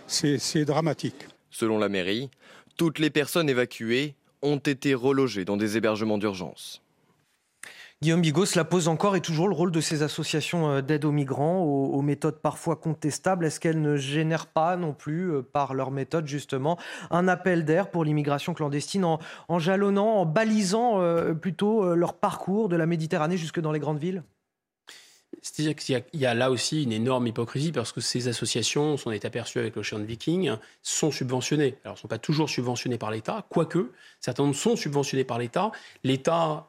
C'est 0.06 0.66
dramatique. 0.66 1.26
Selon 1.50 1.78
la 1.78 1.88
mairie, 1.88 2.28
toutes 2.76 2.98
les 2.98 3.08
personnes 3.08 3.48
évacuées 3.48 4.14
ont 4.42 4.58
été 4.58 4.92
relogées 4.92 5.46
dans 5.46 5.56
des 5.56 5.78
hébergements 5.78 6.18
d'urgence. 6.18 6.82
Guillaume 8.02 8.20
Bigot, 8.20 8.44
cela 8.44 8.66
pose 8.66 8.88
encore 8.88 9.16
et 9.16 9.22
toujours 9.22 9.48
le 9.48 9.54
rôle 9.54 9.72
de 9.72 9.80
ces 9.80 10.02
associations 10.02 10.68
euh, 10.68 10.82
d'aide 10.82 11.06
aux 11.06 11.12
migrants, 11.12 11.62
aux, 11.62 12.02
méthodes 12.02 12.42
parfois 12.42 12.76
contestables. 12.76 13.46
Est-ce 13.46 13.58
qu'elles 13.58 13.80
ne 13.80 13.96
génèrent 13.96 14.48
pas 14.48 14.76
non 14.76 14.92
plus, 14.92 15.32
euh, 15.32 15.40
par 15.40 15.72
leur 15.72 15.90
méthode 15.90 16.26
justement, 16.26 16.78
un 17.10 17.26
appel 17.26 17.64
d'air 17.64 17.90
pour 17.90 18.04
l'immigration 18.04 18.52
clandestine 18.52 19.06
en, 19.48 19.58
jalonnant, 19.58 20.16
en 20.16 20.26
balisant 20.26 21.00
euh, 21.00 21.32
plutôt 21.32 21.94
leur 21.94 22.18
parcours 22.18 22.68
de 22.68 22.76
la 22.76 22.84
Méditerranée 22.84 23.38
jusque 23.38 23.60
dans 23.60 23.72
les 23.72 23.80
grandes 23.80 23.98
villes? 23.98 24.22
C'est-à-dire 25.40 25.74
qu'il 25.74 26.20
y, 26.20 26.26
a 26.26 26.34
là 26.34 26.50
aussi 26.50 26.82
une 26.82 26.92
énorme 26.92 27.26
hypocrisie 27.26 27.72
parce 27.72 27.92
que 27.92 28.02
ces 28.02 28.28
associations, 28.28 28.96
on 29.06 29.10
est 29.10 29.24
aperçu 29.24 29.58
avec 29.58 29.74
l'Ocean 29.74 30.00
Viking, 30.00 30.52
sont 30.82 31.10
subventionnées. 31.10 31.78
Alors, 31.84 31.92
elles 31.92 31.92
ne 31.92 31.96
sont 31.96 32.08
pas 32.08 32.18
toujours 32.18 32.50
subventionnées 32.50 32.98
par 32.98 33.10
l'État, 33.10 33.46
quoique 33.48 33.92
certaines 34.20 34.52
sont 34.54 34.76
subventionnées 34.76 35.24
par 35.24 35.38
l'État. 35.38 35.70
L'État 36.04 36.68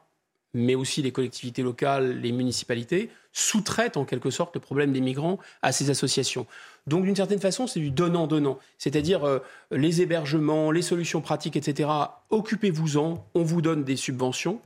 mais 0.54 0.74
aussi 0.74 1.02
les 1.02 1.12
collectivités 1.12 1.62
locales, 1.62 2.20
les 2.20 2.32
municipalités, 2.32 3.10
sous-traitent 3.32 3.96
en 3.96 4.04
quelque 4.04 4.30
sorte 4.30 4.54
le 4.54 4.60
problème 4.60 4.92
des 4.92 5.00
migrants 5.00 5.38
à 5.62 5.72
ces 5.72 5.90
associations. 5.90 6.46
Donc 6.86 7.04
d'une 7.04 7.16
certaine 7.16 7.40
façon, 7.40 7.66
c'est 7.66 7.80
du 7.80 7.90
donnant-donnant. 7.90 8.58
C'est-à-dire 8.78 9.24
euh, 9.24 9.40
les 9.70 10.00
hébergements, 10.00 10.70
les 10.70 10.82
solutions 10.82 11.20
pratiques, 11.20 11.56
etc. 11.56 11.90
Occupez-vous-en, 12.30 13.24
on 13.34 13.42
vous 13.42 13.62
donne 13.62 13.84
des 13.84 13.96
subventions. 13.96 14.60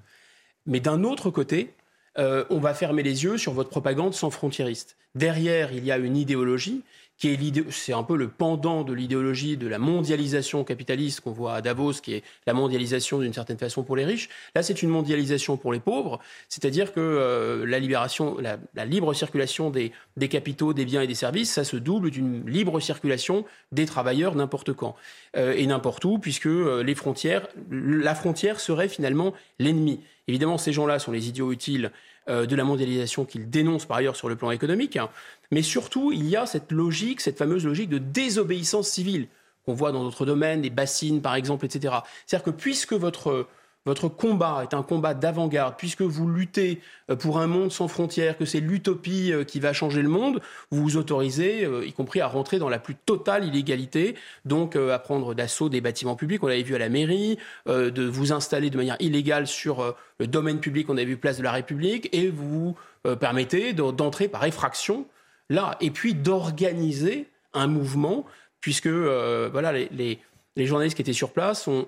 Mais 0.66 0.80
d'un 0.80 1.02
autre 1.02 1.30
côté, 1.30 1.74
euh, 2.18 2.44
on 2.50 2.58
va 2.58 2.74
fermer 2.74 3.02
les 3.02 3.24
yeux 3.24 3.38
sur 3.38 3.52
votre 3.52 3.70
propagande 3.70 4.14
sans 4.14 4.30
frontiériste. 4.30 4.96
Derrière, 5.14 5.72
il 5.72 5.84
y 5.84 5.90
a 5.90 5.98
une 5.98 6.16
idéologie 6.16 6.82
qui 7.18 7.28
est 7.28 7.70
c'est 7.70 7.92
un 7.92 8.02
peu 8.02 8.16
le 8.16 8.28
pendant 8.28 8.82
de 8.82 8.92
l'idéologie 8.92 9.56
de 9.56 9.68
la 9.68 9.78
mondialisation 9.78 10.64
capitaliste 10.64 11.20
qu'on 11.20 11.30
voit 11.30 11.54
à 11.54 11.60
Davos, 11.60 11.92
qui 12.02 12.14
est 12.14 12.24
la 12.46 12.52
mondialisation 12.52 13.18
d'une 13.18 13.32
certaine 13.32 13.58
façon 13.58 13.84
pour 13.84 13.96
les 13.96 14.04
riches. 14.04 14.28
Là, 14.54 14.62
c'est 14.62 14.82
une 14.82 14.88
mondialisation 14.88 15.56
pour 15.56 15.72
les 15.72 15.80
pauvres, 15.80 16.18
c'est-à-dire 16.48 16.92
que 16.92 17.00
euh, 17.00 17.64
la 17.64 17.78
libération, 17.78 18.38
la, 18.38 18.84
libre 18.84 19.14
circulation 19.14 19.70
des, 19.70 19.92
capitaux, 20.28 20.72
des 20.72 20.84
biens 20.84 21.02
et 21.02 21.06
des 21.06 21.14
services, 21.14 21.52
ça 21.52 21.64
se 21.64 21.76
double 21.76 22.10
d'une 22.10 22.44
libre 22.48 22.80
circulation 22.80 23.44
des 23.70 23.86
travailleurs 23.86 24.34
n'importe 24.34 24.72
quand 24.72 24.96
euh, 25.36 25.54
et 25.56 25.66
n'importe 25.66 26.04
où, 26.04 26.18
puisque 26.18 26.46
euh, 26.46 26.82
les 26.82 26.94
frontières, 26.94 27.46
la 27.70 28.14
frontière 28.14 28.58
serait 28.58 28.88
finalement 28.88 29.32
l'ennemi. 29.58 30.00
Évidemment, 30.28 30.58
ces 30.58 30.72
gens-là 30.72 30.98
sont 30.98 31.12
les 31.12 31.28
idiots 31.28 31.52
utiles 31.52 31.90
de 32.28 32.56
la 32.56 32.64
mondialisation 32.64 33.24
qu'ils 33.24 33.50
dénoncent 33.50 33.86
par 33.86 33.96
ailleurs 33.96 34.16
sur 34.16 34.28
le 34.28 34.36
plan 34.36 34.50
économique. 34.50 34.96
Hein. 34.96 35.08
Mais 35.50 35.62
surtout, 35.62 36.12
il 36.12 36.28
y 36.28 36.36
a 36.36 36.46
cette 36.46 36.70
logique, 36.70 37.20
cette 37.20 37.38
fameuse 37.38 37.64
logique 37.64 37.88
de 37.88 37.98
désobéissance 37.98 38.88
civile 38.88 39.28
qu'on 39.64 39.74
voit 39.74 39.92
dans 39.92 40.02
d'autres 40.02 40.26
domaines, 40.26 40.62
les 40.62 40.70
bassines 40.70 41.20
par 41.20 41.34
exemple, 41.34 41.66
etc. 41.66 41.96
C'est-à-dire 42.26 42.44
que 42.44 42.50
puisque 42.50 42.92
votre 42.92 43.46
votre 43.84 44.08
combat 44.08 44.60
est 44.62 44.74
un 44.74 44.82
combat 44.82 45.12
d'avant-garde, 45.14 45.74
puisque 45.76 46.02
vous 46.02 46.28
luttez 46.28 46.80
euh, 47.10 47.16
pour 47.16 47.38
un 47.38 47.48
monde 47.48 47.72
sans 47.72 47.88
frontières, 47.88 48.38
que 48.38 48.44
c'est 48.44 48.60
l'utopie 48.60 49.32
euh, 49.32 49.44
qui 49.44 49.58
va 49.58 49.72
changer 49.72 50.02
le 50.02 50.08
monde, 50.08 50.40
vous 50.70 50.82
vous 50.82 50.96
autorisez, 50.96 51.64
euh, 51.64 51.84
y 51.84 51.92
compris 51.92 52.20
à 52.20 52.28
rentrer 52.28 52.58
dans 52.58 52.68
la 52.68 52.78
plus 52.78 52.94
totale 52.94 53.44
illégalité, 53.44 54.14
donc 54.44 54.76
à 54.76 54.98
prendre 54.98 55.34
d'assaut 55.34 55.68
des 55.68 55.80
bâtiments 55.80 56.14
publics, 56.14 56.42
on 56.42 56.46
l'avait 56.46 56.62
vu 56.62 56.74
à 56.74 56.78
la 56.78 56.88
mairie, 56.88 57.38
de 57.66 58.04
vous 58.04 58.32
installer 58.32 58.70
de 58.70 58.76
manière 58.76 58.96
illégale 59.00 59.46
sur 59.46 59.94
le 60.18 60.26
domaine 60.26 60.60
public, 60.60 60.88
on 60.88 60.96
avait 60.96 61.04
vu 61.04 61.16
place 61.16 61.38
de 61.38 61.42
la 61.42 61.52
République, 61.52 62.08
et 62.12 62.28
vous 62.28 62.76
permettez 63.20 63.72
d'entrer 63.72 64.28
par 64.28 64.44
effraction 64.44 65.06
là, 65.50 65.76
et 65.80 65.90
puis 65.90 66.14
d'organiser 66.14 67.28
un 67.54 67.66
mouvement, 67.66 68.24
puisque 68.60 68.88
voilà, 68.88 69.72
les, 69.72 70.18
les, 70.56 70.66
journalistes 70.66 70.96
qui 70.96 71.02
étaient 71.02 71.12
sur 71.12 71.32
place 71.32 71.68
ont, 71.68 71.86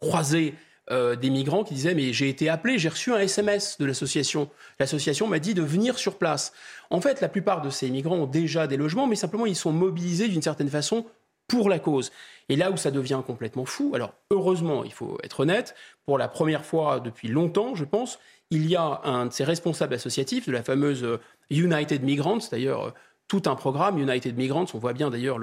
croisé 0.00 0.54
euh, 0.90 1.16
des 1.16 1.28
migrants 1.28 1.64
qui 1.64 1.74
disaient 1.74 1.94
mais 1.94 2.14
j'ai 2.14 2.30
été 2.30 2.48
appelé, 2.48 2.78
j'ai 2.78 2.88
reçu 2.88 3.12
un 3.12 3.18
SMS 3.18 3.76
de 3.78 3.84
l'association. 3.84 4.48
L'association 4.80 5.26
m'a 5.26 5.38
dit 5.38 5.52
de 5.52 5.62
venir 5.62 5.98
sur 5.98 6.16
place. 6.16 6.52
En 6.88 7.02
fait, 7.02 7.20
la 7.20 7.28
plupart 7.28 7.60
de 7.60 7.68
ces 7.68 7.90
migrants 7.90 8.16
ont 8.16 8.26
déjà 8.26 8.66
des 8.66 8.78
logements, 8.78 9.06
mais 9.06 9.16
simplement 9.16 9.44
ils 9.44 9.56
sont 9.56 9.72
mobilisés 9.72 10.28
d'une 10.28 10.40
certaine 10.40 10.70
façon 10.70 11.04
pour 11.46 11.68
la 11.68 11.78
cause. 11.78 12.10
Et 12.48 12.56
là 12.56 12.70
où 12.70 12.76
ça 12.76 12.90
devient 12.90 13.20
complètement 13.26 13.66
fou, 13.66 13.92
alors 13.94 14.14
heureusement, 14.30 14.84
il 14.84 14.92
faut 14.92 15.18
être 15.22 15.40
honnête, 15.40 15.74
pour 16.06 16.16
la 16.16 16.28
première 16.28 16.64
fois 16.64 17.00
depuis 17.00 17.28
longtemps, 17.28 17.74
je 17.74 17.84
pense, 17.84 18.18
il 18.50 18.66
y 18.66 18.76
a 18.76 19.02
un 19.04 19.26
de 19.26 19.32
ces 19.32 19.44
responsables 19.44 19.92
associatifs 19.94 20.46
de 20.46 20.52
la 20.52 20.62
fameuse 20.62 21.04
euh, 21.04 21.20
United 21.50 22.02
Migrants, 22.02 22.38
d'ailleurs 22.50 22.86
euh, 22.86 22.90
tout 23.28 23.42
un 23.44 23.56
programme 23.56 23.98
United 23.98 24.38
Migrants, 24.38 24.64
on 24.72 24.78
voit 24.78 24.94
bien 24.94 25.10
d'ailleurs 25.10 25.38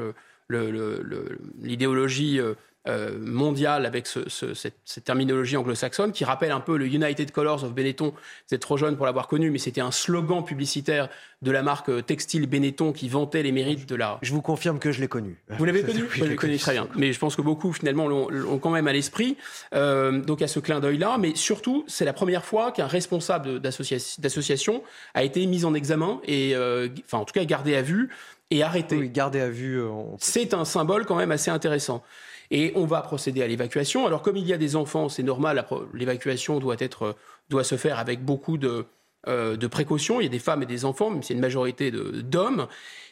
l'idéologie 0.49 2.37
le, 2.37 2.55
euh, 2.87 3.17
mondiale 3.19 3.85
avec 3.85 4.07
cette, 4.07 5.03
terminologie 5.03 5.57
anglo-saxonne 5.57 6.11
qui 6.11 6.23
rappelle 6.23 6.51
un 6.51 6.59
peu 6.59 6.77
le 6.77 6.85
United 6.85 7.31
Colors 7.31 7.63
of 7.63 7.73
Benetton. 7.73 8.13
Vous 8.47 8.55
êtes 8.55 8.61
trop 8.61 8.77
jeune 8.77 8.95
pour 8.95 9.05
l'avoir 9.05 9.27
connu, 9.27 9.49
mais 9.49 9.57
c'était 9.57 9.81
un 9.81 9.91
slogan 9.91 10.43
publicitaire 10.43 11.09
de 11.41 11.51
la 11.51 11.63
marque 11.63 11.89
euh, 11.89 12.01
textile 12.01 12.47
Benetton 12.47 12.91
qui 12.91 13.09
vantait 13.09 13.43
les 13.43 13.51
mérites 13.51 13.87
de 13.87 13.95
la. 13.95 14.19
Je 14.21 14.31
vous 14.33 14.41
confirme 14.41 14.79
que 14.79 14.91
je 14.91 15.01
l'ai 15.01 15.07
connu. 15.07 15.37
Vous 15.49 15.65
l'avez 15.65 15.83
connu 15.83 16.05
Je 16.11 16.23
l'ai 16.25 16.35
connu 16.35 16.57
très 16.57 16.73
bien. 16.73 16.87
Mais 16.95 17.11
je 17.11 17.19
pense 17.19 17.35
que 17.35 17.41
beaucoup 17.41 17.73
finalement 17.73 18.07
l'ont 18.07 18.59
quand 18.59 18.71
même 18.71 18.87
à 18.87 18.93
l'esprit. 18.93 19.37
Euh, 19.73 20.21
donc 20.21 20.41
à 20.41 20.47
ce 20.47 20.59
clin 20.59 20.79
d'œil-là, 20.79 21.17
mais 21.19 21.35
surtout 21.35 21.83
c'est 21.87 22.05
la 22.05 22.13
première 22.13 22.45
fois 22.45 22.71
qu'un 22.71 22.87
responsable 22.87 23.59
d'association 23.59 24.83
a 25.13 25.23
été 25.23 25.45
mis 25.45 25.65
en 25.65 25.73
examen 25.73 26.19
et, 26.27 26.55
enfin 27.03 27.17
en 27.17 27.25
tout 27.25 27.33
cas 27.33 27.45
gardé 27.45 27.75
à 27.75 27.81
vue 27.81 28.09
et 28.51 28.63
arrêté. 28.63 28.97
Oui, 28.97 29.09
gardé 29.09 29.39
à 29.39 29.49
vue. 29.49 29.81
C'est 30.19 30.53
un 30.53 30.65
symbole 30.65 31.05
quand 31.05 31.15
même 31.15 31.31
assez 31.31 31.51
intéressant. 31.51 32.03
Et 32.51 32.71
on 32.75 32.85
va 32.85 33.01
procéder 33.01 33.41
à 33.41 33.47
l'évacuation. 33.47 34.05
Alors 34.05 34.21
comme 34.21 34.37
il 34.37 34.45
y 34.45 34.53
a 34.53 34.57
des 34.57 34.75
enfants, 34.75 35.09
c'est 35.09 35.23
normal, 35.23 35.65
l'évacuation 35.93 36.59
doit, 36.59 36.75
être, 36.79 37.15
doit 37.49 37.63
se 37.63 37.75
faire 37.75 37.97
avec 37.97 38.23
beaucoup 38.23 38.57
de, 38.57 38.85
euh, 39.27 39.57
de 39.57 39.67
précautions. 39.67 40.21
Il 40.21 40.25
y 40.25 40.27
a 40.27 40.29
des 40.29 40.39
femmes 40.39 40.61
et 40.61 40.67
des 40.67 40.85
enfants, 40.85 41.09
même 41.09 41.23
si 41.23 41.29
c'est 41.29 41.33
une 41.33 41.39
majorité 41.39 41.91
d'hommes. 41.91 42.67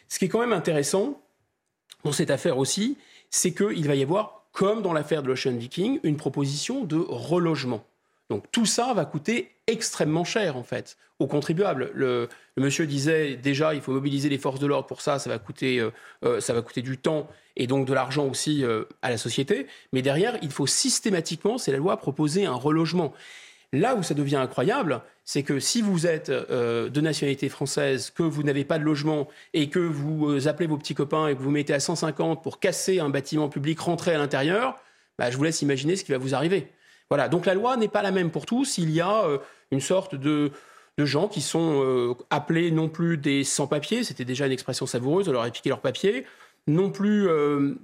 Ce 0.08 0.20
qui 0.20 0.26
est 0.26 0.30
quand 0.30 0.40
même 0.40 0.54
intéressant 0.54 1.22
dans 2.04 2.12
cette 2.12 2.30
affaire 2.30 2.58
aussi, 2.58 2.98
c'est 3.32 3.54
qu'il 3.54 3.88
va 3.88 3.96
y 3.96 4.04
avoir, 4.04 4.46
comme 4.52 4.84
dans 4.84 4.94
l'affaire 4.94 5.24
de 5.24 5.28
l'Ocean 5.28 5.56
Viking, 5.56 6.00
une 6.04 6.18
proposition 6.18 6.84
de 6.84 6.98
relogement. 6.98 7.84
Donc 8.30 8.46
tout 8.52 8.68
ça 8.68 8.94
va 8.94 9.06
coûter 9.06 9.50
extrêmement 9.68 10.24
cher 10.24 10.57
en 10.57 10.64
fait 10.64 10.97
aux 11.20 11.28
contribuables. 11.28 11.91
Le, 11.93 12.30
monsieur 12.57 12.86
disait 12.86 13.36
déjà 13.36 13.74
il 13.74 13.82
faut 13.82 13.91
mobiliser 13.91 14.30
les 14.30 14.38
forces 14.38 14.59
de 14.59 14.68
l'ordre 14.68 14.88
pour 14.88 15.01
ça, 15.01 15.20
ça 15.20 15.30
va 15.30 15.39
coûter, 15.39 15.80
euh, 15.80 15.91
euh, 16.26 16.39
ça 16.39 16.53
va 16.53 16.61
coûter 16.61 16.82
du 16.82 16.97
temps 16.97 17.30
et 17.55 17.68
donc 17.68 17.88
de 17.88 17.93
l'argent 17.93 18.28
aussi 18.28 18.64
euh, 18.64 18.84
à 19.01 19.09
la 19.09 19.18
société. 19.18 19.68
Mais 19.91 20.01
derrière 20.01 20.38
il 20.41 20.51
faut 20.51 20.68
systématiquement, 20.68 21.57
c'est 21.57 21.72
la 21.72 21.78
loi, 21.78 21.97
proposer 21.97 22.45
un 22.45 22.55
relogement. 22.55 23.14
Là 23.72 23.95
où 23.95 24.03
ça 24.03 24.14
devient 24.14 24.36
incroyable, 24.36 25.01
c'est 25.24 25.41
que 25.41 25.59
si 25.59 25.82
vous 25.82 26.05
êtes 26.05 26.30
de 26.30 27.01
nationalité 27.01 27.49
française, 27.49 28.11
que 28.11 28.22
vous 28.22 28.43
n'avez 28.43 28.66
pas 28.66 28.78
de 28.78 28.84
logement 28.84 29.28
et 29.53 29.68
que 29.68 29.80
vous 29.80 30.47
appelez 30.47 30.68
vos 30.68 30.78
petits 30.78 30.93
copains 30.93 31.28
et 31.28 31.36
que 31.36 31.41
vous 31.41 31.49
mettez 31.49 31.74
à 31.74 31.80
150 31.80 32.43
pour 32.43 32.59
casser 32.59 32.99
un 32.99 33.09
bâtiment 33.09 33.49
public, 33.49 33.80
rentrer 33.80 34.14
à 34.14 34.20
l'intérieur, 34.20 34.76
bah, 35.18 35.32
je 35.32 35.38
vous 35.38 35.43
laisse 35.43 35.64
imaginer 35.64 35.95
ce 35.95 36.03
qui 36.03 36.11
va 36.11 36.20
vous 36.20 36.36
arriver. 36.36 36.72
Voilà, 37.14 37.30
donc 37.30 37.45
la 37.45 37.53
loi 37.53 37.78
n'est 37.78 37.89
pas 37.89 38.01
la 38.01 38.09
même 38.09 38.32
pour 38.32 38.47
tous. 38.47 38.80
Il 38.80 38.89
y 38.89 38.99
a 38.99 39.26
euh, 39.26 39.38
une 39.70 39.82
sorte 39.82 40.16
de, 40.16 40.49
gens 40.97 41.28
qui 41.28 41.41
sont 41.41 41.84
euh, 41.84 42.16
appelés 42.32 42.72
non 42.72 42.89
plus 42.89 43.18
des 43.18 43.43
sans-papiers, 43.43 44.03
c'était 44.03 44.26
déjà 44.26 44.47
une 44.47 44.51
expression 44.51 44.88
savoureuse, 44.88 45.30
on 45.30 45.32
leur 45.32 45.43
a 45.43 45.49
piqué 45.51 45.70
leurs 45.70 45.82
papiers, 45.82 46.26
non 46.66 46.89
plus 46.89 47.28
euh, 47.28 47.76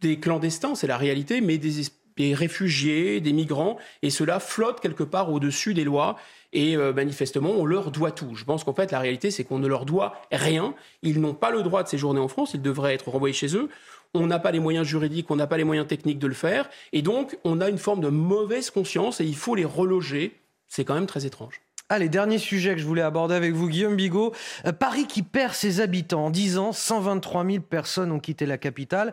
des 0.00 0.20
clandestins, 0.20 0.76
c'est 0.76 0.86
la 0.86 0.96
réalité, 0.96 1.40
mais 1.40 1.58
des, 1.58 2.32
réfugiés, 2.32 3.20
des 3.20 3.32
migrants, 3.32 3.76
et 4.02 4.10
cela 4.10 4.38
flotte 4.38 4.78
quelque 4.78 5.02
part 5.02 5.32
au-dessus 5.32 5.74
des 5.74 5.82
lois. 5.82 6.14
Et 6.52 6.76
manifestement, 6.76 7.50
on 7.50 7.66
leur 7.66 7.90
doit 7.90 8.12
tout. 8.12 8.36
Je 8.36 8.44
pense 8.44 8.62
qu'en 8.62 8.74
fait, 8.74 8.92
la 8.92 9.00
réalité, 9.00 9.32
c'est 9.32 9.42
qu'on 9.42 9.58
ne 9.58 9.66
leur 9.66 9.84
doit 9.84 10.14
rien. 10.30 10.76
Ils 11.02 11.20
n'ont 11.20 11.34
pas 11.34 11.50
le 11.50 11.64
droit 11.64 11.82
de 11.82 11.88
séjourner 11.88 12.20
en 12.20 12.28
France. 12.28 12.54
Ils 12.54 12.62
devraient 12.62 12.94
être 12.94 13.08
renvoyés 13.08 13.34
chez 13.34 13.56
eux 13.56 13.68
on 14.14 14.26
n'a 14.26 14.38
pas 14.38 14.52
les 14.52 14.60
moyens 14.60 14.86
juridiques, 14.86 15.30
on 15.30 15.36
n'a 15.36 15.46
pas 15.46 15.56
les 15.56 15.64
moyens 15.64 15.86
techniques 15.86 16.18
de 16.18 16.26
le 16.26 16.34
faire, 16.34 16.70
et 16.92 17.02
donc 17.02 17.38
on 17.44 17.60
a 17.60 17.68
une 17.68 17.78
forme 17.78 18.00
de 18.00 18.08
mauvaise 18.08 18.70
conscience 18.70 19.20
et 19.20 19.24
il 19.24 19.36
faut 19.36 19.54
les 19.54 19.64
reloger. 19.64 20.40
C'est 20.68 20.84
quand 20.84 20.94
même 20.94 21.06
très 21.06 21.26
étrange. 21.26 21.60
Allez, 21.90 22.08
dernier 22.08 22.38
sujet 22.38 22.74
que 22.74 22.80
je 22.80 22.86
voulais 22.86 23.02
aborder 23.02 23.34
avec 23.34 23.52
vous, 23.52 23.68
Guillaume 23.68 23.94
Bigot. 23.94 24.32
Euh, 24.64 24.72
Paris 24.72 25.06
qui 25.06 25.22
perd 25.22 25.52
ses 25.52 25.80
habitants. 25.80 26.26
En 26.26 26.30
10 26.30 26.56
ans, 26.56 26.72
123 26.72 27.44
000 27.44 27.60
personnes 27.60 28.10
ont 28.10 28.20
quitté 28.20 28.46
la 28.46 28.56
capitale. 28.56 29.12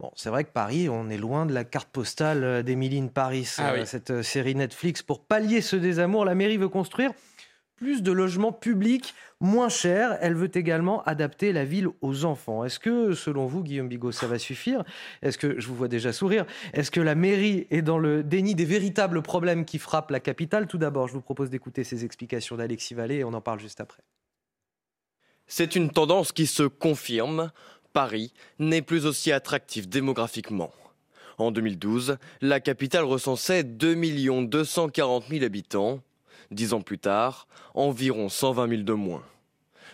Bon, 0.00 0.10
c'est 0.16 0.28
vrai 0.28 0.42
que 0.42 0.50
Paris, 0.50 0.88
on 0.88 1.10
est 1.10 1.16
loin 1.16 1.46
de 1.46 1.54
la 1.54 1.64
carte 1.64 1.88
postale 1.88 2.42
euh, 2.42 2.62
d'Emily 2.62 3.02
Paris, 3.08 3.48
ah 3.58 3.72
euh, 3.72 3.84
cette 3.84 4.22
série 4.22 4.56
Netflix. 4.56 5.02
Pour 5.02 5.20
pallier 5.20 5.60
ce 5.60 5.76
désamour, 5.76 6.24
la 6.24 6.34
mairie 6.34 6.56
veut 6.56 6.68
construire 6.68 7.12
plus 7.78 8.02
de 8.02 8.12
logements 8.12 8.52
publics 8.52 9.14
moins 9.40 9.68
chers. 9.68 10.18
Elle 10.20 10.34
veut 10.34 10.50
également 10.54 11.02
adapter 11.04 11.52
la 11.52 11.64
ville 11.64 11.88
aux 12.02 12.24
enfants. 12.24 12.64
Est-ce 12.64 12.78
que, 12.78 13.14
selon 13.14 13.46
vous, 13.46 13.62
Guillaume 13.62 13.88
Bigot, 13.88 14.12
ça 14.12 14.26
va 14.26 14.38
suffire? 14.38 14.84
Est-ce 15.22 15.38
que, 15.38 15.58
je 15.58 15.66
vous 15.68 15.74
vois 15.74 15.88
déjà 15.88 16.12
sourire, 16.12 16.44
est-ce 16.72 16.90
que 16.90 17.00
la 17.00 17.14
mairie 17.14 17.66
est 17.70 17.82
dans 17.82 17.98
le 17.98 18.22
déni 18.22 18.54
des 18.54 18.64
véritables 18.64 19.22
problèmes 19.22 19.64
qui 19.64 19.78
frappent 19.78 20.10
la 20.10 20.20
capitale? 20.20 20.66
Tout 20.66 20.78
d'abord, 20.78 21.08
je 21.08 21.14
vous 21.14 21.20
propose 21.20 21.50
d'écouter 21.50 21.84
ces 21.84 22.04
explications 22.04 22.56
d'Alexis 22.56 22.94
Vallée 22.94 23.16
et 23.16 23.24
on 23.24 23.32
en 23.32 23.40
parle 23.40 23.60
juste 23.60 23.80
après. 23.80 24.02
C'est 25.46 25.76
une 25.76 25.90
tendance 25.90 26.32
qui 26.32 26.46
se 26.46 26.64
confirme. 26.64 27.50
Paris 27.92 28.34
n'est 28.58 28.82
plus 28.82 29.06
aussi 29.06 29.32
attractif 29.32 29.88
démographiquement. 29.88 30.72
En 31.38 31.52
2012, 31.52 32.18
la 32.40 32.58
capitale 32.58 33.04
recensait 33.04 33.62
2 33.62 33.94
240 34.46 35.24
000 35.28 35.44
habitants. 35.44 36.00
Dix 36.50 36.72
ans 36.72 36.80
plus 36.80 36.98
tard, 36.98 37.46
environ 37.74 38.28
120 38.28 38.68
000 38.68 38.82
de 38.82 38.92
moins. 38.94 39.24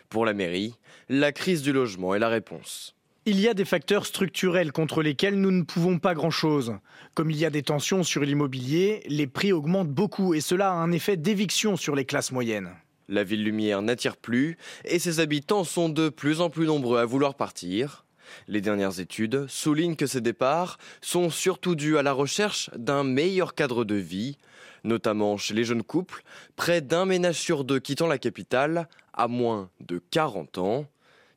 Pour 0.08 0.24
la 0.24 0.34
mairie, 0.34 0.74
la 1.08 1.32
crise 1.32 1.62
du 1.62 1.72
logement 1.72 2.14
est 2.14 2.20
la 2.20 2.28
réponse. 2.28 2.94
Il 3.26 3.40
y 3.40 3.48
a 3.48 3.54
des 3.54 3.64
facteurs 3.64 4.04
structurels 4.04 4.70
contre 4.70 5.02
lesquels 5.02 5.40
nous 5.40 5.50
ne 5.50 5.62
pouvons 5.62 5.98
pas 5.98 6.14
grand-chose. 6.14 6.74
Comme 7.14 7.30
il 7.30 7.38
y 7.38 7.46
a 7.46 7.50
des 7.50 7.62
tensions 7.62 8.02
sur 8.02 8.22
l'immobilier, 8.22 9.02
les 9.08 9.26
prix 9.26 9.52
augmentent 9.52 9.88
beaucoup 9.88 10.34
et 10.34 10.40
cela 10.40 10.70
a 10.70 10.74
un 10.74 10.92
effet 10.92 11.16
d'éviction 11.16 11.76
sur 11.76 11.96
les 11.96 12.04
classes 12.04 12.32
moyennes. 12.32 12.70
La 13.08 13.24
ville 13.24 13.42
lumière 13.42 13.82
n'attire 13.82 14.16
plus 14.16 14.56
et 14.84 14.98
ses 14.98 15.20
habitants 15.20 15.64
sont 15.64 15.88
de 15.88 16.10
plus 16.10 16.40
en 16.40 16.50
plus 16.50 16.66
nombreux 16.66 16.98
à 16.98 17.04
vouloir 17.04 17.34
partir. 17.34 18.04
Les 18.46 18.60
dernières 18.60 19.00
études 19.00 19.46
soulignent 19.48 19.96
que 19.96 20.06
ces 20.06 20.20
départs 20.20 20.78
sont 21.00 21.30
surtout 21.30 21.74
dus 21.74 21.98
à 21.98 22.02
la 22.02 22.12
recherche 22.12 22.70
d'un 22.76 23.04
meilleur 23.04 23.54
cadre 23.54 23.84
de 23.84 23.94
vie, 23.94 24.38
notamment 24.84 25.36
chez 25.36 25.54
les 25.54 25.64
jeunes 25.64 25.82
couples, 25.82 26.22
près 26.56 26.80
d'un 26.80 27.06
ménage 27.06 27.40
sur 27.40 27.64
deux 27.64 27.80
quittant 27.80 28.06
la 28.06 28.18
capitale 28.18 28.88
à 29.12 29.28
moins 29.28 29.70
de 29.80 30.00
40 30.10 30.58
ans. 30.58 30.86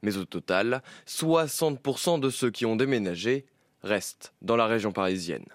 Mais 0.04 0.18
au 0.18 0.26
total, 0.26 0.84
60% 1.08 2.20
de 2.20 2.30
ceux 2.30 2.52
qui 2.52 2.66
ont 2.66 2.76
déménagé 2.76 3.46
restent 3.84 4.34
dans 4.42 4.56
la 4.56 4.68
région 4.68 4.92
parisienne. 4.92 5.46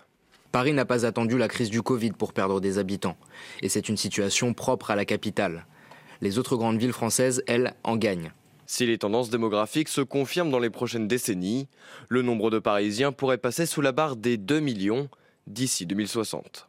Paris 0.50 0.72
n'a 0.72 0.84
pas 0.84 1.06
attendu 1.06 1.38
la 1.38 1.48
crise 1.48 1.70
du 1.70 1.80
Covid 1.80 2.12
pour 2.12 2.32
perdre 2.32 2.60
des 2.60 2.78
habitants, 2.78 3.16
et 3.62 3.68
c'est 3.68 3.88
une 3.88 3.96
situation 3.96 4.52
propre 4.52 4.90
à 4.90 4.96
la 4.96 5.04
capitale. 5.04 5.66
Les 6.20 6.38
autres 6.38 6.56
grandes 6.56 6.78
villes 6.78 6.92
françaises, 6.92 7.42
elles, 7.46 7.74
en 7.84 7.96
gagnent. 7.96 8.32
Si 8.66 8.86
les 8.86 8.98
tendances 8.98 9.30
démographiques 9.30 9.88
se 9.88 10.02
confirment 10.02 10.50
dans 10.50 10.58
les 10.58 10.70
prochaines 10.70 11.08
décennies, 11.08 11.68
le 12.08 12.22
nombre 12.22 12.50
de 12.50 12.58
Parisiens 12.58 13.12
pourrait 13.12 13.38
passer 13.38 13.66
sous 13.66 13.80
la 13.80 13.92
barre 13.92 14.16
des 14.16 14.36
2 14.36 14.60
millions 14.60 15.08
d'ici 15.46 15.86
2060. 15.86 16.68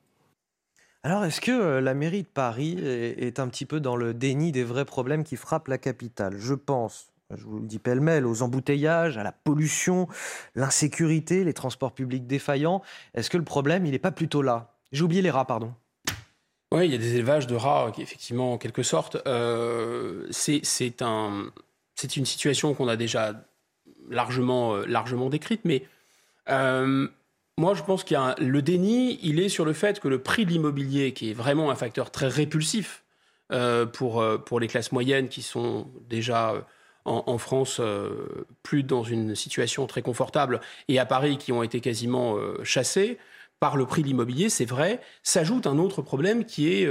Alors, 1.06 1.26
est-ce 1.26 1.42
que 1.42 1.52
euh, 1.52 1.82
la 1.82 1.94
mairie 1.94 2.24
de 2.24 2.28
Paris 2.28 2.78
est 2.80 3.38
un 3.40 3.50
petit 3.50 3.66
peu 3.66 3.82
dans 3.82 3.98
le 3.98 4.14
déni 4.14 4.54
des 4.54 4.64
vrais 4.64 4.86
problèmes 4.86 5.26
qui 5.26 5.36
frappent 5.36 5.68
la 5.68 5.78
capitale? 5.78 6.36
Je 6.38 6.54
pense, 6.54 7.10
je 7.36 7.44
vous 7.44 7.60
le 7.60 7.68
dis 7.68 7.78
pêle-mêle, 7.78 8.26
aux 8.26 8.42
embouteillages, 8.42 9.18
à 9.18 9.24
la 9.24 9.34
pollution, 9.34 10.08
l'insécurité, 10.56 11.44
les 11.44 11.54
transports 11.54 11.92
publics 11.92 12.26
défaillants. 12.26 12.82
Est-ce 13.16 13.30
que 13.30 13.38
le 13.38 13.44
problème, 13.44 13.86
il 13.86 13.92
n'est 13.92 14.00
pas 14.00 14.12
plutôt 14.12 14.42
là? 14.42 14.76
J'ai 14.94 15.04
oublié 15.04 15.22
les 15.22 15.30
rats, 15.30 15.46
pardon. 15.46 15.74
Oui, 16.72 16.86
il 16.86 16.92
y 16.92 16.96
a 16.96 17.00
des 17.00 17.16
élevages 17.16 17.48
de 17.48 17.56
rats, 17.56 17.92
effectivement, 17.98 18.54
en 18.54 18.58
quelque 18.58 18.82
sorte. 18.82 19.18
Euh, 19.28 20.26
c'est 20.32 21.02
un, 21.02 21.52
une 22.16 22.26
situation 22.26 22.74
qu'on 22.74 22.88
a 22.88 22.96
déjà 22.96 23.46
largement, 24.10 24.76
euh, 24.76 24.86
largement 24.86 25.30
décrite, 25.30 25.66
mais 25.66 25.84
moi, 27.58 27.76
je 27.76 27.84
pense 27.84 28.04
qu'il 28.04 28.16
y 28.16 28.20
a 28.20 28.36
le 28.40 28.62
déni, 28.62 29.20
il 29.22 29.40
est 29.40 29.50
sur 29.50 29.64
le 29.66 29.74
fait 29.74 30.00
que 30.00 30.08
le 30.08 30.22
prix 30.22 30.46
de 30.46 30.52
l'immobilier, 30.52 31.14
qui 31.14 31.30
est 31.30 31.34
vraiment 31.34 31.70
un 31.70 31.76
facteur 31.76 32.10
très 32.10 32.28
répulsif 32.28 33.04
euh, 33.52 33.86
pour, 33.86 34.22
euh, 34.22 34.38
pour 34.38 34.60
les 34.60 34.68
classes 34.68 34.92
moyennes 34.92 35.28
qui 35.28 35.44
sont 35.44 35.88
déjà 36.10 36.52
euh, 36.52 36.62
en, 37.06 37.38
France 37.38 37.82
plus 38.64 38.84
dans 38.84 39.04
une 39.04 39.36
situation 39.36 39.86
très 39.88 40.02
confortable, 40.02 40.62
et 40.88 41.00
à 41.00 41.06
Paris 41.06 41.38
qui 41.38 41.52
ont 41.52 41.62
été 41.62 41.82
quasiment 41.82 42.38
chassés 42.64 43.18
par 43.60 43.76
le 43.76 43.86
prix 43.86 44.04
de 44.04 44.08
l'immobilier, 44.08 44.48
c'est 44.48 44.64
vrai, 44.64 45.02
s'ajoute 45.22 45.68
un 45.68 45.80
autre 45.80 46.02
problème 46.02 46.46
qui 46.46 46.72
est 46.72 46.88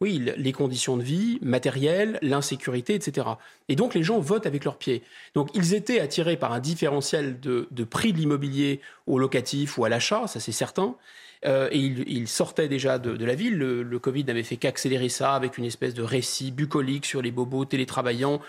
oui, 0.00 0.22
les 0.36 0.52
conditions 0.52 0.96
de 0.96 1.02
vie, 1.02 1.38
matérielles, 1.42 2.18
l'insécurité, 2.22 2.94
etc. 2.94 3.26
Et 3.68 3.74
donc 3.74 3.94
les 3.94 4.04
gens 4.04 4.20
votent 4.20 4.46
avec 4.46 4.64
leurs 4.64 4.76
pieds. 4.76 5.02
Donc 5.34 5.50
ils 5.54 5.74
étaient 5.74 5.98
attirés 5.98 6.36
par 6.36 6.52
un 6.52 6.60
différentiel 6.60 7.40
de, 7.40 7.66
prix 7.84 8.12
de 8.12 8.18
l'immobilier 8.18 8.80
au 9.06 9.18
locatif 9.18 9.76
ou 9.76 9.84
à 9.84 9.88
l'achat, 9.88 10.28
ça 10.28 10.38
c'est 10.38 10.52
certain. 10.52 10.94
et 11.44 11.78
il, 11.78 12.28
sortait 12.28 12.68
déjà 12.68 12.98
de, 12.98 13.24
la 13.24 13.34
ville. 13.34 13.58
Le, 13.58 13.98
Covid 13.98 14.24
n'avait 14.24 14.44
fait 14.44 14.56
qu'accélérer 14.56 15.08
ça 15.08 15.34
avec 15.34 15.58
une 15.58 15.64
espèce 15.64 15.94
de 15.94 16.02
récit 16.02 16.52
bucolique 16.52 17.04
sur 17.04 17.20
les 17.20 17.32
bobos 17.32 17.64
télétravaillants 17.64 18.40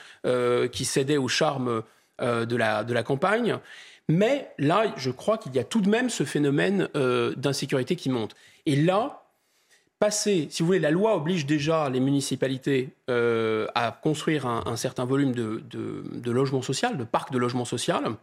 qui 0.71 0.85
cédaient 0.85 1.17
au 1.17 1.27
charme 1.27 1.81
de, 2.21 2.55
la, 2.55 2.83
de 2.83 2.93
la 2.93 3.01
campagne. 3.01 3.57
Mais 4.07 4.51
là, 4.59 4.93
je 4.97 5.09
crois 5.09 5.39
qu'il 5.39 5.55
y 5.55 5.59
a 5.59 5.63
tout 5.63 5.81
de 5.81 5.89
même 5.89 6.11
ce 6.11 6.23
phénomène 6.25 6.89
d'insécurité 7.37 7.95
qui 7.95 8.09
monte. 8.09 8.35
Et 8.67 8.75
là, 8.75 9.18
passer, 9.99 10.47
si 10.49 10.63
vous 10.63 10.67
voulez, 10.67 10.79
la 10.79 10.91
loi 10.91 11.15
oblige 11.15 11.45
déjà 11.45 11.89
les 11.89 11.99
municipalités 11.99 12.89
euh, 13.09 13.67
à 13.75 13.91
construire 13.91 14.45
un, 14.45 14.75
certain 14.77 15.03
volume 15.05 15.33
de, 15.33 15.61
de, 15.69 16.31
logement 16.31 16.61
social, 16.61 16.97
de 16.97 17.03
parcs 17.03 17.31
de 17.31 17.37
logement 17.37 17.65
social. 17.65 18.15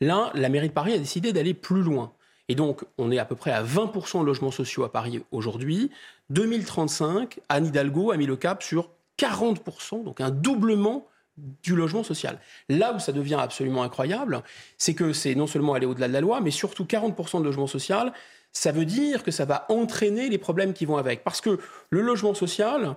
Là, 0.00 0.30
la 0.34 0.48
mairie 0.48 0.68
de 0.68 0.72
Paris 0.72 0.94
a 0.94 0.98
décidé 0.98 1.32
d'aller 1.32 1.54
plus 1.54 1.82
loin. 1.82 2.12
Et 2.48 2.54
donc, 2.54 2.84
on 2.98 3.10
est 3.10 3.18
à 3.18 3.24
peu 3.24 3.36
près 3.36 3.50
à 3.50 3.62
20% 3.62 4.20
de 4.20 4.26
logements 4.26 4.50
sociaux 4.50 4.84
à 4.84 4.92
Paris 4.92 5.22
aujourd'hui. 5.32 5.90
2035, 6.30 7.40
Anne 7.48 7.66
Hidalgo 7.66 8.12
a 8.12 8.16
mis 8.16 8.26
le 8.26 8.36
cap 8.36 8.62
sur 8.62 8.90
40%, 9.18 10.04
donc 10.04 10.20
un 10.20 10.30
doublement 10.30 11.06
du 11.36 11.74
logement 11.74 12.02
social. 12.02 12.38
Là 12.68 12.92
où 12.94 12.98
ça 12.98 13.12
devient 13.12 13.38
absolument 13.40 13.82
incroyable, 13.82 14.42
c'est 14.76 14.94
que 14.94 15.12
c'est 15.12 15.34
non 15.34 15.46
seulement 15.46 15.74
aller 15.74 15.86
au-delà 15.86 16.08
de 16.08 16.12
la 16.12 16.20
loi, 16.20 16.40
mais 16.40 16.50
surtout 16.50 16.84
40% 16.84 17.40
de 17.40 17.44
logement 17.44 17.66
social, 17.66 18.12
ça 18.52 18.70
veut 18.70 18.84
dire 18.84 19.22
que 19.22 19.30
ça 19.30 19.44
va 19.44 19.64
entraîner 19.68 20.28
les 20.28 20.38
problèmes 20.38 20.74
qui 20.74 20.84
vont 20.84 20.96
avec. 20.96 21.24
Parce 21.24 21.40
que 21.40 21.58
le 21.90 22.00
logement 22.02 22.34
social, 22.34 22.96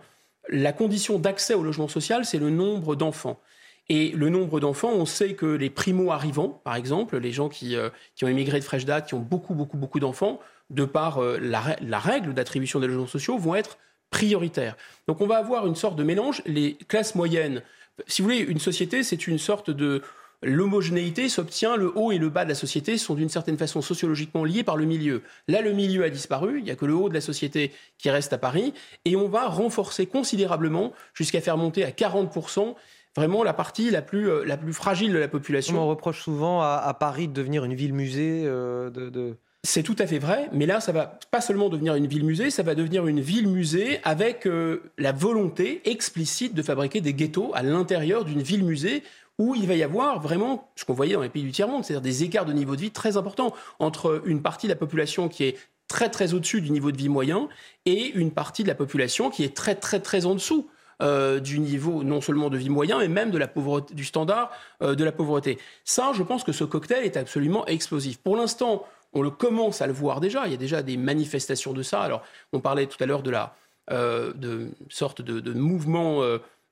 la 0.50 0.74
condition 0.74 1.18
d'accès 1.18 1.54
au 1.54 1.64
logement 1.64 1.88
social, 1.88 2.26
c'est 2.26 2.38
le 2.38 2.50
nombre 2.50 2.96
d'enfants. 2.96 3.40
Et 3.88 4.10
le 4.12 4.30
nombre 4.30 4.60
d'enfants, 4.60 4.92
on 4.92 5.06
sait 5.06 5.36
que 5.36 5.46
les 5.46 5.70
primo-arrivants, 5.70 6.62
par 6.64 6.76
exemple, 6.76 7.18
les 7.18 7.32
gens 7.32 7.50
qui, 7.50 7.76
euh, 7.76 7.90
qui, 8.16 8.26
ont 8.26 8.28
émigré 8.28 8.60
de 8.60 8.64
fraîche 8.64 8.86
date, 8.86 9.08
qui 9.08 9.14
ont 9.14 9.20
beaucoup, 9.20 9.54
beaucoup, 9.54 9.78
beaucoup 9.78 10.00
d'enfants, 10.00 10.40
de 10.72 10.86
par 10.86 11.20
euh, 11.20 11.38
la, 11.40 11.76
la, 11.82 12.00
règle 12.00 12.34
d'attribution 12.34 12.80
des 12.80 12.88
logements 12.88 13.06
sociaux, 13.06 13.38
vont 13.38 13.54
être 13.54 13.78
prioritaires. 14.10 14.76
Donc 15.08 15.22
on 15.22 15.28
va 15.28 15.38
avoir 15.38 15.68
une 15.68 15.76
sorte 15.76 15.96
de 15.96 16.04
mélange. 16.04 16.42
Les 16.48 16.76
classes 16.88 17.14
moyennes, 17.14 17.62
si 18.08 18.22
vous 18.22 18.28
voulez, 18.28 18.40
une 18.40 18.60
société, 18.60 19.04
c'est 19.04 19.28
une 19.28 19.38
sorte 19.38 19.70
de 19.70 20.02
l'homogénéité 20.44 21.30
s'obtient, 21.30 21.76
le 21.76 21.92
haut 21.98 22.12
et 22.12 22.18
le 22.18 22.30
bas 22.30 22.44
de 22.44 22.50
la 22.50 22.56
société 22.56 22.98
sont 22.98 23.16
d'une 23.16 23.30
certaine 23.30 23.58
façon 23.58 23.82
sociologiquement 23.82 24.44
liés 24.44 24.64
par 24.64 24.78
le 24.78 24.86
milieu. 24.86 25.24
Là, 25.48 25.62
le 25.62 25.74
milieu 25.74 26.04
a 26.04 26.10
disparu, 26.10 26.60
il 26.60 26.64
n'y 26.64 26.72
a 26.72 26.76
que 26.76 26.86
le 26.86 26.94
haut 26.94 27.10
de 27.10 27.14
la 27.14 27.22
société 27.22 27.72
qui 27.98 28.10
reste 28.10 28.34
à 28.34 28.38
Paris, 28.38 28.74
et 29.06 29.16
on 29.16 29.28
va 29.28 29.48
renforcer 29.48 30.06
considérablement 30.06 30.94
jusqu'à 31.14 31.42
faire 31.42 31.58
monter 31.58 31.84
à 31.84 31.92
40% 31.92 32.76
vraiment 33.16 33.44
la 33.44 33.54
partie 33.54 33.90
la 33.92 34.02
plus, 34.02 34.30
euh, 34.30 34.44
la 34.44 34.58
plus 34.58 34.74
fragile 34.74 35.14
de 35.14 35.18
la 35.18 35.28
population. 35.28 35.82
On 35.82 35.88
reproche 35.88 36.22
souvent 36.22 36.62
à, 36.62 36.94
Paris 37.00 37.28
de 37.28 37.34
devenir 37.34 37.64
une 37.64 37.74
ville-musée. 37.74 38.44
Euh, 38.46 38.90
de, 38.90 39.38
C'est 39.66 39.82
tout 39.82 39.96
à 39.98 40.06
fait 40.06 40.20
vrai, 40.20 40.48
mais 40.54 40.68
là, 40.68 40.80
ça 40.80 40.92
va 40.92 41.18
pas 41.32 41.42
seulement 41.42 41.70
devenir 41.70 41.96
une 41.96 42.06
ville-musée, 42.06 42.52
ça 42.52 42.62
va 42.62 42.76
devenir 42.76 43.08
une 43.08 43.20
ville-musée 43.20 44.00
avec 44.04 44.46
euh, 44.46 44.92
la 45.00 45.12
volonté 45.12 45.82
explicite 45.90 46.54
de 46.54 46.62
fabriquer 46.62 47.02
des 47.02 47.16
ghettos 47.16 47.50
à 47.56 47.64
l'intérieur 47.64 48.26
d'une 48.26 48.44
ville-musée 48.44 49.02
où 49.40 49.56
il 49.56 49.66
va 49.68 49.74
y 49.74 49.82
avoir 49.82 50.20
vraiment 50.20 50.70
ce 50.76 50.86
qu'on 50.86 50.94
voyait 50.94 51.16
dans 51.16 51.22
les 51.22 51.30
pays 51.30 51.42
du 51.42 51.52
tiers-monde, 51.52 51.84
c'est-à-dire 51.84 52.04
des 52.04 52.24
écarts 52.24 52.46
de 52.46 52.54
niveau 52.54 52.76
de 52.76 52.82
vie 52.82 52.92
très 52.92 53.18
importants 53.18 53.56
entre 53.80 54.22
une 54.26 54.44
partie 54.44 54.68
de 54.68 54.72
la 54.72 54.78
population 54.78 55.30
qui 55.30 55.46
est 55.46 55.58
très 55.88 56.12
très 56.12 56.36
au-dessus 56.36 56.62
du 56.62 56.70
niveau 56.70 56.92
de 56.92 56.98
vie 56.98 57.10
moyen 57.10 57.50
et 57.88 58.12
une 58.12 58.30
partie 58.30 58.62
de 58.62 58.68
la 58.68 58.76
population 58.76 59.32
qui 59.32 59.44
est 59.44 59.56
très 59.56 59.74
très 59.74 60.00
très 60.00 60.28
en 60.28 60.36
dessous. 60.36 60.70
Euh, 61.02 61.42
du 61.42 61.60
niveau 61.60 62.06
non 62.06 62.22
seulement 62.22 62.50
de 62.50 62.56
vie 62.56 62.70
moyen, 62.70 63.00
mais 63.00 63.10
même 63.10 63.30
de 63.30 63.38
la 63.38 63.50
pauvreté, 63.50 63.94
du 63.94 64.06
standard 64.06 64.50
euh, 64.82 64.96
de 64.96 65.04
la 65.04 65.12
pauvreté. 65.12 65.58
Ça, 65.84 66.14
je 66.16 66.24
pense 66.24 66.46
que 66.46 66.54
ce 66.54 66.64
cocktail 66.64 67.04
est 67.04 67.18
absolument 67.18 67.66
explosif. 67.66 68.18
Pour 68.20 68.38
l'instant, 68.38 68.86
on 69.16 69.22
le 69.22 69.32
commence 69.32 69.82
à 69.82 69.88
le 69.88 69.94
voir 69.94 70.22
déjà. 70.22 70.46
Il 70.46 70.52
y 70.52 70.56
a 70.56 70.58
déjà 70.58 70.84
des 70.84 70.98
manifestations 70.98 71.74
de 71.74 71.82
ça. 71.82 72.02
Alors, 72.02 72.22
on 72.54 72.60
parlait 72.60 72.86
tout 72.86 73.02
à 73.04 73.08
l'heure 73.08 73.24
de 73.24 73.32
la 73.32 73.56
euh, 73.92 74.34
de 74.34 74.70
sorte 74.90 75.22
de, 75.22 75.54
mouvement 75.54 76.22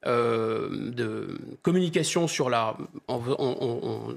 euh, 0.06 0.68
de 0.70 1.38
communication 1.62 2.28
sur 2.28 2.50
la, 2.50 2.76
en, 3.08 3.22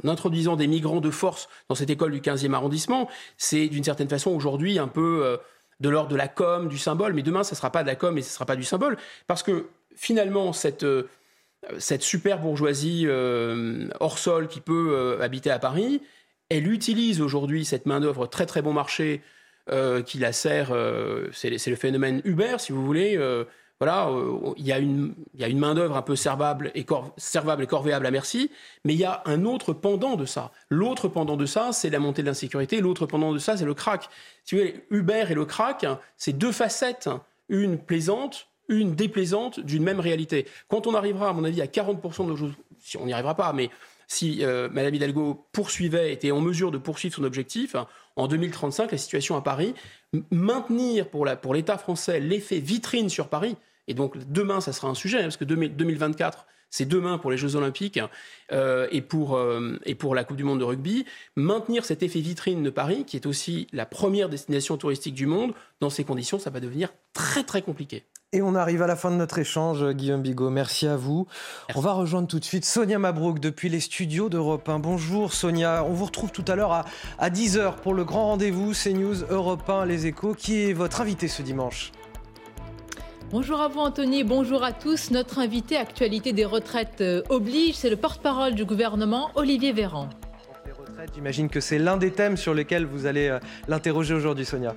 introduisant 0.02 0.56
des 0.56 0.66
migrants 0.66 1.00
de 1.00 1.10
force 1.10 1.48
dans 1.68 1.76
cette 1.76 1.90
école 1.90 2.10
du 2.10 2.20
15e 2.20 2.54
arrondissement, 2.54 3.08
c'est 3.36 3.68
d'une 3.68 3.84
certaine 3.84 4.08
façon 4.08 4.32
aujourd'hui 4.32 4.80
un 4.80 4.88
peu 4.88 5.20
euh, 5.24 5.36
de 5.78 5.88
l'ordre 5.88 6.08
de 6.08 6.16
la 6.16 6.26
com, 6.26 6.68
du 6.68 6.76
symbole, 6.76 7.12
mais 7.12 7.22
demain, 7.22 7.44
ça 7.44 7.52
ne 7.52 7.56
sera 7.56 7.70
pas 7.70 7.82
de 7.82 7.86
la 7.86 7.94
com 7.94 8.18
et 8.18 8.22
ce 8.22 8.30
ne 8.30 8.32
sera 8.32 8.46
pas 8.46 8.56
du 8.56 8.64
symbole, 8.64 8.96
parce 9.28 9.44
que 9.44 9.66
finalement, 9.94 10.52
cette, 10.52 10.82
euh, 10.82 11.04
cette 11.78 12.02
super 12.02 12.40
bourgeoisie 12.40 13.06
hors 14.00 14.18
sol 14.18 14.48
qui 14.48 14.60
peut 14.60 15.18
habiter 15.20 15.50
à 15.50 15.60
Paris, 15.60 16.02
elle 16.48 16.70
utilise 16.70 17.20
aujourd'hui 17.20 17.64
cette 17.64 17.86
main-d'œuvre 17.86 18.26
très 18.26 18.46
très 18.46 18.62
bon 18.62 18.72
marché 18.72 19.22
qui 20.06 20.18
la 20.18 20.32
sert, 20.32 20.68
c'est 21.32 21.50
le 21.50 21.76
phénomène 21.76 22.22
Uber, 22.24 22.56
si 22.58 22.70
vous 22.70 22.86
voulez 22.86 23.18
voilà, 23.78 24.08
euh, 24.08 24.54
il 24.56 24.66
y 24.66 24.72
a 24.72 24.78
une, 24.78 25.14
main-d'œuvre 25.58 25.96
un 25.96 26.02
peu 26.02 26.16
servable 26.16 26.70
et, 26.74 26.80
et 26.80 27.66
corvéable 27.66 28.06
à 28.06 28.10
merci, 28.10 28.50
mais 28.84 28.94
il 28.94 28.98
y 28.98 29.04
a 29.04 29.22
un 29.26 29.44
autre 29.44 29.74
pendant 29.74 30.16
de 30.16 30.24
ça. 30.24 30.50
L'autre 30.70 31.08
pendant 31.08 31.36
de 31.36 31.44
ça, 31.44 31.72
c'est 31.72 31.90
la 31.90 31.98
montée 31.98 32.22
de 32.22 32.26
l'insécurité. 32.26 32.80
L'autre 32.80 33.04
pendant 33.04 33.32
de 33.32 33.38
ça, 33.38 33.56
c'est 33.56 33.66
le 33.66 33.74
crack. 33.74 34.08
Si 34.44 34.54
vous 34.54 34.62
voulez, 34.62 34.86
Uber 34.90 35.26
et 35.28 35.34
le 35.34 35.44
crack, 35.44 35.84
c'est 36.16 36.32
deux 36.32 36.52
facettes, 36.52 37.10
une 37.50 37.78
plaisante, 37.78 38.48
une 38.68 38.94
déplaisante 38.94 39.60
d'une 39.60 39.82
même 39.82 40.00
réalité. 40.00 40.46
Quand 40.68 40.86
on 40.86 40.94
arrivera, 40.94 41.28
à 41.28 41.32
mon 41.34 41.44
avis, 41.44 41.60
à 41.60 41.66
40% 41.66 42.24
de 42.24 42.30
nos 42.30 42.50
si 42.78 42.96
on 42.96 43.04
n'y 43.04 43.12
arrivera 43.12 43.34
pas, 43.34 43.52
mais 43.52 43.70
si 44.06 44.44
euh, 44.44 44.68
Madame 44.70 44.94
Hidalgo 44.94 45.46
poursuivait, 45.52 46.12
était 46.12 46.30
en 46.30 46.40
mesure 46.40 46.70
de 46.70 46.78
poursuivre 46.78 47.14
son 47.14 47.24
objectif, 47.24 47.76
en 48.16 48.28
2035, 48.28 48.92
la 48.92 48.98
situation 48.98 49.36
à 49.36 49.42
Paris, 49.42 49.74
maintenir 50.30 51.08
pour 51.08 51.54
l'État 51.54 51.78
français 51.78 52.20
l'effet 52.20 52.60
vitrine 52.60 53.08
sur 53.08 53.28
Paris, 53.28 53.56
et 53.88 53.94
donc 53.94 54.16
demain, 54.30 54.60
ça 54.60 54.72
sera 54.72 54.88
un 54.88 54.94
sujet, 54.94 55.18
hein, 55.18 55.24
parce 55.24 55.36
que 55.36 55.44
2024, 55.44 56.46
c'est 56.70 56.86
demain 56.86 57.18
pour 57.18 57.30
les 57.30 57.36
Jeux 57.36 57.56
Olympiques 57.56 58.00
euh, 58.52 58.88
et, 58.90 59.00
pour, 59.00 59.36
euh, 59.36 59.78
et 59.84 59.94
pour 59.94 60.14
la 60.14 60.24
Coupe 60.24 60.36
du 60.36 60.44
Monde 60.44 60.60
de 60.60 60.64
rugby, 60.64 61.04
maintenir 61.36 61.84
cet 61.84 62.02
effet 62.02 62.20
vitrine 62.20 62.62
de 62.62 62.70
Paris, 62.70 63.04
qui 63.06 63.16
est 63.16 63.26
aussi 63.26 63.68
la 63.72 63.86
première 63.86 64.28
destination 64.28 64.76
touristique 64.76 65.14
du 65.14 65.26
monde, 65.26 65.54
dans 65.80 65.90
ces 65.90 66.04
conditions, 66.04 66.38
ça 66.38 66.50
va 66.50 66.60
devenir 66.60 66.92
très 67.12 67.44
très 67.44 67.62
compliqué. 67.62 68.04
Et 68.32 68.42
on 68.42 68.56
arrive 68.56 68.82
à 68.82 68.88
la 68.88 68.96
fin 68.96 69.12
de 69.12 69.16
notre 69.16 69.38
échange, 69.38 69.88
Guillaume 69.92 70.20
Bigot. 70.20 70.50
Merci 70.50 70.88
à 70.88 70.96
vous. 70.96 71.28
On 71.76 71.80
va 71.80 71.92
rejoindre 71.92 72.26
tout 72.26 72.40
de 72.40 72.44
suite 72.44 72.64
Sonia 72.64 72.98
Mabrouk 72.98 73.38
depuis 73.38 73.68
les 73.68 73.78
studios 73.78 74.28
d'Europe 74.28 74.68
1. 74.68 74.80
Bonjour 74.80 75.32
Sonia. 75.32 75.84
On 75.84 75.92
vous 75.92 76.06
retrouve 76.06 76.32
tout 76.32 76.44
à 76.48 76.56
l'heure 76.56 76.72
à, 76.72 76.86
à 77.20 77.30
10h 77.30 77.76
pour 77.76 77.94
le 77.94 78.04
grand 78.04 78.26
rendez-vous 78.26 78.72
CNews 78.72 79.22
Europe 79.30 79.70
1 79.70 79.86
Les 79.86 80.06
Échos. 80.06 80.34
Qui 80.34 80.64
est 80.64 80.72
votre 80.72 81.00
invité 81.00 81.28
ce 81.28 81.40
dimanche? 81.40 81.92
Bonjour 83.30 83.60
à 83.60 83.68
vous 83.68 83.80
Anthony, 83.80 84.24
bonjour 84.24 84.64
à 84.64 84.72
tous. 84.72 85.12
Notre 85.12 85.38
invité 85.38 85.76
actualité 85.76 86.32
des 86.32 86.44
retraites 86.44 87.02
euh, 87.02 87.22
oblige, 87.28 87.76
c'est 87.76 87.90
le 87.90 87.96
porte-parole 87.96 88.56
du 88.56 88.64
gouvernement 88.64 89.30
Olivier 89.36 89.72
Véran. 89.72 90.08
J'imagine 91.14 91.48
que 91.48 91.60
c'est 91.60 91.78
l'un 91.78 91.96
des 91.96 92.10
thèmes 92.10 92.36
sur 92.36 92.54
lesquels 92.54 92.86
vous 92.86 93.06
allez 93.06 93.28
euh, 93.28 93.38
l'interroger 93.68 94.14
aujourd'hui 94.14 94.44
Sonia 94.44 94.74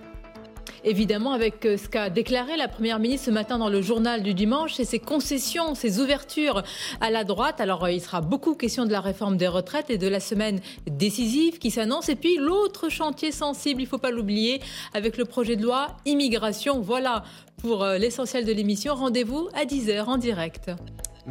évidemment 0.83 1.33
avec 1.33 1.65
euh, 1.65 1.77
ce 1.77 1.87
qu'a 1.87 2.09
déclaré 2.09 2.57
la 2.57 2.67
Première 2.67 2.99
ministre 2.99 3.27
ce 3.27 3.31
matin 3.31 3.57
dans 3.57 3.69
le 3.69 3.81
journal 3.81 4.23
du 4.23 4.33
dimanche 4.33 4.79
et 4.79 4.85
ses 4.85 4.99
concessions, 4.99 5.75
ses 5.75 5.99
ouvertures 5.99 6.63
à 7.01 7.09
la 7.09 7.23
droite. 7.23 7.61
Alors 7.61 7.83
euh, 7.83 7.91
il 7.91 8.01
sera 8.01 8.21
beaucoup 8.21 8.55
question 8.55 8.85
de 8.85 8.91
la 8.91 9.01
réforme 9.01 9.37
des 9.37 9.47
retraites 9.47 9.89
et 9.89 9.97
de 9.97 10.07
la 10.07 10.19
semaine 10.19 10.59
décisive 10.87 11.57
qui 11.59 11.71
s'annonce. 11.71 12.09
Et 12.09 12.15
puis 12.15 12.37
l'autre 12.37 12.89
chantier 12.89 13.31
sensible, 13.31 13.81
il 13.81 13.85
ne 13.85 13.89
faut 13.89 13.97
pas 13.97 14.11
l'oublier, 14.11 14.61
avec 14.93 15.17
le 15.17 15.25
projet 15.25 15.55
de 15.55 15.63
loi 15.63 15.87
immigration. 16.05 16.79
Voilà 16.79 17.23
pour 17.57 17.83
euh, 17.83 17.97
l'essentiel 17.97 18.45
de 18.45 18.51
l'émission. 18.51 18.95
Rendez-vous 18.95 19.49
à 19.53 19.65
10h 19.65 20.05
en 20.05 20.17
direct. 20.17 20.71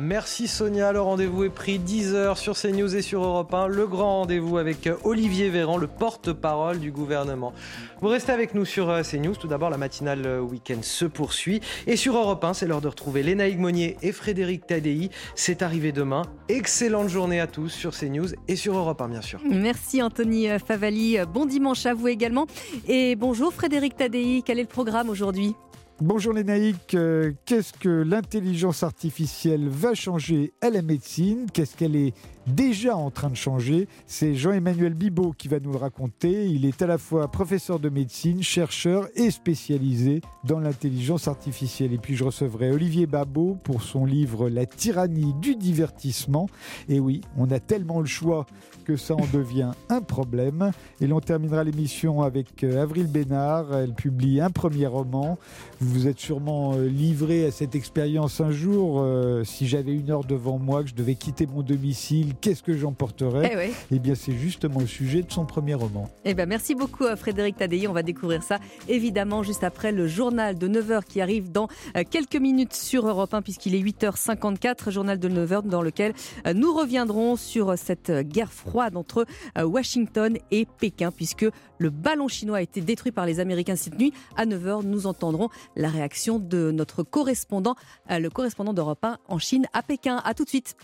Merci 0.00 0.46
Sonia, 0.46 0.92
le 0.92 1.00
rendez-vous 1.00 1.42
est 1.42 1.50
pris 1.50 1.80
10h 1.80 2.36
sur 2.36 2.56
CNews 2.56 2.94
et 2.94 3.02
sur 3.02 3.24
Europe 3.24 3.52
1. 3.52 3.66
Le 3.66 3.84
grand 3.88 4.20
rendez-vous 4.20 4.56
avec 4.56 4.88
Olivier 5.02 5.48
Véran, 5.48 5.76
le 5.76 5.88
porte-parole 5.88 6.78
du 6.78 6.92
gouvernement. 6.92 7.52
Vous 8.00 8.06
restez 8.06 8.30
avec 8.30 8.54
nous 8.54 8.64
sur 8.64 8.90
euh, 8.90 9.02
CNews. 9.02 9.34
Tout 9.34 9.48
d'abord, 9.48 9.70
la 9.70 9.76
matinale 9.76 10.24
euh, 10.24 10.38
week-end 10.38 10.82
se 10.82 11.04
poursuit. 11.04 11.60
Et 11.88 11.96
sur 11.96 12.16
Europe 12.16 12.44
1, 12.44 12.54
c'est 12.54 12.68
l'heure 12.68 12.80
de 12.80 12.86
retrouver 12.86 13.24
Léna 13.24 13.48
Monnier 13.56 13.96
et 14.00 14.12
Frédéric 14.12 14.68
Tadei. 14.68 15.10
C'est 15.34 15.62
arrivé 15.62 15.90
demain. 15.90 16.22
Excellente 16.48 17.08
journée 17.08 17.40
à 17.40 17.48
tous 17.48 17.68
sur 17.68 17.90
CNews 17.90 18.28
et 18.46 18.54
sur 18.54 18.76
Europe 18.76 19.02
1, 19.02 19.08
bien 19.08 19.22
sûr. 19.22 19.40
Merci 19.50 20.00
Anthony 20.00 20.48
euh, 20.48 20.60
Favali. 20.60 21.18
Bon 21.34 21.44
dimanche 21.44 21.86
à 21.86 21.94
vous 21.94 22.06
également. 22.06 22.46
Et 22.86 23.16
bonjour 23.16 23.52
Frédéric 23.52 23.96
Tadei. 23.96 24.42
Quel 24.46 24.60
est 24.60 24.62
le 24.62 24.68
programme 24.68 25.10
aujourd'hui? 25.10 25.56
Bonjour 26.00 26.32
les 26.32 26.44
naïcs, 26.44 26.96
qu'est-ce 27.44 27.72
que 27.72 27.88
l'intelligence 27.88 28.84
artificielle 28.84 29.68
va 29.68 29.94
changer 29.94 30.52
à 30.60 30.70
la 30.70 30.80
médecine? 30.80 31.46
Qu'est-ce 31.52 31.76
qu'elle 31.76 31.96
est 31.96 32.14
déjà 32.46 32.96
en 32.96 33.10
train 33.10 33.30
de 33.30 33.34
changer? 33.34 33.88
C'est 34.06 34.36
Jean-Emmanuel 34.36 34.94
Bibot 34.94 35.34
qui 35.36 35.48
va 35.48 35.58
nous 35.58 35.72
le 35.72 35.76
raconter. 35.76 36.46
Il 36.46 36.66
est 36.66 36.82
à 36.82 36.86
la 36.86 36.98
fois 36.98 37.28
professeur 37.28 37.80
de 37.80 37.88
médecine, 37.88 38.44
chercheur 38.44 39.08
et 39.16 39.32
spécialisé 39.32 40.20
dans 40.44 40.60
l'intelligence 40.60 41.26
artificielle. 41.26 41.92
Et 41.92 41.98
puis 41.98 42.14
je 42.14 42.22
recevrai 42.22 42.70
Olivier 42.70 43.06
Babot 43.06 43.58
pour 43.64 43.82
son 43.82 44.04
livre 44.04 44.48
La 44.48 44.66
tyrannie 44.66 45.34
du 45.42 45.56
divertissement. 45.56 46.48
Et 46.88 47.00
oui, 47.00 47.22
on 47.36 47.50
a 47.50 47.58
tellement 47.58 47.98
le 47.98 48.06
choix 48.06 48.46
que 48.88 48.96
ça 48.96 49.14
en 49.14 49.26
devient 49.34 49.72
un 49.90 50.00
problème. 50.00 50.72
Et 51.02 51.06
l'on 51.06 51.20
terminera 51.20 51.62
l'émission 51.62 52.22
avec 52.22 52.64
euh, 52.64 52.82
Avril 52.82 53.06
Bénard. 53.06 53.76
Elle 53.76 53.92
publie 53.92 54.40
un 54.40 54.48
premier 54.48 54.86
roman. 54.86 55.36
Vous 55.78 55.92
vous 55.92 56.08
êtes 56.08 56.18
sûrement 56.18 56.72
euh, 56.72 56.88
livré 56.88 57.44
à 57.44 57.50
cette 57.50 57.74
expérience 57.74 58.40
un 58.40 58.50
jour. 58.50 59.00
Euh, 59.02 59.44
si 59.44 59.68
j'avais 59.68 59.92
une 59.92 60.10
heure 60.10 60.24
devant 60.24 60.58
moi, 60.58 60.82
que 60.82 60.88
je 60.88 60.94
devais 60.94 61.16
quitter 61.16 61.46
mon 61.46 61.60
domicile, 61.60 62.32
qu'est-ce 62.40 62.62
que 62.62 62.72
j'emporterais 62.72 63.52
Eh. 63.68 63.72
Eh 63.92 63.98
bien, 63.98 64.14
c'est 64.14 64.32
justement 64.32 64.80
le 64.80 64.86
sujet 64.86 65.20
de 65.20 65.30
son 65.30 65.44
premier 65.44 65.74
roman. 65.74 66.08
Eh 66.24 66.32
ben, 66.32 66.48
merci 66.48 66.74
beaucoup 66.74 67.04
à 67.04 67.16
Frédéric 67.16 67.58
Tadei. 67.58 67.88
On 67.88 67.92
va 67.92 68.02
découvrir 68.02 68.42
ça 68.42 68.58
évidemment 68.88 69.42
juste 69.42 69.64
après 69.64 69.92
le 69.92 70.08
journal 70.08 70.56
de 70.56 70.66
9h 70.66 71.04
qui 71.04 71.20
arrive 71.20 71.52
dans 71.52 71.68
quelques 72.10 72.36
minutes 72.36 72.72
sur 72.72 73.06
Europe 73.06 73.34
1 73.34 73.42
puisqu'il 73.42 73.74
est 73.74 73.82
8h54, 73.82 74.90
journal 74.90 75.18
de 75.18 75.28
9h 75.28 75.66
dans 75.66 75.82
lequel 75.82 76.14
nous 76.54 76.72
reviendrons 76.72 77.36
sur 77.36 77.76
cette 77.76 78.10
guerre 78.10 78.52
entre 78.86 79.26
Washington 79.56 80.38
et 80.50 80.66
Pékin 80.78 81.10
puisque 81.10 81.46
le 81.78 81.90
ballon 81.90 82.28
chinois 82.28 82.58
a 82.58 82.62
été 82.62 82.80
détruit 82.80 83.12
par 83.12 83.26
les 83.26 83.40
Américains 83.40 83.76
cette 83.76 83.98
nuit. 83.98 84.12
À 84.36 84.46
9h, 84.46 84.84
nous 84.84 85.06
entendrons 85.06 85.48
la 85.76 85.88
réaction 85.88 86.38
de 86.38 86.70
notre 86.70 87.02
correspondant, 87.02 87.74
le 88.08 88.28
correspondant 88.28 88.72
d'Europe 88.72 89.04
1 89.04 89.18
en 89.28 89.38
Chine 89.38 89.66
à 89.72 89.82
Pékin. 89.82 90.20
À 90.24 90.34
tout 90.34 90.44
de 90.44 90.48
suite. 90.48 90.76